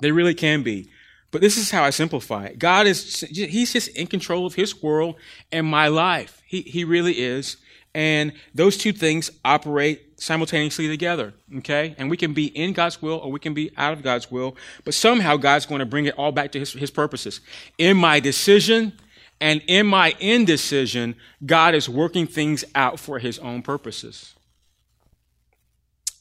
They 0.00 0.12
really 0.12 0.34
can 0.34 0.62
be. 0.62 0.88
But 1.32 1.40
this 1.40 1.56
is 1.56 1.70
how 1.70 1.82
I 1.82 1.90
simplify 1.90 2.44
it. 2.44 2.58
God 2.58 2.86
is, 2.86 3.20
He's 3.20 3.72
just 3.72 3.88
in 3.88 4.06
control 4.06 4.46
of 4.46 4.54
His 4.54 4.80
world 4.80 5.16
and 5.50 5.66
my 5.66 5.88
life. 5.88 6.40
He, 6.46 6.60
he 6.62 6.84
really 6.84 7.14
is. 7.14 7.56
And 7.94 8.32
those 8.54 8.76
two 8.76 8.92
things 8.92 9.30
operate 9.44 10.20
simultaneously 10.20 10.88
together. 10.88 11.34
Okay? 11.58 11.94
And 11.98 12.08
we 12.08 12.16
can 12.16 12.32
be 12.32 12.46
in 12.46 12.72
God's 12.74 13.02
will 13.02 13.16
or 13.18 13.32
we 13.32 13.40
can 13.40 13.54
be 13.54 13.72
out 13.76 13.92
of 13.92 14.02
God's 14.02 14.30
will. 14.30 14.56
But 14.84 14.94
somehow 14.94 15.36
God's 15.36 15.66
going 15.66 15.80
to 15.80 15.86
bring 15.86 16.06
it 16.06 16.14
all 16.16 16.32
back 16.32 16.52
to 16.52 16.58
His, 16.58 16.72
his 16.72 16.90
purposes. 16.90 17.40
In 17.78 17.96
my 17.96 18.20
decision 18.20 18.92
and 19.40 19.62
in 19.66 19.86
my 19.86 20.14
indecision, 20.20 21.16
God 21.44 21.74
is 21.74 21.88
working 21.88 22.26
things 22.26 22.64
out 22.74 23.00
for 23.00 23.18
His 23.18 23.38
own 23.40 23.62
purposes. 23.62 24.34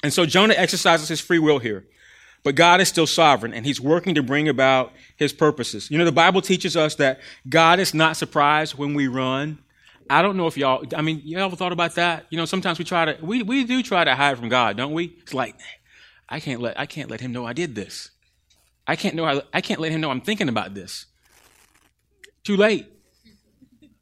And 0.04 0.12
so 0.12 0.26
Jonah 0.26 0.56
exercises 0.56 1.08
his 1.08 1.22
free 1.22 1.40
will 1.40 1.60
here. 1.60 1.86
But 2.44 2.56
God 2.56 2.82
is 2.82 2.90
still 2.90 3.08
sovereign 3.08 3.54
and 3.54 3.66
he's 3.66 3.80
working 3.80 4.16
to 4.16 4.24
bring 4.24 4.50
about 4.50 4.94
his 5.16 5.32
purposes. 5.32 5.92
You 5.92 5.98
know, 5.98 6.06
the 6.06 6.12
Bible 6.12 6.42
teaches 6.42 6.76
us 6.76 6.96
that 6.96 7.20
God 7.48 7.80
is 7.80 7.94
not 7.94 8.18
surprised 8.18 8.78
when 8.78 8.94
we 8.94 9.08
run. 9.08 9.60
I 10.10 10.22
don't 10.22 10.36
know 10.36 10.48
if 10.48 10.58
y'all, 10.58 10.84
I 10.96 11.02
mean, 11.02 11.22
you 11.24 11.38
ever 11.38 11.56
thought 11.56 11.72
about 11.72 11.96
that? 11.96 12.26
You 12.30 12.38
know, 12.38 12.46
sometimes 12.46 12.80
we 12.80 12.86
try 12.86 13.06
to, 13.06 13.26
we, 13.26 13.44
we 13.44 13.64
do 13.64 13.84
try 13.84 14.04
to 14.04 14.16
hide 14.16 14.38
from 14.38 14.50
God, 14.50 14.76
don't 14.76 14.94
we? 14.94 15.16
It's 15.22 15.34
like, 15.34 15.56
I 16.28 16.40
can't 16.40 16.62
let, 16.62 16.80
I 16.80 16.86
can't 16.86 17.10
let 17.10 17.22
him 17.22 17.32
know 17.32 17.46
I 17.46 17.54
did 17.54 17.76
this. 17.76 18.10
I 18.88 18.96
can't 18.96 19.16
know, 19.16 19.26
I, 19.26 19.42
I 19.54 19.62
can't 19.62 19.80
let 19.80 19.92
him 19.92 20.02
know 20.02 20.10
I'm 20.10 20.22
thinking 20.22 20.50
about 20.50 20.74
this. 20.74 21.06
Too 22.44 22.58
late. 22.58 22.88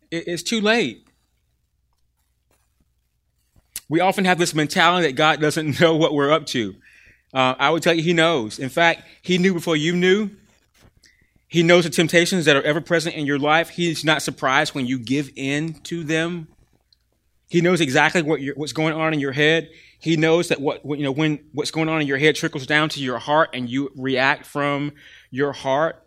It, 0.10 0.28
it's 0.28 0.44
too 0.44 0.62
late. 0.62 1.06
We 3.90 4.00
often 4.00 4.26
have 4.26 4.38
this 4.38 4.54
mentality 4.54 5.08
that 5.08 5.14
God 5.14 5.42
doesn't 5.42 5.80
know 5.82 5.96
what 5.96 6.14
we're 6.14 6.32
up 6.32 6.46
to. 6.48 6.76
Uh, 7.34 7.56
I 7.60 7.70
would 7.70 7.84
tell 7.84 7.94
you, 7.94 8.04
He 8.04 8.14
knows. 8.14 8.60
In 8.60 8.70
fact, 8.70 9.04
He 9.22 9.38
knew 9.38 9.54
before 9.54 9.76
you 9.76 9.96
knew. 9.96 10.30
He 11.48 11.64
knows 11.64 11.84
the 11.84 11.90
temptations 11.90 12.46
that 12.46 12.56
are 12.56 12.62
ever 12.62 12.80
present 12.80 13.16
in 13.16 13.26
your 13.26 13.40
life. 13.40 13.70
He's 13.70 14.06
not 14.06 14.22
surprised 14.22 14.76
when 14.76 14.86
you 14.86 15.00
give 15.00 15.32
in 15.36 15.74
to 15.86 16.04
them. 16.04 16.48
He 17.50 17.62
knows 17.62 17.82
exactly 17.82 18.22
what 18.22 18.40
what's 18.56 18.74
going 18.74 18.94
on 18.94 19.14
in 19.14 19.20
your 19.20 19.32
head. 19.32 19.70
He 20.00 20.16
knows 20.16 20.50
that 20.50 20.62
what 20.62 20.86
you 20.86 21.04
know 21.04 21.12
when 21.12 21.40
what's 21.52 21.72
going 21.72 21.90
on 21.90 22.02
in 22.02 22.08
your 22.08 22.20
head 22.20 22.36
trickles 22.36 22.68
down 22.68 22.90
to 22.90 23.02
your 23.02 23.18
heart 23.18 23.50
and 23.54 23.68
you 23.68 23.92
react 23.96 24.46
from 24.46 24.94
your 25.32 25.52
heart. 25.52 26.06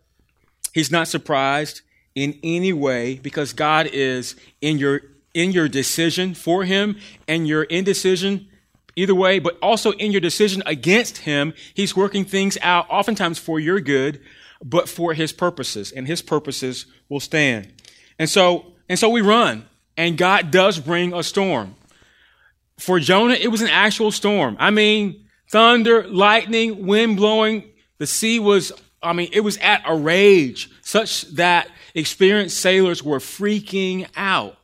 He's 0.72 0.92
not 0.92 1.08
surprised 1.08 1.82
in 2.14 2.38
any 2.44 2.72
way 2.72 3.16
because 3.16 3.52
God 3.52 3.88
is 3.92 4.36
in 4.60 4.78
your 4.78 5.00
in 5.34 5.50
your 5.50 5.68
decision 5.68 6.34
for 6.34 6.64
him 6.64 6.98
and 7.26 7.48
your 7.48 7.64
indecision 7.64 8.48
either 8.96 9.14
way, 9.14 9.38
but 9.38 9.58
also 9.62 9.92
in 9.92 10.12
your 10.12 10.20
decision 10.20 10.62
against 10.66 11.18
him, 11.18 11.54
he's 11.74 11.96
working 11.96 12.24
things 12.24 12.58
out 12.62 12.86
oftentimes 12.90 13.38
for 13.38 13.58
your 13.58 13.80
good, 13.80 14.20
but 14.64 14.88
for 14.88 15.14
his 15.14 15.32
purposes, 15.32 15.92
and 15.92 16.06
his 16.06 16.22
purposes 16.22 16.86
will 17.08 17.20
stand. 17.20 17.72
And 18.18 18.28
so, 18.28 18.66
and 18.88 18.98
so 18.98 19.08
we 19.08 19.20
run, 19.20 19.66
and 19.96 20.16
God 20.16 20.50
does 20.50 20.78
bring 20.78 21.12
a 21.12 21.22
storm. 21.22 21.74
For 22.78 23.00
Jonah, 23.00 23.34
it 23.34 23.48
was 23.48 23.62
an 23.62 23.68
actual 23.68 24.10
storm. 24.10 24.56
I 24.58 24.70
mean, 24.70 25.26
thunder, 25.50 26.06
lightning, 26.08 26.86
wind 26.86 27.16
blowing. 27.16 27.70
The 27.98 28.06
sea 28.06 28.38
was, 28.38 28.72
I 29.02 29.12
mean, 29.12 29.30
it 29.32 29.40
was 29.40 29.56
at 29.58 29.82
a 29.86 29.94
rage, 29.94 30.70
such 30.82 31.22
that 31.34 31.68
experienced 31.94 32.58
sailors 32.58 33.02
were 33.02 33.18
freaking 33.18 34.08
out. 34.16 34.56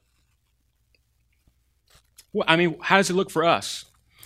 Well, 2.33 2.45
I 2.49 2.57
mean, 2.57 2.77
how 2.81 2.97
does 2.97 3.11
it 3.11 3.15
look 3.15 3.31
for 3.31 3.45
us? 3.45 3.85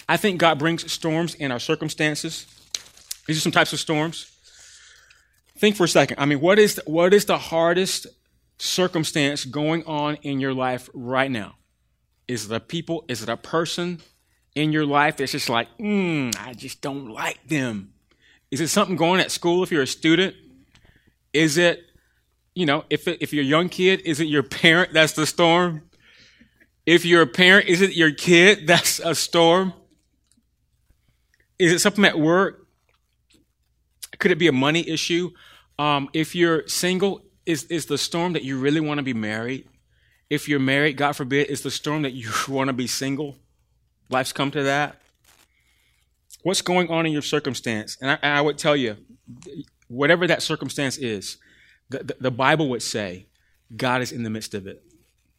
I 0.08 0.16
think 0.16 0.38
God 0.38 0.58
brings 0.58 0.90
storms 0.90 1.34
in 1.34 1.52
our 1.52 1.58
circumstances. 1.58 2.46
These 3.26 3.38
are 3.38 3.40
some 3.40 3.52
types 3.52 3.72
of 3.72 3.80
storms. 3.80 4.30
Think 5.58 5.76
for 5.76 5.84
a 5.84 5.88
second. 5.88 6.18
I 6.18 6.26
mean, 6.26 6.40
what 6.40 6.58
is 6.58 6.76
the, 6.76 6.82
what 6.86 7.14
is 7.14 7.24
the 7.24 7.38
hardest 7.38 8.06
circumstance 8.58 9.44
going 9.44 9.84
on 9.84 10.16
in 10.22 10.40
your 10.40 10.54
life 10.54 10.90
right 10.92 11.30
now? 11.30 11.54
Is 12.26 12.50
it 12.50 12.54
a 12.54 12.60
people? 12.60 13.04
Is 13.08 13.22
it 13.22 13.28
a 13.28 13.36
person 13.36 14.00
in 14.54 14.72
your 14.72 14.86
life 14.86 15.16
that's 15.16 15.32
just 15.32 15.48
like, 15.48 15.68
mm, 15.78 16.34
I 16.38 16.54
just 16.54 16.80
don't 16.80 17.10
like 17.10 17.46
them? 17.46 17.92
Is 18.50 18.60
it 18.60 18.68
something 18.68 18.96
going 18.96 19.20
at 19.20 19.30
school 19.30 19.62
if 19.62 19.70
you're 19.70 19.82
a 19.82 19.86
student? 19.86 20.34
Is 21.32 21.56
it, 21.56 21.82
you 22.54 22.66
know, 22.66 22.84
if, 22.90 23.08
if 23.08 23.32
you're 23.32 23.44
a 23.44 23.46
young 23.46 23.68
kid, 23.68 24.00
is 24.04 24.20
it 24.20 24.26
your 24.26 24.42
parent 24.42 24.92
that's 24.92 25.14
the 25.14 25.26
storm? 25.26 25.82
If 26.84 27.04
you're 27.04 27.22
a 27.22 27.26
parent, 27.26 27.68
is 27.68 27.80
it 27.80 27.94
your 27.94 28.12
kid 28.12 28.66
that's 28.66 28.98
a 28.98 29.14
storm? 29.14 29.72
Is 31.62 31.72
it 31.72 31.78
something 31.78 32.04
at 32.04 32.18
work? 32.18 32.66
Could 34.18 34.32
it 34.32 34.38
be 34.38 34.48
a 34.48 34.52
money 34.52 34.88
issue? 34.88 35.30
Um, 35.78 36.08
if 36.12 36.34
you're 36.34 36.66
single, 36.66 37.22
is, 37.46 37.64
is 37.64 37.86
the 37.86 37.96
storm 37.96 38.32
that 38.32 38.42
you 38.42 38.58
really 38.58 38.80
want 38.80 38.98
to 38.98 39.04
be 39.04 39.14
married? 39.14 39.68
If 40.28 40.48
you're 40.48 40.58
married, 40.58 40.96
God 40.96 41.12
forbid, 41.12 41.46
is 41.46 41.60
the 41.60 41.70
storm 41.70 42.02
that 42.02 42.14
you 42.14 42.30
want 42.48 42.66
to 42.66 42.72
be 42.72 42.88
single? 42.88 43.36
Life's 44.10 44.32
come 44.32 44.50
to 44.50 44.64
that. 44.64 45.00
What's 46.42 46.62
going 46.62 46.90
on 46.90 47.06
in 47.06 47.12
your 47.12 47.22
circumstance? 47.22 47.96
And 48.00 48.10
I, 48.10 48.18
and 48.22 48.38
I 48.38 48.40
would 48.40 48.58
tell 48.58 48.74
you, 48.74 48.96
whatever 49.86 50.26
that 50.26 50.42
circumstance 50.42 50.98
is, 50.98 51.36
the, 51.90 51.98
the, 52.02 52.16
the 52.22 52.30
Bible 52.32 52.70
would 52.70 52.82
say 52.82 53.28
God 53.76 54.02
is 54.02 54.10
in 54.10 54.24
the 54.24 54.30
midst 54.30 54.54
of 54.54 54.66
it. 54.66 54.82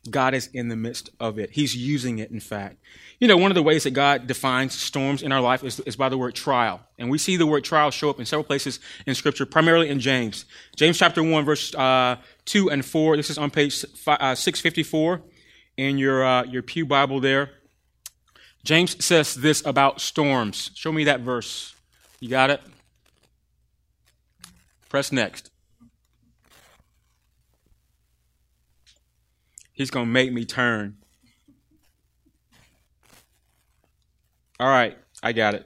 God 0.10 0.34
is 0.34 0.47
in 0.47 0.68
the 0.68 0.76
midst 0.76 1.10
of 1.20 1.39
it. 1.39 1.51
He's 1.51 1.76
using 1.76 2.20
it, 2.20 2.30
in 2.30 2.41
fact. 2.41 2.78
You 3.20 3.28
know, 3.28 3.38
one 3.38 3.51
of 3.51 3.56
the 3.56 3.64
ways 3.64 3.84
that 3.84 3.91
God 3.91 4.28
defines 4.28 4.78
storms 4.78 5.24
in 5.24 5.32
our 5.32 5.39
life 5.39 5.64
is, 5.64 5.80
is, 5.82 5.95
by 5.95 6.10
the 6.10 6.18
word 6.18 6.36
trial. 6.36 6.82
And 6.99 7.10
we 7.10 7.18
see 7.18 7.38
the 7.38 7.45
word 7.45 7.64
trial 7.64 7.89
show 7.89 8.10
up 8.10 8.20
in 8.20 8.26
several 8.26 8.43
places 8.43 8.82
in 9.08 9.16
Scripture, 9.16 9.45
primarily 9.45 9.88
in 9.88 10.01
James. 10.01 10.43
James 10.76 10.97
chapter 10.97 11.24
1, 11.24 11.45
verse 11.45 11.74
uh, 11.76 12.18
2 12.45 12.70
and 12.70 12.84
4. 12.84 13.16
This 13.16 13.30
is 13.30 13.38
on 13.38 13.49
page 13.49 13.86
uh, 14.06 14.36
654 14.36 15.22
in 15.78 15.97
your, 15.97 16.26
uh, 16.26 16.43
your 16.43 16.64
Pew 16.64 16.86
Bible 16.86 17.22
there. 17.22 17.51
James 18.66 19.04
says 19.04 19.36
this 19.36 19.66
about 19.66 20.01
storms. 20.01 20.72
Show 20.76 20.91
me 20.91 21.06
that 21.06 21.22
verse. 21.22 21.76
You 22.20 22.30
got 22.30 22.49
it? 22.49 22.62
Press 24.89 25.14
next. 25.14 25.53
He's 29.74 29.92
going 29.92 30.06
to 30.06 30.12
make 30.12 30.32
me 30.32 30.46
turn. 30.46 30.98
All 34.60 34.70
right, 34.70 34.98
I 35.22 35.34
got 35.34 35.56
it. 35.56 35.66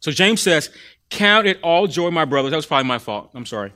So 0.00 0.10
James 0.12 0.40
says, 0.40 0.70
Count 1.10 1.46
it 1.46 1.58
all 1.62 1.86
joy, 1.86 2.10
my 2.10 2.24
brothers. 2.24 2.50
That 2.50 2.56
was 2.56 2.66
probably 2.66 2.88
my 2.88 2.98
fault. 2.98 3.30
I'm 3.34 3.46
sorry. 3.46 3.72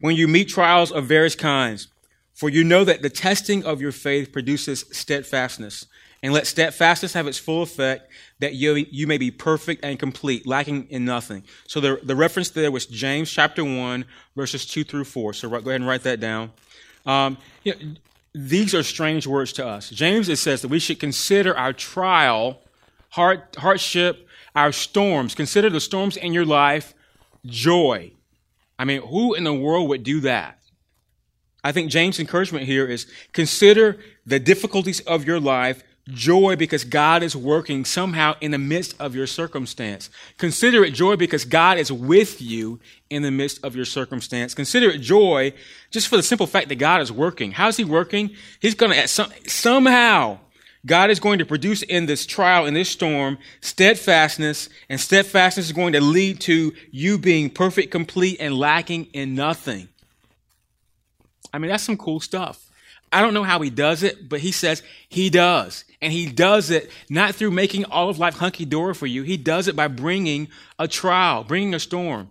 When 0.00 0.16
you 0.16 0.28
meet 0.28 0.48
trials 0.48 0.92
of 0.92 1.06
various 1.06 1.34
kinds, 1.34 1.88
for 2.32 2.48
you 2.48 2.64
know 2.64 2.84
that 2.84 3.02
the 3.02 3.10
testing 3.10 3.64
of 3.64 3.80
your 3.80 3.92
faith 3.92 4.32
produces 4.32 4.84
steadfastness. 4.92 5.86
And 6.22 6.32
let 6.32 6.46
steadfastness 6.48 7.12
have 7.12 7.28
its 7.28 7.38
full 7.38 7.62
effect, 7.62 8.10
that 8.40 8.54
you, 8.54 8.74
you 8.90 9.06
may 9.06 9.18
be 9.18 9.30
perfect 9.30 9.84
and 9.84 9.98
complete, 9.98 10.46
lacking 10.46 10.88
in 10.90 11.04
nothing. 11.04 11.44
So 11.68 11.80
the, 11.80 12.00
the 12.02 12.16
reference 12.16 12.50
there 12.50 12.72
was 12.72 12.86
James 12.86 13.30
chapter 13.30 13.64
1, 13.64 14.04
verses 14.34 14.66
2 14.66 14.82
through 14.82 15.04
4. 15.04 15.32
So 15.32 15.48
go 15.48 15.56
ahead 15.56 15.80
and 15.80 15.86
write 15.86 16.02
that 16.02 16.18
down. 16.18 16.50
Um, 17.06 17.38
you 17.62 17.74
know, 17.74 17.94
these 18.40 18.72
are 18.72 18.84
strange 18.84 19.26
words 19.26 19.52
to 19.54 19.66
us. 19.66 19.90
James, 19.90 20.28
it 20.28 20.36
says 20.36 20.62
that 20.62 20.68
we 20.68 20.78
should 20.78 21.00
consider 21.00 21.56
our 21.56 21.72
trial, 21.72 22.62
hard, 23.10 23.42
hardship, 23.56 24.28
our 24.54 24.70
storms. 24.70 25.34
Consider 25.34 25.68
the 25.70 25.80
storms 25.80 26.16
in 26.16 26.32
your 26.32 26.44
life 26.44 26.94
joy. 27.44 28.12
I 28.78 28.84
mean, 28.84 29.02
who 29.02 29.34
in 29.34 29.42
the 29.42 29.52
world 29.52 29.88
would 29.88 30.04
do 30.04 30.20
that? 30.20 30.60
I 31.64 31.72
think 31.72 31.90
James' 31.90 32.20
encouragement 32.20 32.66
here 32.66 32.86
is 32.86 33.10
consider 33.32 33.98
the 34.24 34.38
difficulties 34.38 35.00
of 35.00 35.24
your 35.24 35.40
life 35.40 35.82
joy 36.08 36.56
because 36.56 36.84
God 36.84 37.22
is 37.22 37.36
working 37.36 37.84
somehow 37.84 38.34
in 38.40 38.50
the 38.50 38.58
midst 38.58 38.94
of 39.00 39.14
your 39.14 39.26
circumstance. 39.26 40.10
Consider 40.38 40.84
it 40.84 40.92
joy 40.94 41.16
because 41.16 41.44
God 41.44 41.78
is 41.78 41.92
with 41.92 42.40
you 42.40 42.80
in 43.10 43.22
the 43.22 43.30
midst 43.30 43.62
of 43.64 43.76
your 43.76 43.84
circumstance. 43.84 44.54
Consider 44.54 44.90
it 44.90 45.00
joy 45.00 45.52
just 45.90 46.08
for 46.08 46.16
the 46.16 46.22
simple 46.22 46.46
fact 46.46 46.68
that 46.68 46.76
God 46.76 47.00
is 47.00 47.12
working. 47.12 47.52
How's 47.52 47.76
He 47.76 47.84
working? 47.84 48.30
He's 48.60 48.74
going 48.74 48.92
to, 48.92 49.08
some, 49.08 49.32
somehow, 49.46 50.38
God 50.86 51.10
is 51.10 51.20
going 51.20 51.38
to 51.40 51.46
produce 51.46 51.82
in 51.82 52.06
this 52.06 52.24
trial, 52.24 52.66
in 52.66 52.74
this 52.74 52.88
storm, 52.88 53.38
steadfastness, 53.60 54.68
and 54.88 55.00
steadfastness 55.00 55.66
is 55.66 55.72
going 55.72 55.92
to 55.92 56.00
lead 56.00 56.40
to 56.42 56.72
you 56.90 57.18
being 57.18 57.50
perfect, 57.50 57.90
complete, 57.90 58.38
and 58.40 58.54
lacking 58.54 59.06
in 59.12 59.34
nothing. 59.34 59.88
I 61.52 61.58
mean, 61.58 61.70
that's 61.70 61.82
some 61.82 61.96
cool 61.96 62.20
stuff. 62.20 62.64
I 63.12 63.22
don't 63.22 63.34
know 63.34 63.42
how 63.42 63.60
he 63.60 63.70
does 63.70 64.02
it, 64.02 64.28
but 64.28 64.40
he 64.40 64.52
says 64.52 64.82
he 65.08 65.30
does. 65.30 65.84
And 66.00 66.12
he 66.12 66.26
does 66.26 66.70
it 66.70 66.90
not 67.08 67.34
through 67.34 67.50
making 67.50 67.84
all 67.86 68.08
of 68.08 68.18
life 68.18 68.34
hunky 68.34 68.64
dory 68.64 68.94
for 68.94 69.06
you. 69.06 69.22
He 69.24 69.36
does 69.36 69.66
it 69.66 69.74
by 69.74 69.88
bringing 69.88 70.48
a 70.78 70.86
trial, 70.86 71.44
bringing 71.44 71.74
a 71.74 71.80
storm. 71.80 72.30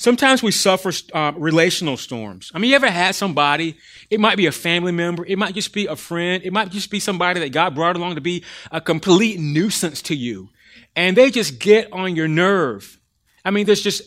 Sometimes 0.00 0.44
we 0.44 0.52
suffer 0.52 0.92
uh, 1.12 1.32
relational 1.36 1.96
storms. 1.96 2.52
I 2.54 2.58
mean, 2.58 2.70
you 2.70 2.76
ever 2.76 2.88
had 2.88 3.16
somebody, 3.16 3.76
it 4.10 4.20
might 4.20 4.36
be 4.36 4.46
a 4.46 4.52
family 4.52 4.92
member, 4.92 5.26
it 5.26 5.36
might 5.36 5.54
just 5.54 5.72
be 5.72 5.86
a 5.86 5.96
friend, 5.96 6.44
it 6.44 6.52
might 6.52 6.70
just 6.70 6.88
be 6.88 7.00
somebody 7.00 7.40
that 7.40 7.50
God 7.50 7.74
brought 7.74 7.96
along 7.96 8.14
to 8.14 8.20
be 8.20 8.44
a 8.70 8.80
complete 8.80 9.40
nuisance 9.40 10.00
to 10.02 10.14
you. 10.14 10.50
And 10.94 11.16
they 11.16 11.32
just 11.32 11.58
get 11.58 11.92
on 11.92 12.14
your 12.14 12.28
nerve. 12.28 13.00
I 13.44 13.50
mean, 13.50 13.66
there's 13.66 13.82
just, 13.82 14.02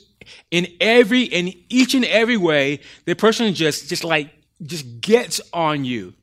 in 0.49 0.67
every, 0.79 1.23
in 1.23 1.53
each 1.67 1.93
and 1.93 2.05
every 2.05 2.37
way, 2.37 2.79
the 3.03 3.13
person 3.13 3.53
just, 3.53 3.89
just 3.89 4.05
like 4.05 4.29
just 4.63 5.01
gets 5.01 5.41
on 5.51 5.83
you. 5.83 6.13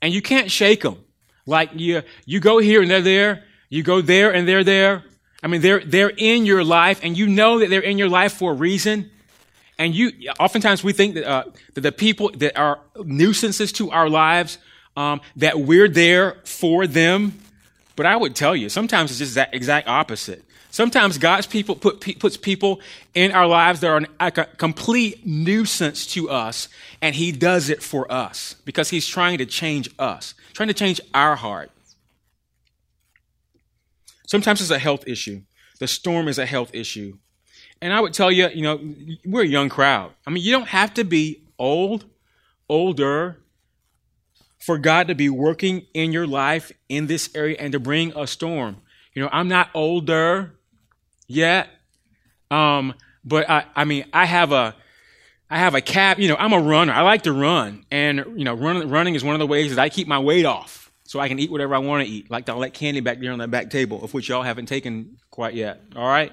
And 0.00 0.12
you 0.12 0.22
can't 0.22 0.50
shake 0.50 0.82
them. 0.82 0.98
Like 1.46 1.70
you, 1.74 2.02
you 2.24 2.40
go 2.40 2.58
here 2.58 2.82
and 2.82 2.90
they're 2.90 3.00
there. 3.00 3.44
You 3.68 3.82
go 3.82 4.00
there 4.00 4.34
and 4.34 4.46
they're 4.46 4.64
there. 4.64 5.04
I 5.42 5.46
mean, 5.46 5.60
they're, 5.60 5.80
they're 5.80 6.12
in 6.16 6.44
your 6.44 6.64
life 6.64 7.00
and 7.02 7.16
you 7.16 7.26
know 7.26 7.60
that 7.60 7.70
they're 7.70 7.80
in 7.80 7.98
your 7.98 8.08
life 8.08 8.32
for 8.32 8.52
a 8.52 8.54
reason. 8.54 9.10
And 9.78 9.94
you, 9.94 10.12
oftentimes 10.40 10.82
we 10.82 10.92
think 10.92 11.14
that, 11.14 11.28
uh, 11.28 11.44
that 11.74 11.82
the 11.82 11.92
people 11.92 12.30
that 12.36 12.58
are 12.58 12.80
nuisances 13.04 13.72
to 13.72 13.90
our 13.90 14.08
lives, 14.08 14.58
um, 14.96 15.20
that 15.36 15.60
we're 15.60 15.88
there 15.88 16.38
for 16.44 16.86
them. 16.86 17.38
But 17.94 18.06
I 18.06 18.16
would 18.16 18.34
tell 18.34 18.56
you, 18.56 18.68
sometimes 18.68 19.10
it's 19.10 19.18
just 19.18 19.34
that 19.34 19.54
exact 19.54 19.88
opposite. 19.88 20.44
Sometimes 20.76 21.16
God's 21.16 21.46
people 21.46 21.74
put, 21.74 22.18
puts 22.18 22.36
people 22.36 22.82
in 23.14 23.32
our 23.32 23.46
lives 23.46 23.80
that 23.80 23.86
are 23.86 23.96
an, 23.96 24.08
a 24.20 24.30
complete 24.30 25.24
nuisance 25.24 26.06
to 26.08 26.28
us, 26.28 26.68
and 27.00 27.14
He 27.14 27.32
does 27.32 27.70
it 27.70 27.82
for 27.82 28.12
us 28.12 28.56
because 28.66 28.90
He's 28.90 29.06
trying 29.06 29.38
to 29.38 29.46
change 29.46 29.88
us, 29.98 30.34
trying 30.52 30.68
to 30.68 30.74
change 30.74 31.00
our 31.14 31.34
heart. 31.34 31.70
Sometimes 34.26 34.60
it's 34.60 34.70
a 34.70 34.78
health 34.78 35.08
issue. 35.08 35.40
The 35.78 35.88
storm 35.88 36.28
is 36.28 36.38
a 36.38 36.44
health 36.44 36.74
issue. 36.74 37.16
And 37.80 37.94
I 37.94 38.00
would 38.02 38.12
tell 38.12 38.30
you, 38.30 38.48
you 38.48 38.60
know, 38.60 38.78
we're 39.24 39.44
a 39.44 39.46
young 39.46 39.70
crowd. 39.70 40.12
I 40.26 40.30
mean, 40.30 40.44
you 40.44 40.52
don't 40.52 40.68
have 40.68 40.92
to 40.92 41.04
be 41.04 41.40
old, 41.58 42.04
older, 42.68 43.38
for 44.58 44.76
God 44.76 45.08
to 45.08 45.14
be 45.14 45.30
working 45.30 45.86
in 45.94 46.12
your 46.12 46.26
life 46.26 46.70
in 46.90 47.06
this 47.06 47.30
area 47.34 47.56
and 47.58 47.72
to 47.72 47.80
bring 47.80 48.12
a 48.14 48.26
storm. 48.26 48.82
You 49.14 49.22
know, 49.22 49.30
I'm 49.32 49.48
not 49.48 49.70
older 49.72 50.52
yet. 51.26 51.68
Um, 52.50 52.94
but 53.24 53.48
I, 53.50 53.64
I 53.74 53.84
mean, 53.84 54.04
I 54.12 54.24
have 54.24 54.52
a, 54.52 54.74
I 55.50 55.58
have 55.58 55.74
a 55.74 55.80
cap. 55.80 56.18
You 56.18 56.28
know, 56.28 56.36
I'm 56.36 56.52
a 56.52 56.60
runner. 56.60 56.92
I 56.92 57.02
like 57.02 57.22
to 57.22 57.32
run, 57.32 57.84
and 57.90 58.24
you 58.36 58.44
know, 58.44 58.54
run, 58.54 58.88
running 58.88 59.14
is 59.14 59.24
one 59.24 59.34
of 59.34 59.38
the 59.38 59.46
ways 59.46 59.74
that 59.74 59.80
I 59.80 59.88
keep 59.88 60.08
my 60.08 60.18
weight 60.18 60.44
off, 60.44 60.90
so 61.04 61.20
I 61.20 61.28
can 61.28 61.38
eat 61.38 61.50
whatever 61.50 61.74
I 61.74 61.78
want 61.78 62.06
to 62.06 62.12
eat. 62.12 62.30
Like 62.30 62.48
all 62.48 62.60
that 62.60 62.74
candy 62.74 63.00
back 63.00 63.20
there 63.20 63.32
on 63.32 63.38
that 63.38 63.50
back 63.50 63.70
table, 63.70 64.02
of 64.02 64.14
which 64.14 64.28
y'all 64.28 64.42
haven't 64.42 64.66
taken 64.66 65.18
quite 65.30 65.54
yet. 65.54 65.80
All 65.94 66.06
right, 66.06 66.32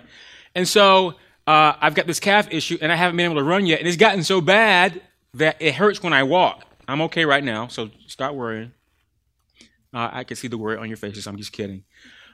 and 0.55 0.67
so 0.67 1.15
uh, 1.45 1.73
I've 1.79 1.95
got 1.95 2.07
this 2.07 2.19
calf 2.19 2.47
issue, 2.51 2.77
and 2.81 2.91
I 2.91 2.95
haven't 2.95 3.17
been 3.17 3.25
able 3.25 3.41
to 3.41 3.43
run 3.43 3.65
yet, 3.65 3.79
and 3.79 3.87
it's 3.87 3.97
gotten 3.97 4.23
so 4.23 4.41
bad 4.41 5.01
that 5.35 5.57
it 5.59 5.75
hurts 5.75 6.01
when 6.01 6.13
I 6.13 6.23
walk. 6.23 6.65
I'm 6.87 7.01
okay 7.03 7.25
right 7.25 7.43
now, 7.43 7.67
so 7.67 7.89
stop 8.07 8.33
worrying. 8.33 8.71
Uh, 9.93 10.09
I 10.11 10.23
can 10.23 10.37
see 10.37 10.47
the 10.47 10.57
worry 10.57 10.77
on 10.77 10.87
your 10.87 10.97
faces. 10.97 11.27
I'm 11.27 11.37
just 11.37 11.51
kidding. 11.51 11.83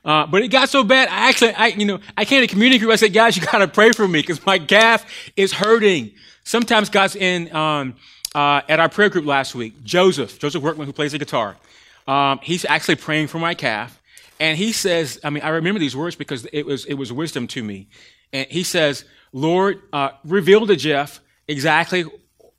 Uh, 0.03 0.25
but 0.25 0.41
it 0.41 0.47
got 0.47 0.69
so 0.69 0.83
bad, 0.83 1.09
I 1.09 1.29
actually, 1.29 1.53
I, 1.53 1.67
you 1.67 1.85
know, 1.85 1.99
I 2.17 2.25
came 2.25 2.41
to 2.41 2.47
community 2.47 2.79
group. 2.79 2.91
I 2.91 2.95
said, 2.95 3.13
guys, 3.13 3.35
you 3.35 3.43
gotta 3.45 3.67
pray 3.67 3.91
for 3.91 4.07
me 4.07 4.21
because 4.21 4.45
my 4.45 4.59
calf 4.59 5.05
is 5.35 5.53
hurting. 5.53 6.11
Sometimes 6.43 6.89
God's 6.89 7.15
in, 7.15 7.53
um, 7.55 7.95
uh, 8.33 8.61
at 8.69 8.79
our 8.79 8.89
prayer 8.89 9.09
group 9.09 9.25
last 9.25 9.55
week, 9.55 9.83
Joseph, 9.83 10.39
Joseph 10.39 10.63
Workman, 10.63 10.87
who 10.87 10.93
plays 10.93 11.11
the 11.11 11.17
guitar, 11.17 11.57
um, 12.07 12.39
he's 12.41 12.65
actually 12.65 12.95
praying 12.95 13.27
for 13.27 13.39
my 13.39 13.53
calf. 13.53 14.01
And 14.39 14.57
he 14.57 14.71
says, 14.71 15.19
I 15.23 15.29
mean, 15.29 15.43
I 15.43 15.49
remember 15.49 15.79
these 15.79 15.95
words 15.95 16.15
because 16.15 16.45
it 16.53 16.65
was, 16.65 16.85
it 16.85 16.93
was 16.93 17.11
wisdom 17.11 17.47
to 17.47 17.63
me. 17.63 17.89
And 18.31 18.47
he 18.49 18.63
says, 18.63 19.03
Lord, 19.33 19.81
uh, 19.91 20.11
reveal 20.23 20.65
to 20.65 20.75
Jeff 20.75 21.19
exactly 21.47 22.05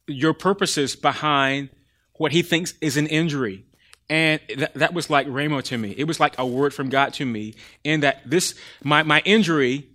your 0.07 0.34
purposes 0.34 0.95
behind 0.95 1.70
what 2.14 2.32
he 2.32 2.43
thinks 2.43 2.74
is 2.80 2.97
an 2.97 3.07
injury. 3.07 3.64
And 4.11 4.40
th- 4.48 4.72
that 4.74 4.92
was 4.92 5.08
like 5.08 5.28
Rhema 5.28 5.62
to 5.62 5.78
me. 5.78 5.94
It 5.96 6.04
was 6.04 6.18
like 6.18 6.36
a 6.36 6.44
word 6.44 6.74
from 6.74 6.88
God 6.88 7.14
to 7.14 7.24
me 7.24 7.54
in 7.84 8.00
that 8.00 8.28
this, 8.28 8.56
my, 8.82 9.04
my 9.04 9.22
injury 9.24 9.86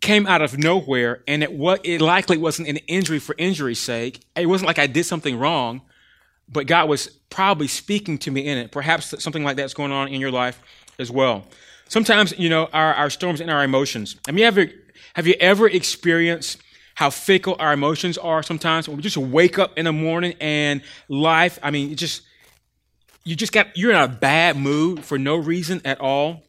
came 0.00 0.26
out 0.26 0.42
of 0.42 0.58
nowhere 0.58 1.22
and 1.28 1.44
it, 1.44 1.52
what, 1.52 1.86
it 1.86 2.00
likely 2.00 2.36
wasn't 2.36 2.68
an 2.68 2.78
injury 2.88 3.20
for 3.20 3.36
injury's 3.38 3.78
sake. 3.78 4.20
It 4.36 4.46
wasn't 4.46 4.66
like 4.66 4.80
I 4.80 4.88
did 4.88 5.04
something 5.06 5.38
wrong, 5.38 5.82
but 6.48 6.66
God 6.66 6.88
was 6.88 7.06
probably 7.30 7.68
speaking 7.68 8.18
to 8.18 8.30
me 8.32 8.46
in 8.46 8.58
it. 8.58 8.72
Perhaps 8.72 9.22
something 9.22 9.44
like 9.44 9.56
that's 9.56 9.72
going 9.72 9.92
on 9.92 10.08
in 10.08 10.20
your 10.20 10.32
life 10.32 10.60
as 10.98 11.10
well. 11.10 11.46
Sometimes, 11.88 12.36
you 12.36 12.48
know, 12.48 12.68
our, 12.72 12.92
our 12.94 13.08
storms 13.10 13.40
and 13.40 13.50
our 13.50 13.62
emotions. 13.62 14.16
Have 14.26 14.36
you 14.36 14.44
have 15.14 15.26
you 15.26 15.34
ever 15.38 15.68
experienced 15.68 16.60
how 16.94 17.10
fickle 17.10 17.56
our 17.58 17.72
emotions 17.72 18.18
are 18.18 18.42
sometimes 18.42 18.88
we 18.88 19.00
just 19.00 19.16
wake 19.16 19.58
up 19.58 19.78
in 19.78 19.84
the 19.84 19.92
morning 19.92 20.34
and 20.40 20.82
life, 21.08 21.58
I 21.62 21.70
mean, 21.70 21.92
it 21.92 21.96
just, 21.96 22.22
you 23.24 23.36
just 23.36 23.52
got 23.52 23.76
you're 23.76 23.90
in 23.90 23.96
a 23.96 24.08
bad 24.08 24.56
mood 24.56 25.04
for 25.04 25.18
no 25.18 25.36
reason 25.36 25.80
at 25.84 26.00
all. 26.00 26.42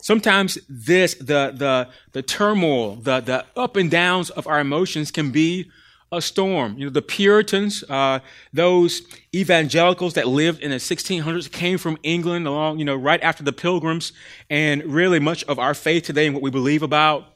Sometimes 0.00 0.58
this 0.68 1.14
the 1.14 1.52
the 1.54 1.88
the 2.12 2.22
turmoil 2.22 2.96
the 2.96 3.20
the 3.20 3.44
up 3.56 3.76
and 3.76 3.90
downs 3.90 4.30
of 4.30 4.46
our 4.46 4.60
emotions 4.60 5.10
can 5.10 5.30
be 5.30 5.70
a 6.12 6.20
storm. 6.20 6.78
You 6.78 6.86
know 6.86 6.90
the 6.90 7.02
puritans 7.02 7.82
uh, 7.88 8.20
those 8.52 9.02
evangelicals 9.34 10.14
that 10.14 10.28
lived 10.28 10.60
in 10.60 10.70
the 10.70 10.76
1600s 10.76 11.50
came 11.50 11.78
from 11.78 11.98
england 12.02 12.46
along 12.46 12.78
you 12.78 12.84
know 12.84 12.94
right 12.94 13.22
after 13.22 13.42
the 13.42 13.52
pilgrims. 13.52 14.12
And 14.50 14.84
really 14.84 15.18
much 15.18 15.42
of 15.44 15.58
our 15.58 15.74
faith 15.74 16.04
today 16.04 16.26
and 16.26 16.34
what 16.34 16.42
we 16.42 16.50
believe 16.50 16.82
about 16.82 17.32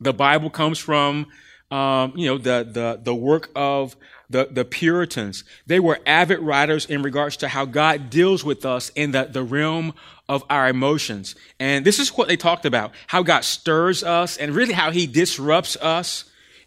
the 0.00 0.12
bible 0.12 0.50
comes 0.50 0.78
from 0.78 1.26
um, 1.70 2.12
you 2.16 2.26
know 2.26 2.38
the 2.38 2.68
the 2.70 3.00
the 3.02 3.14
work 3.14 3.50
of 3.56 3.96
the, 4.28 4.48
the 4.50 4.64
Puritans. 4.64 5.44
They 5.66 5.80
were 5.80 6.00
avid 6.06 6.40
writers 6.40 6.86
in 6.86 7.02
regards 7.02 7.36
to 7.38 7.48
how 7.48 7.64
God 7.64 8.10
deals 8.10 8.44
with 8.44 8.64
us 8.64 8.90
in 8.94 9.12
the, 9.12 9.24
the 9.24 9.42
realm 9.42 9.94
of 10.28 10.44
our 10.50 10.68
emotions. 10.68 11.34
And 11.60 11.84
this 11.84 11.98
is 11.98 12.16
what 12.16 12.28
they 12.28 12.36
talked 12.36 12.66
about, 12.66 12.92
how 13.06 13.22
God 13.22 13.44
stirs 13.44 14.02
us 14.02 14.36
and 14.36 14.54
really 14.54 14.72
how 14.72 14.90
he 14.90 15.06
disrupts 15.06 15.76
us 15.76 16.24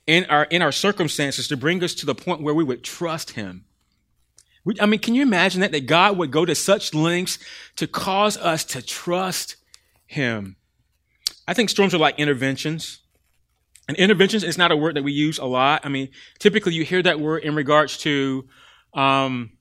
in 0.07 0.25
our, 0.25 0.45
in 0.45 0.61
our 0.61 0.71
circumstances 0.71 1.47
to 1.49 1.57
bring 1.57 1.83
us 1.83 1.93
to 1.95 2.05
the 2.05 2.15
point 2.15 2.41
where 2.41 2.53
we 2.53 2.63
would 2.63 2.83
trust 2.83 3.31
him. 3.31 3.65
I 4.79 4.85
mean, 4.85 4.99
can 4.99 5.15
you 5.15 5.21
imagine 5.21 5.61
that? 5.61 5.71
That 5.71 5.87
God 5.87 6.17
would 6.17 6.31
go 6.31 6.45
to 6.45 6.55
such 6.55 6.93
lengths 6.93 7.39
to 7.77 7.87
cause 7.87 8.37
us 8.37 8.63
to 8.65 8.81
trust 8.81 9.55
him. 10.05 10.55
I 11.47 11.53
think 11.53 11.69
storms 11.69 11.93
are 11.93 11.99
like 11.99 12.19
interventions. 12.19 12.99
And 13.89 13.97
interventions 13.97 14.43
is 14.43 14.55
not 14.55 14.71
a 14.71 14.77
word 14.77 14.95
that 14.97 15.03
we 15.03 15.11
use 15.11 15.39
a 15.39 15.45
lot. 15.45 15.81
I 15.83 15.89
mean, 15.89 16.09
typically 16.37 16.75
you 16.75 16.85
hear 16.85 17.01
that 17.01 17.19
word 17.19 17.43
in 17.43 17.55
regards 17.55 17.97
to 17.97 18.47
um, 18.93 19.53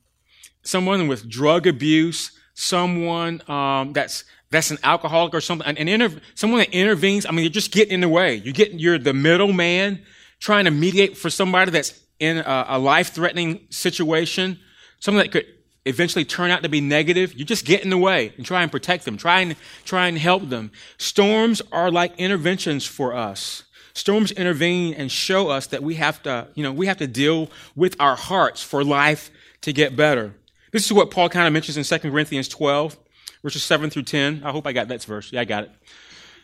someone 0.62 1.08
with 1.08 1.26
drug 1.30 1.66
abuse, 1.66 2.32
someone 2.52 3.40
um, 3.48 3.94
that's 3.94 4.24
that's 4.50 4.70
an 4.70 4.76
alcoholic 4.82 5.32
or 5.32 5.40
something, 5.40 5.66
an, 5.66 5.78
an 5.78 5.88
inter- 5.88 6.20
someone 6.34 6.58
that 6.58 6.74
intervenes. 6.74 7.24
I 7.24 7.30
mean, 7.30 7.42
you 7.42 7.48
just 7.48 7.72
get 7.72 7.88
in 7.88 8.02
the 8.02 8.08
way. 8.08 8.34
You 8.34 8.52
get 8.52 8.74
you're 8.74 8.98
the 8.98 9.14
middleman 9.14 10.04
trying 10.40 10.66
to 10.66 10.70
mediate 10.70 11.16
for 11.16 11.30
somebody 11.30 11.70
that's 11.70 11.98
in 12.18 12.36
a, 12.36 12.66
a 12.68 12.78
life-threatening 12.78 13.66
situation, 13.70 14.58
something 15.00 15.20
that 15.20 15.32
could 15.32 15.46
eventually 15.86 16.26
turn 16.26 16.50
out 16.50 16.62
to 16.64 16.68
be 16.68 16.82
negative. 16.82 17.32
You 17.32 17.46
just 17.46 17.64
get 17.64 17.82
in 17.82 17.88
the 17.88 17.96
way 17.96 18.34
and 18.36 18.44
try 18.44 18.62
and 18.62 18.70
protect 18.70 19.06
them. 19.06 19.16
Try 19.16 19.40
and 19.40 19.56
try 19.86 20.06
and 20.06 20.18
help 20.18 20.50
them. 20.50 20.70
Storms 20.98 21.62
are 21.72 21.90
like 21.90 22.14
interventions 22.18 22.84
for 22.84 23.16
us. 23.16 23.64
Storms 23.98 24.30
intervene 24.30 24.94
and 24.94 25.10
show 25.10 25.48
us 25.48 25.66
that 25.66 25.82
we 25.82 25.96
have 25.96 26.22
to, 26.22 26.46
you 26.54 26.62
know, 26.62 26.72
we 26.72 26.86
have 26.86 26.98
to 26.98 27.08
deal 27.08 27.50
with 27.74 27.96
our 28.00 28.14
hearts 28.14 28.62
for 28.62 28.84
life 28.84 29.28
to 29.62 29.72
get 29.72 29.96
better. 29.96 30.34
This 30.70 30.86
is 30.86 30.92
what 30.92 31.10
Paul 31.10 31.28
kind 31.28 31.48
of 31.48 31.52
mentions 31.52 31.76
in 31.76 31.82
2 31.82 32.08
Corinthians 32.08 32.46
12, 32.46 32.96
verses 33.42 33.64
7 33.64 33.90
through 33.90 34.04
10. 34.04 34.42
I 34.44 34.52
hope 34.52 34.68
I 34.68 34.72
got 34.72 34.86
that 34.86 35.02
verse. 35.02 35.32
Yeah, 35.32 35.40
I 35.40 35.44
got 35.44 35.64
it. 35.64 35.70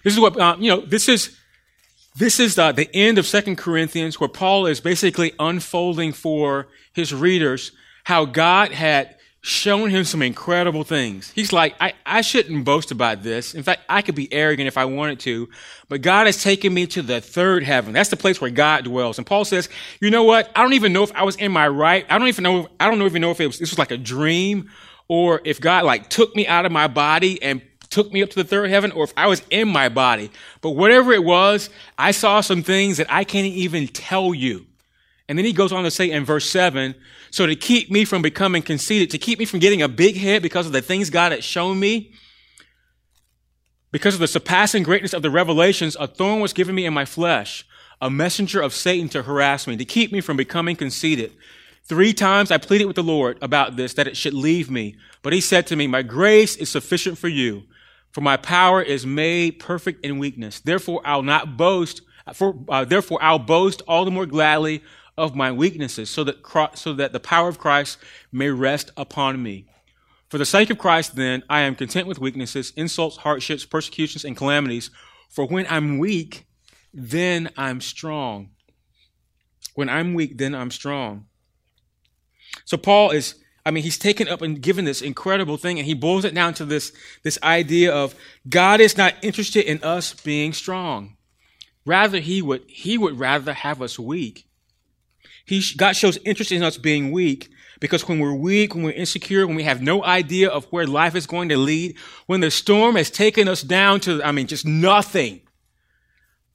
This 0.02 0.12
is 0.12 0.18
what, 0.18 0.36
uh, 0.36 0.56
you 0.58 0.68
know, 0.68 0.80
this 0.80 1.08
is, 1.08 1.38
this 2.16 2.40
is 2.40 2.56
the, 2.56 2.72
the 2.72 2.90
end 2.92 3.18
of 3.18 3.26
2 3.26 3.54
Corinthians 3.54 4.18
where 4.18 4.28
Paul 4.28 4.66
is 4.66 4.80
basically 4.80 5.32
unfolding 5.38 6.12
for 6.12 6.66
his 6.92 7.14
readers 7.14 7.70
how 8.02 8.24
God 8.24 8.72
had 8.72 9.16
shown 9.44 9.90
him 9.90 10.04
some 10.04 10.22
incredible 10.22 10.84
things. 10.84 11.30
He's 11.32 11.52
like, 11.52 11.74
I, 11.78 11.92
I 12.06 12.22
shouldn't 12.22 12.64
boast 12.64 12.90
about 12.90 13.22
this. 13.22 13.54
In 13.54 13.62
fact, 13.62 13.82
I 13.90 14.00
could 14.00 14.14
be 14.14 14.32
arrogant 14.32 14.68
if 14.68 14.78
I 14.78 14.86
wanted 14.86 15.20
to, 15.20 15.50
but 15.90 16.00
God 16.00 16.24
has 16.24 16.42
taken 16.42 16.72
me 16.72 16.86
to 16.86 17.02
the 17.02 17.20
third 17.20 17.62
heaven. 17.62 17.92
That's 17.92 18.08
the 18.08 18.16
place 18.16 18.40
where 18.40 18.48
God 18.48 18.84
dwells. 18.84 19.18
And 19.18 19.26
Paul 19.26 19.44
says, 19.44 19.68
you 20.00 20.10
know 20.10 20.22
what? 20.22 20.50
I 20.56 20.62
don't 20.62 20.72
even 20.72 20.94
know 20.94 21.02
if 21.02 21.12
I 21.12 21.24
was 21.24 21.36
in 21.36 21.52
my 21.52 21.68
right. 21.68 22.06
I 22.08 22.16
don't 22.18 22.28
even 22.28 22.42
know, 22.42 22.68
I 22.80 22.90
don't 22.90 23.02
even 23.02 23.20
know 23.20 23.32
if 23.32 23.40
it 23.40 23.46
was, 23.46 23.58
this 23.58 23.68
was 23.68 23.78
like 23.78 23.90
a 23.90 23.98
dream 23.98 24.70
or 25.08 25.42
if 25.44 25.60
God 25.60 25.84
like 25.84 26.08
took 26.08 26.34
me 26.34 26.46
out 26.46 26.64
of 26.64 26.72
my 26.72 26.88
body 26.88 27.42
and 27.42 27.60
took 27.90 28.10
me 28.14 28.22
up 28.22 28.30
to 28.30 28.36
the 28.36 28.48
third 28.48 28.70
heaven 28.70 28.92
or 28.92 29.04
if 29.04 29.12
I 29.14 29.26
was 29.26 29.42
in 29.50 29.68
my 29.68 29.90
body. 29.90 30.30
But 30.62 30.70
whatever 30.70 31.12
it 31.12 31.22
was, 31.22 31.68
I 31.98 32.12
saw 32.12 32.40
some 32.40 32.62
things 32.62 32.96
that 32.96 33.12
I 33.12 33.24
can't 33.24 33.46
even 33.46 33.88
tell 33.88 34.32
you. 34.32 34.64
And 35.28 35.36
then 35.36 35.44
he 35.44 35.52
goes 35.52 35.70
on 35.70 35.84
to 35.84 35.90
say 35.90 36.10
in 36.10 36.24
verse 36.24 36.48
7 36.48 36.94
so 37.34 37.46
to 37.46 37.56
keep 37.56 37.90
me 37.90 38.04
from 38.04 38.22
becoming 38.22 38.62
conceited, 38.62 39.10
to 39.10 39.18
keep 39.18 39.40
me 39.40 39.44
from 39.44 39.58
getting 39.58 39.82
a 39.82 39.88
big 39.88 40.16
head 40.16 40.40
because 40.40 40.66
of 40.66 40.72
the 40.72 40.80
things 40.80 41.10
God 41.10 41.32
had 41.32 41.42
shown 41.42 41.80
me, 41.80 42.12
because 43.90 44.14
of 44.14 44.20
the 44.20 44.28
surpassing 44.28 44.84
greatness 44.84 45.12
of 45.12 45.22
the 45.22 45.30
revelations, 45.30 45.96
a 45.98 46.06
thorn 46.06 46.40
was 46.40 46.52
given 46.52 46.76
me 46.76 46.86
in 46.86 46.94
my 46.94 47.04
flesh, 47.04 47.66
a 48.00 48.08
messenger 48.08 48.60
of 48.60 48.72
Satan 48.72 49.08
to 49.08 49.24
harass 49.24 49.66
me, 49.66 49.76
to 49.76 49.84
keep 49.84 50.12
me 50.12 50.20
from 50.20 50.36
becoming 50.36 50.76
conceited. 50.76 51.32
Three 51.82 52.12
times 52.12 52.52
I 52.52 52.58
pleaded 52.58 52.84
with 52.84 52.94
the 52.94 53.02
Lord 53.02 53.36
about 53.42 53.74
this, 53.74 53.94
that 53.94 54.06
it 54.06 54.16
should 54.16 54.32
leave 54.32 54.70
me. 54.70 54.94
But 55.22 55.32
he 55.32 55.40
said 55.40 55.66
to 55.66 55.76
me, 55.76 55.88
My 55.88 56.02
grace 56.02 56.54
is 56.54 56.70
sufficient 56.70 57.18
for 57.18 57.26
you, 57.26 57.64
for 58.12 58.20
my 58.20 58.36
power 58.36 58.80
is 58.80 59.04
made 59.04 59.58
perfect 59.58 60.04
in 60.04 60.20
weakness. 60.20 60.60
Therefore, 60.60 61.02
I'll 61.04 61.22
not 61.24 61.56
boast, 61.56 62.00
for, 62.32 62.54
uh, 62.68 62.84
therefore, 62.84 63.18
I'll 63.20 63.40
boast 63.40 63.82
all 63.88 64.04
the 64.04 64.12
more 64.12 64.24
gladly 64.24 64.84
of 65.16 65.34
my 65.34 65.52
weaknesses, 65.52 66.10
so 66.10 66.24
that, 66.24 66.72
so 66.74 66.92
that 66.92 67.12
the 67.12 67.20
power 67.20 67.48
of 67.48 67.58
Christ 67.58 67.98
may 68.32 68.50
rest 68.50 68.90
upon 68.96 69.42
me. 69.42 69.66
For 70.28 70.38
the 70.38 70.46
sake 70.46 70.70
of 70.70 70.78
Christ, 70.78 71.14
then, 71.14 71.42
I 71.48 71.60
am 71.60 71.76
content 71.76 72.08
with 72.08 72.18
weaknesses, 72.18 72.72
insults, 72.76 73.18
hardships, 73.18 73.64
persecutions, 73.64 74.24
and 74.24 74.36
calamities. 74.36 74.90
For 75.28 75.46
when 75.46 75.66
I'm 75.68 75.98
weak, 75.98 76.46
then 76.92 77.50
I'm 77.56 77.80
strong. 77.80 78.50
When 79.74 79.88
I'm 79.88 80.14
weak, 80.14 80.38
then 80.38 80.54
I'm 80.54 80.70
strong. 80.70 81.26
So 82.64 82.76
Paul 82.76 83.10
is 83.10 83.36
I 83.66 83.70
mean, 83.70 83.82
he's 83.82 83.98
taken 83.98 84.28
up 84.28 84.42
and 84.42 84.60
given 84.60 84.84
this 84.84 85.00
incredible 85.00 85.56
thing, 85.56 85.78
and 85.78 85.86
he 85.86 85.94
boils 85.94 86.24
it 86.24 86.34
down 86.34 86.54
to 86.54 86.66
this, 86.66 86.92
this 87.22 87.38
idea 87.42 87.94
of 87.94 88.14
God 88.48 88.80
is 88.80 88.96
not 88.96 89.14
interested 89.22 89.64
in 89.64 89.82
us 89.82 90.12
being 90.12 90.52
strong. 90.52 91.16
Rather, 91.86 92.20
he 92.20 92.42
would, 92.42 92.64
he 92.68 92.98
would 92.98 93.18
rather 93.18 93.54
have 93.54 93.80
us 93.80 93.98
weak. 93.98 94.46
He, 95.44 95.62
God 95.76 95.92
shows 95.92 96.18
interest 96.24 96.52
in 96.52 96.62
us 96.62 96.78
being 96.78 97.12
weak 97.12 97.50
because 97.80 98.08
when 98.08 98.18
we're 98.18 98.34
weak, 98.34 98.74
when 98.74 98.84
we're 98.84 98.92
insecure, 98.92 99.46
when 99.46 99.56
we 99.56 99.64
have 99.64 99.82
no 99.82 100.02
idea 100.04 100.48
of 100.48 100.64
where 100.66 100.86
life 100.86 101.14
is 101.14 101.26
going 101.26 101.48
to 101.50 101.56
lead, 101.56 101.96
when 102.26 102.40
the 102.40 102.50
storm 102.50 102.96
has 102.96 103.10
taken 103.10 103.48
us 103.48 103.62
down 103.62 104.00
to, 104.00 104.22
I 104.22 104.32
mean, 104.32 104.46
just 104.46 104.64
nothing, 104.64 105.42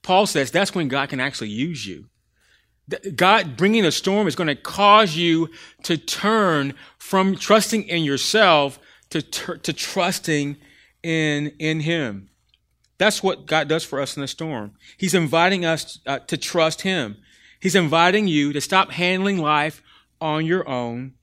Paul 0.02 0.26
says 0.26 0.50
that's 0.50 0.74
when 0.74 0.88
God 0.88 1.08
can 1.08 1.20
actually 1.20 1.50
use 1.50 1.86
you. 1.86 2.06
God 3.14 3.56
bringing 3.56 3.84
a 3.84 3.92
storm 3.92 4.26
is 4.26 4.34
going 4.34 4.48
to 4.48 4.56
cause 4.56 5.14
you 5.16 5.48
to 5.84 5.96
turn 5.96 6.74
from 6.98 7.36
trusting 7.36 7.84
in 7.84 8.02
yourself 8.02 8.80
to, 9.10 9.22
to 9.22 9.72
trusting 9.72 10.56
in, 11.02 11.52
in 11.58 11.80
Him. 11.80 12.30
That's 12.98 13.22
what 13.22 13.46
God 13.46 13.68
does 13.68 13.84
for 13.84 14.00
us 14.00 14.16
in 14.16 14.20
the 14.20 14.28
storm. 14.28 14.72
He's 14.96 15.14
inviting 15.14 15.64
us 15.64 16.00
uh, 16.06 16.18
to 16.20 16.36
trust 16.36 16.82
Him. 16.82 17.16
He's 17.60 17.74
inviting 17.74 18.26
you 18.26 18.52
to 18.52 18.60
stop 18.60 18.90
handling 18.92 19.38
life 19.38 19.82
on 20.20 20.46
your 20.46 20.68
own 20.68 21.14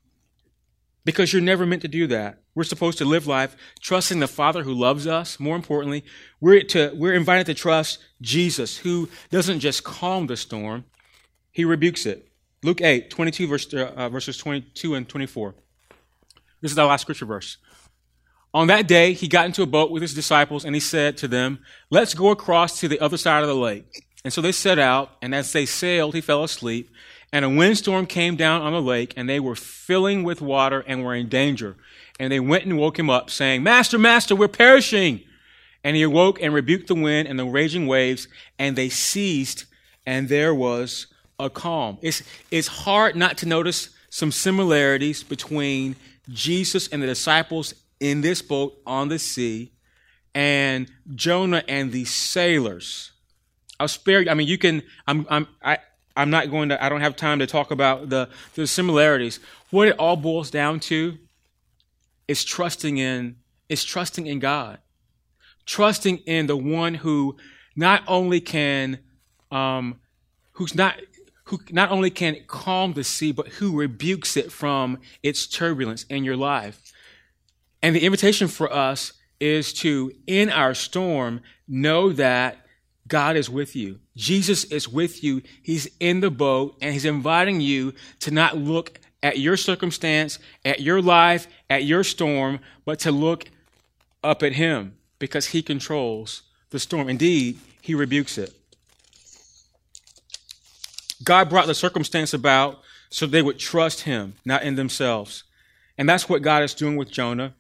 because 1.04 1.34
you're 1.34 1.42
never 1.42 1.66
meant 1.66 1.82
to 1.82 1.88
do 1.88 2.06
that. 2.08 2.40
We're 2.54 2.64
supposed 2.64 2.98
to 2.98 3.06
live 3.06 3.28
life 3.28 3.56
trusting 3.82 4.20
the 4.20 4.28
Father 4.28 4.64
who 4.64 4.74
loves 4.74 5.08
us. 5.08 5.40
More 5.40 5.56
importantly, 5.56 6.04
we're, 6.42 6.64
to, 6.64 6.92
we're 6.96 7.14
invited 7.14 7.46
to 7.48 7.54
trust 7.54 8.00
Jesus, 8.20 8.78
who 8.78 9.10
doesn't 9.30 9.60
just 9.60 9.84
calm 9.84 10.28
the 10.28 10.36
storm, 10.36 10.86
he 11.52 11.66
rebukes 11.66 12.06
it. 12.06 12.28
Luke 12.64 12.82
8, 12.82 13.10
22, 13.10 13.48
verse, 13.48 13.74
uh, 13.74 14.10
verses 14.10 14.38
22 14.38 14.96
and 14.96 15.08
24. 15.08 15.56
This 16.62 16.72
is 16.72 16.78
our 16.78 16.88
last 16.88 17.02
scripture 17.02 17.26
verse. 17.26 17.58
On 18.54 18.68
that 18.68 18.88
day, 18.88 19.14
he 19.14 19.28
got 19.28 19.46
into 19.46 19.62
a 19.62 19.68
boat 19.68 19.92
with 19.92 20.02
his 20.02 20.14
disciples 20.14 20.66
and 20.66 20.76
he 20.76 20.80
said 20.80 21.16
to 21.18 21.28
them, 21.28 21.60
Let's 21.90 22.14
go 22.14 22.30
across 22.32 22.80
to 22.80 22.88
the 22.88 23.00
other 23.00 23.18
side 23.18 23.44
of 23.44 23.50
the 23.50 23.56
lake. 23.56 24.07
And 24.24 24.34
so 24.34 24.42
they 24.42 24.52
set 24.52 24.80
out, 24.80 25.12
and 25.22 25.34
as 25.34 25.54
they 25.54 25.66
sailed, 25.66 26.14
he 26.14 26.22
fell 26.22 26.44
asleep. 26.44 26.90
And 27.32 27.44
a 27.46 27.50
windstorm 27.50 28.06
came 28.06 28.36
down 28.36 28.62
on 28.62 28.74
the 28.74 28.82
lake, 28.82 29.14
and 29.16 29.30
they 29.30 29.40
were 29.40 29.56
filling 29.56 30.24
with 30.24 30.42
water 30.42 30.84
and 30.88 31.04
were 31.04 31.16
in 31.16 31.30
danger. 31.30 31.76
And 32.20 32.32
they 32.32 32.40
went 32.40 32.66
and 32.66 32.78
woke 32.78 32.98
him 32.98 33.10
up, 33.10 33.30
saying, 33.30 33.64
Master, 33.64 33.98
Master, 33.98 34.36
we're 34.36 34.48
perishing. 34.48 35.22
And 35.84 35.96
he 35.96 36.04
awoke 36.04 36.42
and 36.42 36.54
rebuked 36.54 36.88
the 36.88 36.96
wind 36.96 37.28
and 37.28 37.38
the 37.38 37.46
raging 37.46 37.88
waves, 37.88 38.28
and 38.58 38.76
they 38.76 38.90
ceased, 38.90 39.66
and 40.06 40.30
there 40.30 40.54
was 40.54 41.08
a 41.40 41.50
calm. 41.50 41.98
It's, 42.02 42.24
it's 42.50 42.68
hard 42.68 43.16
not 43.16 43.38
to 43.40 43.46
notice 43.46 43.90
some 44.10 44.32
similarities 44.32 45.24
between 45.24 45.96
Jesus 46.30 46.88
and 46.88 47.02
the 47.02 47.08
disciples 47.08 47.74
in 48.00 48.22
this 48.22 48.42
boat 48.42 48.80
on 48.86 49.10
the 49.10 49.20
sea 49.20 49.72
and 50.34 50.92
Jonah 51.16 51.64
and 51.68 51.92
the 51.92 52.06
sailors. 52.06 53.12
I'll 53.80 53.88
spare 53.88 54.22
you. 54.22 54.30
I 54.30 54.34
mean, 54.34 54.48
you 54.48 54.58
can, 54.58 54.84
I'm, 55.08 55.26
I'm, 55.30 55.48
I, 55.62 55.78
I'm 56.16 56.30
not 56.30 56.50
going 56.50 56.70
to, 56.70 56.84
I 56.84 56.90
don't 56.90 57.02
have 57.02 57.16
time 57.16 57.40
to 57.40 57.48
talk 57.48 57.72
about 57.72 58.10
the, 58.10 58.30
the 58.56 58.66
similarities. 58.66 59.40
What 59.70 59.88
it 59.88 59.96
all 60.00 60.16
boils 60.16 60.50
down 60.50 60.80
to 60.82 61.18
is 62.28 62.44
trusting 62.44 62.98
in 62.98 63.38
is 63.70 63.84
trusting 63.84 64.28
in 64.28 64.40
God, 64.40 64.80
trusting 65.66 66.18
in 66.20 66.48
the 66.48 66.58
one 66.58 66.96
who 66.96 67.38
not 67.76 68.04
only 68.08 68.40
can 68.40 69.00
um, 69.52 70.00
who's 70.54 70.76
not 70.76 70.96
who 71.46 71.60
not 71.72 71.92
only 71.92 72.10
can 72.10 72.38
calm 72.48 72.94
the 72.94 73.04
sea, 73.04 73.32
but 73.32 73.48
who 73.48 73.78
rebukes 73.78 74.36
it 74.36 74.52
from 74.52 75.00
its 75.24 75.48
turbulence 75.48 76.04
in 76.06 76.24
your 76.24 76.36
life. 76.36 76.82
And 77.82 77.96
the 77.96 78.04
invitation 78.06 78.48
for 78.48 78.74
us 78.74 79.14
is 79.40 79.72
to, 79.72 80.12
in 80.26 80.50
our 80.50 80.74
storm, 80.74 81.42
know 81.68 82.12
that 82.12 82.66
God 83.08 83.38
is 83.38 83.50
with 83.50 83.76
you. 83.76 84.00
Jesus 84.16 84.64
is 84.66 84.88
with 84.88 85.24
you. 85.24 85.42
He's 85.62 85.90
in 86.00 86.20
the 86.20 86.32
boat 86.32 86.78
and 86.82 86.94
he's 86.94 87.06
inviting 87.06 87.62
you 87.62 87.94
to 88.20 88.32
not 88.32 88.58
look 88.58 89.00
at 89.24 89.40
your 89.40 89.58
circumstance, 89.58 90.40
at 90.64 90.80
your 90.80 91.02
life, 91.02 91.48
at 91.70 91.84
your 91.84 92.04
storm, 92.04 92.60
but 92.86 93.00
to 93.00 93.12
look 93.12 93.46
up 94.24 94.44
at 94.44 94.54
Him 94.54 94.98
because 95.20 95.48
He 95.48 95.62
controls 95.62 96.44
the 96.70 96.80
storm. 96.80 97.10
Indeed, 97.10 97.60
He 97.82 97.96
rebukes 97.96 98.38
it. 98.38 98.54
God 101.24 101.50
brought 101.50 101.68
the 101.68 101.76
circumstance 101.76 102.34
about 102.34 102.80
so 103.10 103.26
they 103.26 103.42
would 103.42 103.60
trust 103.60 104.02
Him, 104.02 104.36
not 104.46 104.64
in 104.64 104.76
themselves. 104.76 105.44
And 105.98 106.08
that's 106.08 106.30
what 106.30 106.42
God 106.42 106.64
is 106.64 106.74
doing 106.74 106.96
with 106.96 107.12
Jonah. 107.12 107.56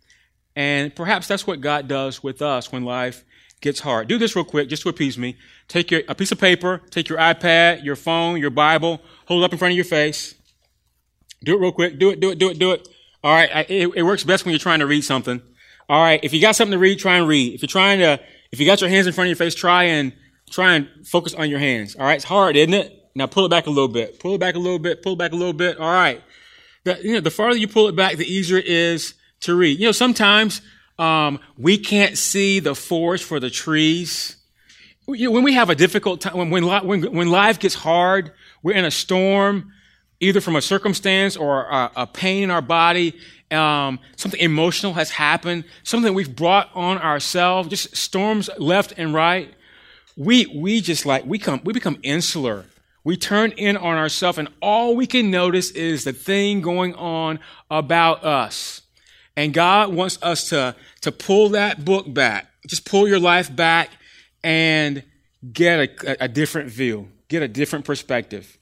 And 0.55 0.95
perhaps 0.95 1.27
that's 1.27 1.47
what 1.47 1.61
God 1.61 1.87
does 1.87 2.21
with 2.21 2.41
us 2.41 2.71
when 2.71 2.83
life 2.83 3.23
gets 3.61 3.79
hard. 3.79 4.07
Do 4.07 4.17
this 4.17 4.35
real 4.35 4.45
quick, 4.45 4.69
just 4.69 4.83
to 4.83 4.89
appease 4.89 5.17
me. 5.17 5.37
Take 5.67 5.91
your, 5.91 6.01
a 6.07 6.15
piece 6.15 6.31
of 6.31 6.39
paper, 6.39 6.81
take 6.89 7.09
your 7.09 7.17
iPad, 7.17 7.83
your 7.83 7.95
phone, 7.95 8.39
your 8.39 8.49
Bible, 8.49 9.01
hold 9.25 9.43
it 9.43 9.45
up 9.45 9.51
in 9.51 9.57
front 9.57 9.71
of 9.71 9.75
your 9.75 9.85
face. 9.85 10.35
Do 11.43 11.55
it 11.55 11.59
real 11.59 11.71
quick. 11.71 11.99
Do 11.99 12.09
it, 12.09 12.19
do 12.19 12.31
it, 12.31 12.39
do 12.39 12.49
it, 12.49 12.59
do 12.59 12.71
it. 12.71 12.87
All 13.23 13.33
right. 13.33 13.49
I, 13.53 13.61
it, 13.69 13.89
it 13.95 14.03
works 14.03 14.23
best 14.23 14.45
when 14.45 14.51
you're 14.51 14.59
trying 14.59 14.79
to 14.79 14.87
read 14.87 15.01
something. 15.03 15.41
All 15.89 16.01
right. 16.01 16.19
If 16.23 16.33
you 16.33 16.41
got 16.41 16.55
something 16.55 16.71
to 16.71 16.79
read, 16.79 16.99
try 16.99 17.17
and 17.17 17.27
read. 17.27 17.53
If 17.53 17.61
you're 17.61 17.67
trying 17.67 17.99
to, 17.99 18.19
if 18.51 18.59
you 18.59 18.65
got 18.65 18.81
your 18.81 18.89
hands 18.89 19.07
in 19.07 19.13
front 19.13 19.27
of 19.27 19.29
your 19.29 19.35
face, 19.35 19.53
try 19.53 19.83
and, 19.83 20.13
try 20.49 20.75
and 20.75 20.89
focus 21.05 21.33
on 21.33 21.49
your 21.49 21.59
hands. 21.59 21.95
All 21.95 22.05
right. 22.05 22.15
It's 22.15 22.25
hard, 22.25 22.55
isn't 22.55 22.73
it? 22.73 23.09
Now 23.15 23.27
pull 23.27 23.45
it 23.45 23.49
back 23.49 23.67
a 23.67 23.69
little 23.69 23.87
bit. 23.87 24.19
Pull 24.19 24.35
it 24.35 24.39
back 24.39 24.55
a 24.55 24.59
little 24.59 24.79
bit. 24.79 25.01
Pull 25.01 25.13
it 25.13 25.19
back 25.19 25.31
a 25.31 25.35
little 25.35 25.53
bit. 25.53 25.79
All 25.79 25.91
right. 25.91 26.21
The, 26.83 26.99
you 27.03 27.13
know, 27.13 27.19
the 27.19 27.31
farther 27.31 27.57
you 27.57 27.67
pull 27.67 27.87
it 27.87 27.95
back, 27.95 28.15
the 28.15 28.25
easier 28.25 28.57
it 28.57 28.67
is 28.67 29.13
to 29.41 29.55
read. 29.55 29.79
You 29.79 29.87
know, 29.87 29.91
sometimes, 29.91 30.61
um, 30.99 31.39
we 31.57 31.77
can't 31.77 32.17
see 32.17 32.59
the 32.59 32.75
forest 32.75 33.23
for 33.23 33.39
the 33.39 33.49
trees. 33.49 34.37
When 35.05 35.43
we 35.43 35.53
have 35.53 35.69
a 35.69 35.75
difficult 35.75 36.21
time, 36.21 36.49
when, 36.49 36.65
when, 36.65 37.13
when 37.13 37.29
life 37.29 37.59
gets 37.59 37.75
hard, 37.75 38.31
we're 38.61 38.75
in 38.75 38.85
a 38.85 38.91
storm, 38.91 39.71
either 40.19 40.41
from 40.41 40.55
a 40.55 40.61
circumstance 40.61 41.37
or 41.37 41.63
a, 41.65 41.91
a 41.95 42.07
pain 42.07 42.43
in 42.43 42.51
our 42.51 42.61
body, 42.61 43.15
um, 43.51 43.99
something 44.17 44.39
emotional 44.39 44.93
has 44.93 45.11
happened, 45.11 45.63
something 45.83 46.13
we've 46.13 46.35
brought 46.35 46.69
on 46.73 46.97
ourselves, 46.97 47.69
just 47.69 47.95
storms 47.95 48.49
left 48.57 48.93
and 48.97 49.13
right. 49.13 49.53
We, 50.17 50.47
we 50.47 50.81
just 50.81 51.05
like, 51.05 51.25
we 51.25 51.39
come, 51.39 51.61
we 51.63 51.73
become 51.73 51.97
insular. 52.03 52.65
We 53.03 53.15
turn 53.15 53.51
in 53.51 53.77
on 53.77 53.95
ourselves 53.95 54.37
and 54.37 54.49
all 54.61 54.95
we 54.95 55.07
can 55.07 55.31
notice 55.31 55.71
is 55.71 56.03
the 56.03 56.11
thing 56.11 56.59
going 56.59 56.93
on 56.95 57.39
about 57.71 58.25
us. 58.25 58.81
And 59.37 59.53
God 59.53 59.93
wants 59.93 60.17
us 60.23 60.49
to, 60.49 60.75
to 61.01 61.11
pull 61.11 61.49
that 61.49 61.85
book 61.85 62.11
back. 62.11 62.47
Just 62.65 62.85
pull 62.85 63.07
your 63.07 63.19
life 63.19 63.55
back 63.55 63.91
and 64.43 65.03
get 65.53 65.79
a, 66.03 66.23
a 66.23 66.27
different 66.27 66.71
view, 66.71 67.09
get 67.27 67.43
a 67.43 67.47
different 67.47 67.85
perspective. 67.85 68.57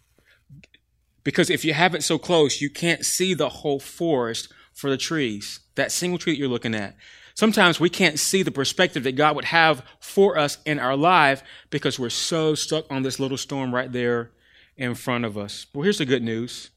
Because 1.23 1.49
if 1.49 1.63
you 1.63 1.73
have 1.73 1.95
it 1.95 2.03
so 2.03 2.17
close, 2.17 2.59
you 2.59 2.69
can't 2.69 3.05
see 3.05 3.33
the 3.33 3.47
whole 3.47 3.79
forest 3.79 4.51
for 4.73 4.89
the 4.89 4.97
trees, 4.97 5.61
that 5.75 5.93
single 5.93 6.19
tree 6.19 6.33
that 6.33 6.39
you're 6.39 6.49
looking 6.49 6.75
at. 6.75 6.97
Sometimes 7.35 7.79
we 7.79 7.89
can't 7.89 8.19
see 8.19 8.43
the 8.43 8.51
perspective 8.51 9.03
that 9.03 9.15
God 9.15 9.35
would 9.37 9.45
have 9.45 9.81
for 10.01 10.37
us 10.37 10.57
in 10.65 10.77
our 10.77 10.97
life 10.97 11.41
because 11.69 11.97
we're 11.97 12.09
so 12.09 12.53
stuck 12.53 12.85
on 12.91 13.01
this 13.01 13.19
little 13.19 13.37
storm 13.37 13.73
right 13.73 13.91
there 13.91 14.31
in 14.75 14.93
front 14.93 15.23
of 15.23 15.37
us. 15.37 15.67
Well, 15.73 15.83
here's 15.83 15.99
the 15.99 16.05
good 16.05 16.23
news 16.23 16.69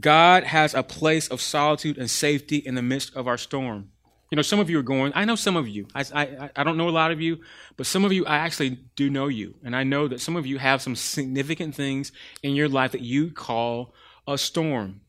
God 0.00 0.44
has 0.44 0.74
a 0.74 0.82
place 0.82 1.28
of 1.28 1.40
solitude 1.40 1.98
and 1.98 2.10
safety 2.10 2.56
in 2.56 2.74
the 2.74 2.82
midst 2.82 3.14
of 3.14 3.28
our 3.28 3.38
storm. 3.38 3.90
You 4.30 4.36
know, 4.36 4.42
some 4.42 4.58
of 4.58 4.68
you 4.68 4.78
are 4.78 4.82
going, 4.82 5.12
I 5.14 5.24
know 5.24 5.36
some 5.36 5.56
of 5.56 5.68
you. 5.68 5.86
I, 5.94 6.04
I, 6.12 6.50
I 6.56 6.64
don't 6.64 6.76
know 6.76 6.88
a 6.88 6.90
lot 6.90 7.12
of 7.12 7.20
you, 7.20 7.40
but 7.76 7.86
some 7.86 8.04
of 8.04 8.12
you, 8.12 8.26
I 8.26 8.38
actually 8.38 8.70
do 8.96 9.08
know 9.08 9.28
you. 9.28 9.54
And 9.62 9.76
I 9.76 9.84
know 9.84 10.08
that 10.08 10.20
some 10.20 10.34
of 10.34 10.46
you 10.46 10.58
have 10.58 10.82
some 10.82 10.96
significant 10.96 11.74
things 11.74 12.10
in 12.42 12.56
your 12.56 12.68
life 12.68 12.92
that 12.92 13.02
you 13.02 13.30
call 13.30 13.94
a 14.26 14.36
storm. 14.36 15.02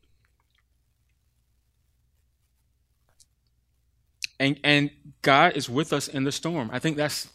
And, 4.38 4.60
and 4.62 4.90
God 5.22 5.56
is 5.56 5.68
with 5.68 5.92
us 5.92 6.08
in 6.08 6.24
the 6.24 6.32
storm. 6.32 6.70
I 6.72 6.78
think 6.78 6.96
that's, 6.96 7.28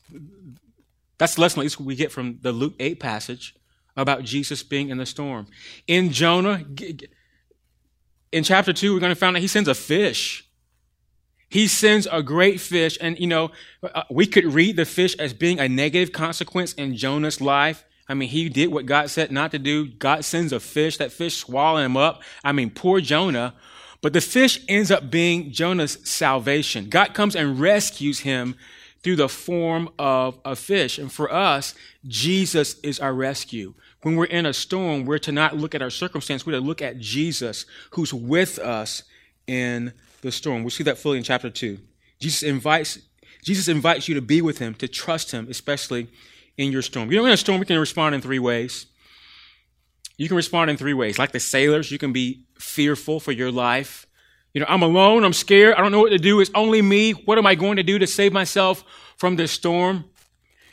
that's 1.18 1.36
the 1.36 1.42
lesson 1.42 1.60
at 1.60 1.64
least 1.64 1.80
we 1.80 1.96
get 1.96 2.12
from 2.12 2.40
the 2.42 2.52
Luke 2.52 2.76
8 2.80 3.00
passage 3.00 3.56
about 3.98 4.24
Jesus 4.24 4.64
being 4.64 4.90
in 4.90 4.98
the 4.98 5.06
storm. 5.06 5.48
In 5.88 6.12
Jonah, 6.12 6.64
in 8.32 8.44
chapter 8.44 8.74
2, 8.74 8.94
we're 8.94 9.00
going 9.00 9.12
to 9.12 9.20
find 9.20 9.36
out 9.36 9.42
he 9.42 9.48
sends 9.48 9.70
a 9.70 9.76
fish 9.76 10.48
he 11.52 11.68
sends 11.68 12.08
a 12.10 12.24
great 12.24 12.62
fish, 12.62 12.98
and 13.02 13.20
you 13.20 13.28
know, 13.28 13.52
uh, 13.84 14.04
we 14.10 14.26
could 14.26 14.46
read 14.46 14.78
the 14.78 14.86
fish 14.86 15.18
as 15.18 15.34
being 15.34 15.60
a 15.60 15.68
negative 15.68 16.14
consequence 16.14 16.72
in 16.72 16.96
Jonah's 16.96 17.42
life. 17.42 17.84
I 18.08 18.14
mean, 18.14 18.30
he 18.30 18.48
did 18.48 18.72
what 18.72 18.86
God 18.86 19.10
said 19.10 19.34
not 19.34 19.52
to 19.52 19.60
do. 19.60 19.86
God 19.86 20.24
sends 20.24 20.54
a 20.54 20.62
fish, 20.62 20.96
that 20.98 21.12
fish 21.12 21.36
swallowing 21.36 21.86
him 21.86 21.98
up. 21.98 22.24
I 22.42 22.54
mean, 22.54 22.70
poor 22.70 23.02
Jonah. 23.02 23.54
But 24.02 24.14
the 24.14 24.22
fish 24.22 24.62
ends 24.70 24.92
up 24.92 25.12
being 25.12 25.52
Jonah's 25.52 25.98
salvation. 26.10 26.88
God 26.90 27.14
comes 27.14 27.36
and 27.36 27.60
rescues 27.60 28.22
him 28.22 28.56
through 29.04 29.16
the 29.16 29.30
form 29.30 29.90
of 29.98 30.40
a 30.46 30.56
fish. 30.56 30.98
And 30.98 31.12
for 31.12 31.32
us, 31.32 31.74
Jesus 32.08 32.80
is 32.82 33.00
our 33.00 33.14
rescue. 33.14 33.74
When 34.04 34.16
we're 34.16 34.26
in 34.26 34.46
a 34.46 34.54
storm, 34.54 35.06
we're 35.06 35.20
to 35.20 35.32
not 35.32 35.58
look 35.58 35.76
at 35.76 35.82
our 35.82 35.90
circumstance, 35.90 36.46
we're 36.46 36.54
to 36.54 36.60
look 36.60 36.82
at 36.82 37.00
Jesus 37.00 37.66
who's 37.92 38.14
with 38.14 38.60
us 38.60 39.04
in 39.48 39.94
the 40.22 40.32
storm. 40.32 40.64
We'll 40.64 40.70
see 40.70 40.84
that 40.84 40.98
fully 40.98 41.18
in 41.18 41.24
chapter 41.24 41.50
2. 41.50 41.78
Jesus 42.20 42.44
invites, 42.44 43.00
Jesus 43.44 43.68
invites 43.68 44.08
you 44.08 44.16
to 44.16 44.22
be 44.22 44.42
with 44.42 44.60
him, 44.60 44.76
to 44.76 44.88
trust 44.88 45.32
him, 45.32 45.48
especially 45.50 46.08
in 46.58 46.72
your 46.72 46.82
storm. 46.82 47.12
You 47.12 47.18
know, 47.18 47.26
in 47.26 47.32
a 47.32 47.38
storm, 47.38 47.60
we 47.60 47.66
can 47.66 47.80
respond 47.80 48.14
in 48.14 48.22
three 48.22 48.40
ways. 48.40 48.86
You 50.18 50.28
can 50.28 50.38
respond 50.38 50.70
in 50.70 50.78
three 50.78 50.94
ways. 50.94 51.18
Like 51.18 51.32
the 51.32 51.40
sailors, 51.40 51.92
you 51.92 51.98
can 51.98 52.14
be 52.14 52.46
fearful 52.60 53.20
for 53.20 53.32
your 53.32 53.52
life. 53.52 54.06
You 54.54 54.62
know, 54.62 54.68
I'm 54.70 54.82
alone, 54.82 55.24
I'm 55.24 55.34
scared, 55.34 55.76
I 55.76 55.82
don't 55.82 55.92
know 55.92 56.02
what 56.02 56.10
to 56.10 56.18
do, 56.18 56.40
it's 56.40 56.52
only 56.54 56.82
me. 56.82 57.12
What 57.12 57.38
am 57.38 57.46
I 57.46 57.56
going 57.56 57.78
to 57.78 57.84
do 57.84 57.98
to 58.00 58.08
save 58.08 58.34
myself 58.34 58.84
from 59.18 59.36
this 59.38 59.52
storm? 59.52 60.06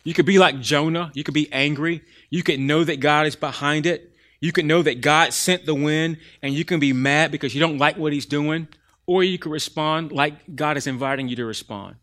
You 0.02 0.14
could 0.14 0.26
be 0.26 0.38
like 0.38 0.60
Jonah, 0.60 1.12
you 1.14 1.22
could 1.22 1.34
be 1.34 1.52
angry, 1.52 2.02
you 2.30 2.42
could 2.42 2.58
know 2.58 2.82
that 2.82 2.98
God 3.00 3.26
is 3.26 3.36
behind 3.36 3.86
it. 3.86 4.14
You 4.40 4.52
could 4.52 4.66
know 4.66 4.82
that 4.82 5.00
God 5.00 5.32
sent 5.32 5.66
the 5.66 5.74
wind, 5.74 6.18
and 6.42 6.54
you 6.54 6.64
can 6.64 6.78
be 6.78 6.92
mad 6.92 7.32
because 7.32 7.54
you 7.54 7.60
don't 7.60 7.78
like 7.78 7.96
what 7.96 8.12
he's 8.12 8.26
doing, 8.26 8.68
or 9.06 9.24
you 9.24 9.38
could 9.38 9.50
respond 9.50 10.12
like 10.12 10.54
God 10.54 10.76
is 10.76 10.86
inviting 10.86 11.28
you 11.28 11.36
to 11.36 11.44
respond. 11.44 11.96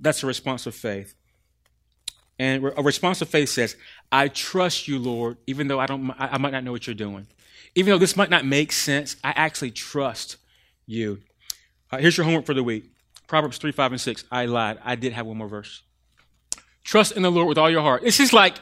That's 0.00 0.22
a 0.22 0.26
response 0.26 0.66
of 0.66 0.74
faith. 0.74 1.14
And 2.38 2.64
a 2.64 2.82
response 2.82 3.22
of 3.22 3.28
faith 3.28 3.48
says, 3.48 3.76
I 4.10 4.28
trust 4.28 4.86
you, 4.86 4.98
Lord, 4.98 5.38
even 5.46 5.68
though 5.68 5.80
I, 5.80 5.86
don't, 5.86 6.12
I 6.18 6.38
might 6.38 6.52
not 6.52 6.64
know 6.64 6.72
what 6.72 6.86
you're 6.86 6.94
doing. 6.94 7.26
Even 7.74 7.92
though 7.92 7.98
this 7.98 8.16
might 8.16 8.30
not 8.30 8.44
make 8.44 8.72
sense, 8.72 9.16
I 9.24 9.32
actually 9.36 9.72
trust 9.72 10.36
you. 10.86 11.20
Uh, 11.90 11.98
here's 11.98 12.16
your 12.16 12.24
homework 12.24 12.46
for 12.46 12.54
the 12.54 12.62
week 12.62 12.90
Proverbs 13.26 13.58
3, 13.58 13.72
5, 13.72 13.92
and 13.92 14.00
6. 14.00 14.24
I 14.30 14.46
lied. 14.46 14.78
I 14.84 14.94
did 14.96 15.12
have 15.12 15.26
one 15.26 15.36
more 15.36 15.48
verse. 15.48 15.82
Trust 16.84 17.12
in 17.12 17.22
the 17.22 17.30
Lord 17.30 17.48
with 17.48 17.58
all 17.58 17.70
your 17.70 17.80
heart. 17.80 18.02
This 18.02 18.20
is 18.20 18.32
like, 18.32 18.56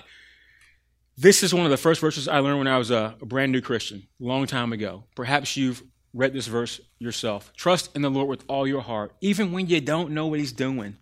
this 1.16 1.42
is 1.42 1.52
one 1.52 1.64
of 1.64 1.70
the 1.70 1.76
first 1.76 2.00
verses 2.00 2.28
I 2.28 2.38
learned 2.38 2.58
when 2.58 2.68
I 2.68 2.78
was 2.78 2.90
a, 2.90 3.16
a 3.20 3.26
brand 3.26 3.52
new 3.52 3.60
Christian, 3.60 4.06
a 4.20 4.24
long 4.24 4.46
time 4.46 4.72
ago. 4.72 5.04
Perhaps 5.16 5.56
you've 5.56 5.82
read 6.14 6.32
this 6.32 6.46
verse 6.46 6.80
yourself. 6.98 7.52
Trust 7.56 7.94
in 7.96 8.02
the 8.02 8.10
Lord 8.10 8.28
with 8.28 8.44
all 8.48 8.66
your 8.66 8.82
heart, 8.82 9.12
even 9.20 9.52
when 9.52 9.66
you 9.66 9.80
don't 9.80 10.12
know 10.12 10.28
what 10.28 10.38
He's 10.38 10.52
doing. 10.52 10.96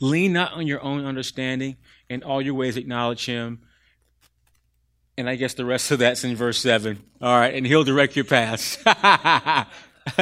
Lean 0.00 0.32
not 0.32 0.52
on 0.52 0.66
your 0.66 0.82
own 0.82 1.04
understanding. 1.04 1.76
In 2.08 2.22
all 2.22 2.40
your 2.40 2.54
ways, 2.54 2.76
acknowledge 2.76 3.26
Him. 3.26 3.60
And 5.20 5.28
I 5.28 5.36
guess 5.36 5.52
the 5.52 5.66
rest 5.66 5.90
of 5.90 5.98
that's 5.98 6.24
in 6.24 6.34
verse 6.34 6.58
7. 6.62 6.98
All 7.20 7.38
right, 7.38 7.54
and 7.54 7.66
He'll 7.66 7.84
direct 7.84 8.16
your 8.16 8.24
paths. 8.24 8.76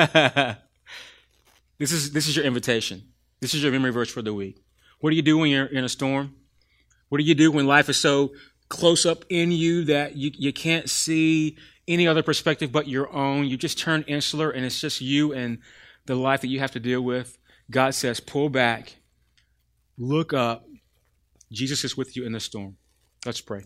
this, 1.79 1.93
is, 1.93 2.11
this 2.11 2.27
is 2.27 2.35
your 2.35 2.45
invitation. 2.45 3.05
This 3.41 3.55
is 3.55 3.63
your 3.63 3.71
memory 3.71 3.93
verse 3.93 4.11
for 4.11 4.23
the 4.23 4.35
week. 4.35 4.61
What 4.99 5.11
do 5.11 5.17
you 5.17 5.23
do 5.23 5.39
when 5.39 5.51
you're 5.51 5.67
in 5.67 5.85
a 5.85 5.89
storm? 5.89 6.35
What 7.11 7.19
do 7.19 7.25
you 7.25 7.37
do 7.37 7.53
when 7.53 7.69
life 7.69 7.89
is 7.89 7.97
so 7.97 8.33
close 8.69 9.07
up 9.07 9.25
in 9.31 9.53
you 9.53 9.85
that 9.85 10.17
you, 10.17 10.33
you 10.35 10.53
can't 10.53 10.91
see 10.91 11.57
any 11.87 12.09
other 12.09 12.25
perspective 12.25 12.73
but 12.73 12.89
your 12.89 13.09
own? 13.15 13.47
You 13.47 13.57
just 13.57 13.79
turn 13.79 14.03
insular 14.09 14.51
and 14.51 14.67
it's 14.67 14.81
just 14.81 15.01
you 15.01 15.33
and 15.33 15.59
the 16.07 16.17
life 16.17 16.41
that 16.41 16.49
you 16.49 16.59
have 16.59 16.73
to 16.73 16.81
deal 16.81 17.03
with. 17.03 17.39
God 17.71 17.95
says, 17.95 18.19
pull 18.19 18.49
back, 18.49 18.97
look 19.97 20.33
up. 20.33 20.67
Jesus 21.53 21.85
is 21.85 21.97
with 21.97 22.17
you 22.17 22.27
in 22.27 22.33
the 22.33 22.41
storm. 22.41 22.77
Let's 23.25 23.41
pray. 23.41 23.65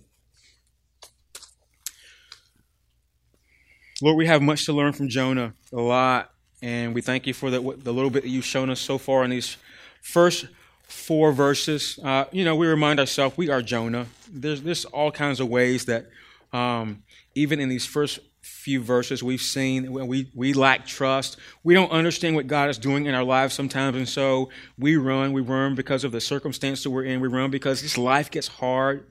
Lord, 4.02 4.16
we 4.16 4.26
have 4.26 4.42
much 4.42 4.66
to 4.66 4.72
learn 4.72 4.92
from 4.92 5.08
Jonah, 5.08 5.54
a 5.72 5.80
lot, 5.80 6.32
and 6.60 6.92
we 6.92 7.00
thank 7.00 7.24
you 7.28 7.32
for 7.32 7.50
the, 7.50 7.60
the 7.60 7.92
little 7.92 8.10
bit 8.10 8.24
that 8.24 8.30
you've 8.30 8.44
shown 8.44 8.68
us 8.68 8.80
so 8.80 8.98
far 8.98 9.22
in 9.22 9.30
these 9.30 9.56
first 10.00 10.46
four 10.82 11.30
verses, 11.30 12.00
uh, 12.02 12.24
you 12.32 12.44
know, 12.44 12.56
we 12.56 12.66
remind 12.66 12.98
ourselves 12.98 13.36
we 13.36 13.48
are 13.48 13.62
Jonah. 13.62 14.06
There's, 14.28 14.60
there's 14.62 14.84
all 14.86 15.12
kinds 15.12 15.38
of 15.38 15.48
ways 15.48 15.84
that, 15.84 16.06
um, 16.52 17.04
even 17.36 17.60
in 17.60 17.68
these 17.68 17.86
first 17.86 18.18
few 18.40 18.82
verses, 18.82 19.22
we've 19.22 19.40
seen 19.40 19.92
we, 19.92 20.28
we 20.34 20.52
lack 20.52 20.84
trust. 20.84 21.36
We 21.62 21.72
don't 21.72 21.92
understand 21.92 22.34
what 22.34 22.48
God 22.48 22.70
is 22.70 22.78
doing 22.78 23.06
in 23.06 23.14
our 23.14 23.22
lives 23.22 23.54
sometimes, 23.54 23.96
and 23.96 24.08
so 24.08 24.50
we 24.76 24.96
run. 24.96 25.32
We 25.32 25.42
run 25.42 25.76
because 25.76 26.02
of 26.02 26.10
the 26.10 26.20
circumstance 26.20 26.82
that 26.82 26.90
we're 26.90 27.04
in. 27.04 27.20
We 27.20 27.28
run 27.28 27.52
because 27.52 27.82
this 27.82 27.96
life 27.96 28.32
gets 28.32 28.48
hard. 28.48 29.06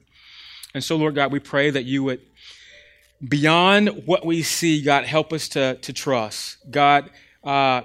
And 0.74 0.84
so, 0.84 0.96
Lord 0.96 1.14
God, 1.14 1.32
we 1.32 1.38
pray 1.38 1.70
that 1.70 1.84
you 1.84 2.04
would, 2.04 2.20
beyond 3.26 4.02
what 4.06 4.24
we 4.26 4.42
see, 4.42 4.82
God, 4.82 5.04
help 5.04 5.32
us 5.32 5.48
to, 5.50 5.76
to 5.76 5.92
trust. 5.92 6.58
God, 6.70 7.10
uh, 7.44 7.82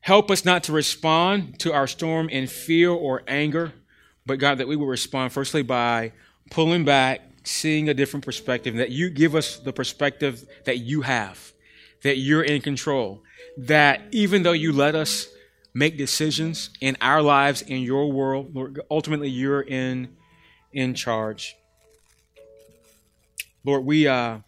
Help 0.00 0.30
us 0.30 0.44
not 0.44 0.64
to 0.64 0.72
respond 0.72 1.58
to 1.60 1.72
our 1.72 1.86
storm 1.86 2.28
in 2.28 2.46
fear 2.46 2.90
or 2.90 3.22
anger, 3.28 3.72
but 4.24 4.38
God, 4.38 4.58
that 4.58 4.68
we 4.68 4.76
will 4.76 4.86
respond 4.86 5.32
firstly 5.32 5.62
by 5.62 6.12
pulling 6.50 6.84
back, 6.84 7.20
seeing 7.44 7.88
a 7.88 7.94
different 7.94 8.24
perspective, 8.24 8.76
that 8.76 8.90
you 8.90 9.10
give 9.10 9.34
us 9.34 9.58
the 9.58 9.72
perspective 9.72 10.46
that 10.64 10.78
you 10.78 11.02
have, 11.02 11.52
that 12.02 12.16
you're 12.16 12.42
in 12.42 12.62
control, 12.62 13.22
that 13.58 14.02
even 14.10 14.42
though 14.42 14.52
you 14.52 14.72
let 14.72 14.94
us 14.94 15.28
make 15.74 15.98
decisions 15.98 16.70
in 16.80 16.96
our 17.02 17.20
lives, 17.20 17.60
in 17.62 17.82
your 17.82 18.10
world, 18.10 18.54
Lord, 18.54 18.80
ultimately 18.90 19.28
you're 19.28 19.60
in, 19.60 20.16
in 20.72 20.94
charge. 20.94 21.54
Lord, 23.64 23.84
we, 23.84 24.08
uh, 24.08 24.38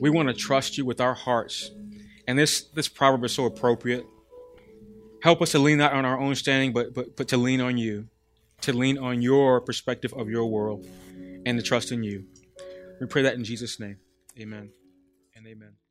we 0.00 0.10
want 0.10 0.28
to 0.28 0.34
trust 0.34 0.78
you 0.78 0.84
with 0.84 1.00
our 1.00 1.14
hearts. 1.14 1.70
And 2.26 2.38
this, 2.38 2.62
this 2.62 2.88
proverb 2.88 3.24
is 3.24 3.32
so 3.32 3.44
appropriate. 3.44 4.06
Help 5.22 5.42
us 5.42 5.52
to 5.52 5.58
lean 5.58 5.78
not 5.78 5.92
on 5.92 6.04
our 6.04 6.18
own 6.18 6.34
standing, 6.34 6.72
but, 6.72 6.94
but, 6.94 7.16
but 7.16 7.28
to 7.28 7.36
lean 7.36 7.60
on 7.60 7.76
you, 7.76 8.08
to 8.62 8.72
lean 8.72 8.98
on 8.98 9.22
your 9.22 9.60
perspective 9.60 10.12
of 10.14 10.28
your 10.28 10.46
world, 10.46 10.86
and 11.46 11.58
to 11.58 11.62
trust 11.62 11.92
in 11.92 12.02
you. 12.02 12.24
We 13.00 13.06
pray 13.06 13.22
that 13.22 13.34
in 13.34 13.44
Jesus' 13.44 13.78
name. 13.78 13.98
Amen 14.38 14.70
and 15.34 15.46
amen. 15.46 15.81